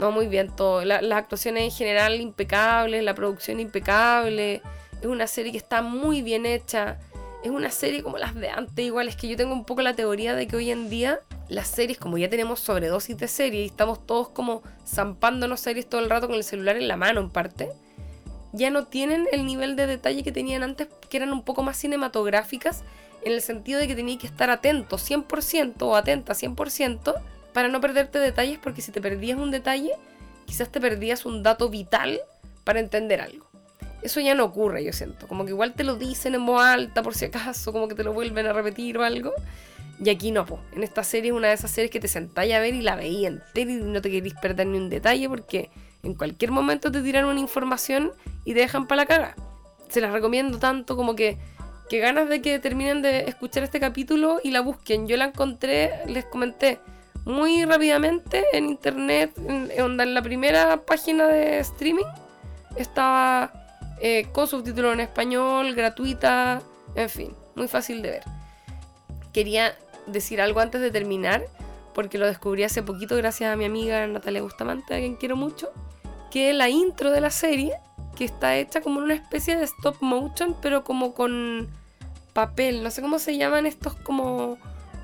No, 0.00 0.10
muy 0.12 0.28
bien 0.28 0.48
todo. 0.48 0.82
las 0.82 1.12
actuaciones 1.12 1.62
en 1.62 1.70
general 1.70 2.22
impecables, 2.22 3.04
la 3.04 3.14
producción 3.14 3.60
impecable. 3.60 4.62
Es 4.98 5.06
una 5.06 5.26
serie 5.26 5.52
que 5.52 5.58
está 5.58 5.82
muy 5.82 6.22
bien 6.22 6.46
hecha. 6.46 6.98
Es 7.44 7.50
una 7.50 7.70
serie 7.70 8.02
como 8.02 8.16
las 8.16 8.34
de 8.34 8.48
antes, 8.48 8.82
igual. 8.82 9.08
Es 9.08 9.16
que 9.16 9.28
yo 9.28 9.36
tengo 9.36 9.52
un 9.52 9.66
poco 9.66 9.82
la 9.82 9.94
teoría 9.94 10.34
de 10.34 10.46
que 10.46 10.56
hoy 10.56 10.70
en 10.70 10.88
día 10.88 11.20
las 11.50 11.68
series, 11.68 11.98
como 11.98 12.16
ya 12.16 12.30
tenemos 12.30 12.60
sobredosis 12.60 13.18
de 13.18 13.28
series 13.28 13.64
y 13.64 13.66
estamos 13.66 14.06
todos 14.06 14.30
como 14.30 14.62
zampándonos 14.86 15.60
series 15.60 15.86
todo 15.86 16.00
el 16.00 16.08
rato 16.08 16.28
con 16.28 16.36
el 16.36 16.44
celular 16.44 16.76
en 16.78 16.88
la 16.88 16.96
mano 16.96 17.20
en 17.20 17.28
parte, 17.28 17.68
ya 18.54 18.70
no 18.70 18.86
tienen 18.86 19.28
el 19.32 19.44
nivel 19.44 19.76
de 19.76 19.86
detalle 19.86 20.22
que 20.22 20.32
tenían 20.32 20.62
antes, 20.62 20.88
que 21.10 21.18
eran 21.18 21.30
un 21.30 21.42
poco 21.42 21.62
más 21.62 21.76
cinematográficas 21.76 22.84
en 23.22 23.32
el 23.32 23.42
sentido 23.42 23.78
de 23.78 23.86
que 23.86 23.94
tenías 23.94 24.18
que 24.18 24.28
estar 24.28 24.48
atento 24.48 24.96
100% 24.96 25.82
o 25.82 25.94
atenta 25.94 26.32
100% 26.32 27.20
para 27.52 27.68
no 27.68 27.80
perderte 27.80 28.18
detalles, 28.18 28.58
porque 28.58 28.82
si 28.82 28.92
te 28.92 29.00
perdías 29.00 29.38
un 29.38 29.50
detalle, 29.50 29.92
quizás 30.46 30.70
te 30.70 30.80
perdías 30.80 31.26
un 31.26 31.42
dato 31.42 31.68
vital 31.68 32.20
para 32.64 32.80
entender 32.80 33.20
algo. 33.20 33.46
Eso 34.02 34.20
ya 34.20 34.34
no 34.34 34.44
ocurre, 34.44 34.82
yo 34.82 34.92
siento. 34.92 35.28
Como 35.28 35.44
que 35.44 35.50
igual 35.50 35.74
te 35.74 35.84
lo 35.84 35.96
dicen 35.96 36.34
en 36.34 36.46
voz 36.46 36.62
alta 36.62 37.02
por 37.02 37.14
si 37.14 37.26
acaso, 37.26 37.72
como 37.72 37.88
que 37.88 37.94
te 37.94 38.04
lo 38.04 38.12
vuelven 38.12 38.46
a 38.46 38.52
repetir 38.52 38.96
o 38.98 39.04
algo. 39.04 39.32
Y 40.02 40.08
aquí 40.08 40.30
no, 40.30 40.46
pues. 40.46 40.60
En 40.72 40.82
esta 40.82 41.04
serie 41.04 41.30
es 41.30 41.36
una 41.36 41.48
de 41.48 41.54
esas 41.54 41.70
series 41.70 41.90
que 41.90 42.00
te 42.00 42.08
sentáis 42.08 42.54
a 42.54 42.60
ver 42.60 42.74
y 42.74 42.80
la 42.80 42.96
veía 42.96 43.28
entera 43.28 43.70
y 43.70 43.74
no 43.74 44.00
te 44.00 44.10
queréis 44.10 44.34
perder 44.34 44.66
ni 44.66 44.78
un 44.78 44.88
detalle 44.88 45.28
porque 45.28 45.70
en 46.02 46.14
cualquier 46.14 46.50
momento 46.50 46.90
te 46.90 47.02
tiran 47.02 47.26
una 47.26 47.40
información 47.40 48.12
y 48.46 48.54
te 48.54 48.60
dejan 48.60 48.86
para 48.86 49.02
la 49.02 49.06
cara. 49.06 49.36
Se 49.90 50.00
las 50.00 50.12
recomiendo 50.12 50.58
tanto 50.58 50.96
como 50.96 51.14
que 51.14 51.36
que 51.90 51.98
ganas 51.98 52.28
de 52.28 52.40
que 52.40 52.60
terminen 52.60 53.02
de 53.02 53.24
escuchar 53.24 53.64
este 53.64 53.80
capítulo 53.80 54.40
y 54.44 54.52
la 54.52 54.60
busquen. 54.60 55.08
Yo 55.08 55.16
la 55.16 55.24
encontré, 55.24 55.90
les 56.06 56.24
comenté, 56.24 56.78
muy 57.24 57.64
rápidamente 57.64 58.44
en 58.52 58.66
internet, 58.66 59.32
en, 59.46 60.14
la 60.14 60.22
primera 60.22 60.84
página 60.84 61.26
de 61.26 61.60
streaming. 61.60 62.04
Estaba 62.76 63.52
eh, 64.00 64.28
con 64.32 64.46
subtítulos 64.46 64.94
en 64.94 65.00
español, 65.00 65.74
gratuita, 65.74 66.62
en 66.94 67.08
fin, 67.08 67.34
muy 67.54 67.68
fácil 67.68 68.02
de 68.02 68.10
ver. 68.10 68.24
quería 69.32 69.76
decir 70.06 70.40
algo 70.40 70.60
antes 70.60 70.80
de 70.80 70.90
terminar, 70.90 71.44
porque 71.94 72.18
lo 72.18 72.26
descubrí 72.26 72.64
hace 72.64 72.82
poquito 72.82 73.16
gracias 73.16 73.52
a 73.52 73.56
mi 73.56 73.64
amiga 73.64 74.06
Natalia 74.06 74.42
Bustamante, 74.42 74.94
a 74.94 74.98
quien 74.98 75.16
quiero 75.16 75.36
mucho, 75.36 75.70
que 76.30 76.52
la 76.52 76.68
intro 76.68 77.10
de 77.10 77.20
la 77.20 77.30
serie, 77.30 77.74
que 78.16 78.24
está 78.24 78.56
hecha 78.56 78.80
como 78.80 79.00
una 79.00 79.14
especie 79.14 79.56
de 79.56 79.64
stop 79.64 79.96
motion, 80.00 80.56
pero 80.60 80.84
como 80.84 81.14
con 81.14 81.68
papel, 82.32 82.82
no 82.82 82.90
sé 82.90 83.02
cómo 83.02 83.18
se 83.18 83.36
llaman 83.36 83.66
estos 83.66 83.94
como 83.94 84.58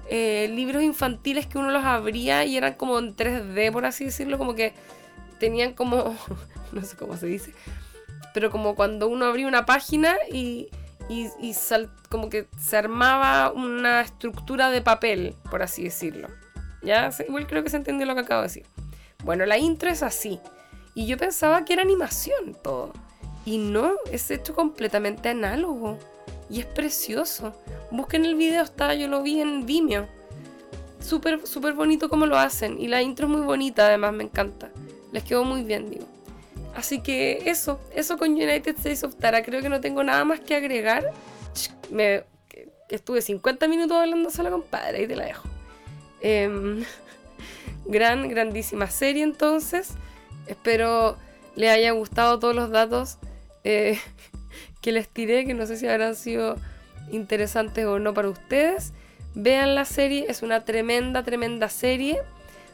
eh, 0.09 0.49
libros 0.55 0.83
infantiles 0.83 1.47
que 1.47 1.59
uno 1.59 1.71
los 1.71 1.85
abría 1.85 2.45
y 2.45 2.57
eran 2.57 2.75
como 2.75 2.99
en 2.99 3.17
3D, 3.17 3.73
por 3.73 3.85
así 3.87 4.05
decirlo, 4.05 4.39
como 4.39 4.55
que 4.55 4.73
tenían 5.39 5.75
como, 5.75 6.17
no 6.73 6.83
sé 6.83 6.97
cómo 6.97 7.17
se 7.17 7.27
dice, 7.27 7.53
pero 8.33 8.51
como 8.51 8.75
cuando 8.75 9.09
uno 9.09 9.27
abría 9.27 9.47
una 9.49 9.67
página 9.67 10.17
y, 10.31 10.69
y, 11.09 11.31
como 12.09 12.29
que 12.29 12.47
se 12.61 12.77
armaba 12.77 13.51
una 13.53 14.01
estructura 14.01 14.71
de 14.71 14.83
papel, 14.83 15.35
por 15.51 15.63
así 15.63 15.85
decirlo. 15.85 16.29
Ya, 16.83 17.11
igual 17.27 17.47
creo 17.47 17.65
que 17.65 17.71
se 17.71 17.79
entendió 17.79 18.07
lo 18.07 18.15
que 18.15 18.21
acabo 18.21 18.43
de 18.43 18.49
decir. 18.49 18.67
Bueno, 19.25 19.45
la 19.47 19.59
intro 19.59 19.91
es 19.91 20.03
así. 20.03 20.39
Y 20.95 21.07
yo 21.07 21.17
pensaba 21.17 21.65
que 21.65 21.73
era 21.73 21.83
animación 21.83 22.57
todo. 22.63 22.93
Y 23.45 23.59
no, 23.59 23.95
es 24.11 24.31
hecho 24.31 24.55
completamente 24.55 25.29
análogo. 25.29 25.99
Y 26.49 26.61
es 26.61 26.67
precioso. 26.67 27.53
Busquen 27.91 28.25
el 28.25 28.35
video, 28.35 28.63
está, 28.63 28.95
yo 28.95 29.09
lo 29.09 29.23
vi 29.23 29.41
en 29.41 29.67
Vimeo. 29.67 30.07
Súper, 31.01 31.47
súper 31.47 31.75
bonito 31.75 32.09
como 32.09 32.27
lo 32.27 32.39
hacen. 32.39 32.81
Y 32.81 32.89
la 32.89 33.03
intro 33.03 33.27
es 33.27 33.33
muy 33.33 33.43
bonita, 33.43 33.87
además, 33.87 34.13
me 34.13 34.25
encanta. 34.25 34.71
Les 35.13 35.23
quedó 35.25 35.45
muy 35.45 35.63
bien, 35.63 35.91
digo. 35.91 36.07
Así 36.75 37.01
que 37.01 37.43
eso, 37.47 37.81
eso 37.95 38.19
con 38.19 38.31
United 38.33 38.77
States 38.77 39.03
of 39.03 39.17
Tara. 39.17 39.43
Creo 39.43 39.63
que 39.63 39.69
no 39.69 39.81
tengo 39.81 40.05
nada 40.05 40.25
más 40.25 40.41
que 40.41 40.55
agregar. 40.55 41.13
Me, 41.91 42.25
estuve 42.89 43.23
50 43.23 43.69
minutos 43.69 43.97
hablando 43.97 44.31
sola, 44.31 44.51
compadre, 44.51 45.03
y 45.03 45.07
te 45.07 45.17
la 45.17 45.25
dejo. 45.25 45.49
Em, 46.21 46.85
gran, 47.87 48.29
grandísima 48.29 48.89
serie 48.91 49.23
entonces. 49.23 49.91
Espero 50.47 51.17
les 51.57 51.71
haya 51.71 51.91
gustado 51.93 52.39
todos 52.39 52.55
los 52.55 52.71
datos 52.71 53.19
eh, 53.65 53.99
que 54.87 54.93
les 54.93 55.09
tiré, 55.09 55.45
que 55.45 55.53
no 55.53 55.67
sé 55.67 55.77
si 55.77 55.89
habrán 55.89 56.15
sido 56.15 56.55
interesantes 57.11 57.85
o 57.87 57.99
no 57.99 58.15
para 58.15 58.29
ustedes. 58.29 58.93
Vean 59.35 59.75
la 59.75 59.85
serie, 59.85 60.27
es 60.29 60.43
una 60.43 60.65
tremenda, 60.65 61.25
tremenda 61.25 61.69
serie. 61.69 62.21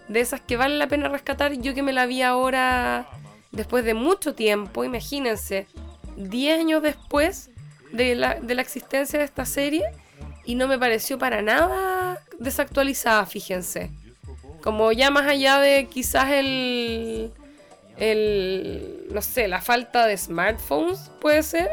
De 0.09 0.21
esas 0.21 0.43
que 0.43 0.59
vale 0.59 0.77
la 0.77 0.89
pena 0.89 1.09
rescatar. 1.09 1.55
Yo 1.55 1.73
que 1.73 1.83
me 1.83 1.95
la 1.95 2.05
vi 2.05 2.21
ahora 2.21 3.09
después 3.51 3.87
de 3.87 3.95
mucho 3.95 4.35
tiempo, 4.35 4.85
imagínense, 4.85 5.67
10 6.17 6.61
años 6.61 6.83
después 6.83 7.49
de 7.93 8.15
la, 8.15 8.33
existencia 8.61 9.19
de 9.19 9.25
esta 9.25 9.47
serie 9.47 9.83
y 10.45 10.55
no 10.55 10.69
me 10.69 10.79
pareció 10.79 11.17
para 11.17 11.41
nada 11.41 12.23
desactualizada, 12.39 13.25
fíjense. 13.25 13.91
Como 14.63 14.93
ya 14.93 15.11
más 15.11 15.27
allá 15.27 15.61
de 15.61 15.87
quizás 15.87 16.31
el, 16.33 17.33
el, 17.97 19.07
no 19.11 19.23
sé, 19.23 19.49
la 19.49 19.63
falta 19.63 20.07
de 20.07 20.19
smartphones 20.19 21.11
puede 21.19 21.43
ser, 21.43 21.71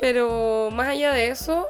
pero 0.00 0.70
más 0.72 0.88
allá 0.88 1.12
de 1.12 1.28
eso, 1.28 1.68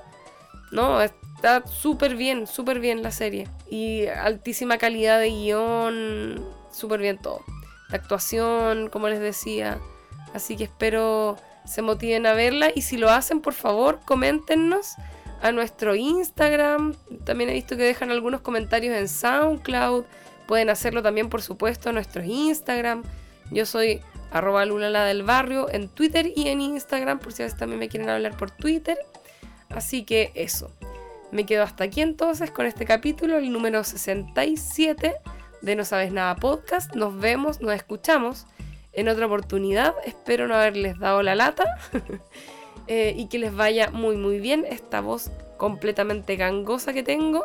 no, 0.73 1.03
está 1.03 1.67
súper 1.67 2.15
bien, 2.15 2.47
súper 2.47 2.81
bien 2.81 3.03
la 3.03 3.11
serie. 3.11 3.49
Y 3.69 4.07
altísima 4.07 4.79
calidad 4.79 5.19
de 5.19 5.29
guion, 5.29 6.47
súper 6.73 7.01
bien 7.01 7.19
todo 7.19 7.45
de 7.91 7.97
actuación, 7.97 8.89
como 8.89 9.09
les 9.09 9.21
decía. 9.21 9.79
Así 10.35 10.57
que 10.57 10.65
espero 10.65 11.37
se 11.65 11.83
motiven 11.83 12.27
a 12.27 12.33
verla 12.33 12.71
y 12.75 12.83
si 12.83 12.97
lo 12.97 13.11
hacen, 13.11 13.41
por 13.41 13.53
favor, 13.53 14.01
coméntenos 14.05 14.95
a 15.43 15.53
nuestro 15.53 15.95
Instagram. 15.95 16.95
También 17.25 17.51
he 17.51 17.55
visto 17.55 17.77
que 17.77 17.83
dejan 17.83 18.11
algunos 18.11 18.41
comentarios 18.41 18.97
en 18.97 19.09
SoundCloud. 19.09 20.05
Pueden 20.47 20.71
hacerlo 20.71 21.03
también, 21.03 21.29
por 21.29 21.43
supuesto, 21.43 21.91
a 21.91 21.93
nuestro 21.93 22.25
Instagram. 22.25 23.03
Yo 23.51 23.67
soy 23.67 24.01
arroba 24.31 24.65
lulala 24.65 25.05
del 25.05 25.23
barrio 25.23 25.69
en 25.71 25.89
Twitter 25.89 26.33
y 26.35 26.49
en 26.49 26.61
Instagram, 26.61 27.19
por 27.19 27.33
si 27.33 27.43
a 27.43 27.47
veces 27.47 27.59
también 27.59 27.79
me 27.79 27.89
quieren 27.89 28.09
hablar 28.09 28.37
por 28.37 28.51
Twitter. 28.51 28.99
Así 29.69 30.05
que 30.05 30.33
eso. 30.35 30.71
Me 31.31 31.47
quedo 31.47 31.63
hasta 31.63 31.85
aquí 31.85 32.01
entonces 32.01 32.51
con 32.51 32.67
este 32.67 32.85
capítulo, 32.85 33.39
el 33.39 33.53
número 33.53 33.85
67 33.85 35.15
de 35.63 35.77
No 35.77 35.85
Sabes 35.85 36.13
Nada 36.13 36.35
Podcast. 36.37 36.95
Nos 36.95 37.19
vemos, 37.19 37.61
nos 37.61 37.73
escuchamos 37.75 38.47
en 38.93 39.09
otra 39.09 39.27
oportunidad. 39.27 39.95
Espero 40.05 40.49
no 40.49 40.57
haberles 40.57 40.99
dado 40.99 41.23
la 41.23 41.35
lata 41.35 41.65
eh, 42.89 43.15
y 43.17 43.29
que 43.29 43.39
les 43.39 43.55
vaya 43.55 43.91
muy 43.91 44.17
muy 44.17 44.41
bien. 44.41 44.67
Esta 44.69 45.01
voz 45.01 45.31
completamente 45.57 46.37
gangosa 46.37 46.93
que 46.93 47.03
tengo 47.03 47.45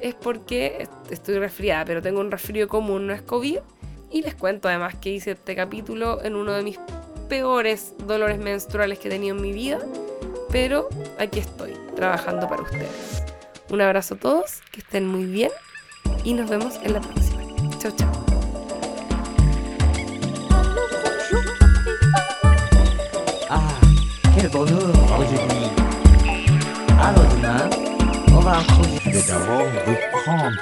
es 0.00 0.14
porque 0.14 0.88
estoy 1.10 1.38
resfriada, 1.38 1.84
pero 1.84 2.00
tengo 2.00 2.20
un 2.20 2.30
resfrío 2.30 2.68
común, 2.68 3.06
no 3.06 3.12
es 3.12 3.22
COVID. 3.22 3.58
Y 4.10 4.22
les 4.22 4.34
cuento 4.34 4.68
además 4.68 4.96
que 4.96 5.10
hice 5.10 5.32
este 5.32 5.54
capítulo 5.54 6.22
en 6.24 6.34
uno 6.34 6.52
de 6.52 6.62
mis 6.62 6.78
peores 7.28 7.94
dolores 8.06 8.38
menstruales 8.38 8.98
que 8.98 9.08
he 9.08 9.10
tenido 9.10 9.36
en 9.36 9.42
mi 9.42 9.52
vida. 9.52 9.78
Pero 10.50 10.88
aquí 11.18 11.38
estoy, 11.38 11.74
trabajando 11.94 12.48
para 12.48 12.62
ustedes. 12.62 13.22
Un 13.70 13.80
abrazo 13.80 14.14
a 14.14 14.18
todos, 14.18 14.62
que 14.72 14.80
estén 14.80 15.06
muy 15.06 15.26
bien 15.26 15.52
y 16.24 16.34
nos 16.34 16.50
vemos 16.50 16.80
en 16.82 16.94
la 16.94 17.00
próxima. 17.00 17.40
Chao, 17.78 17.92
chao. 17.92 18.10
Ah, 23.48 23.78
quel 24.34 24.48
bonheur 24.48 24.90
aujourd'hui. 25.04 25.38
Alors 26.98 27.28
demain, 27.34 27.70
on 28.32 28.40
va... 28.40 28.58
Je 29.04 29.10
vais 29.10 29.26
d'abord 29.28 29.64
reprendre 29.86 30.52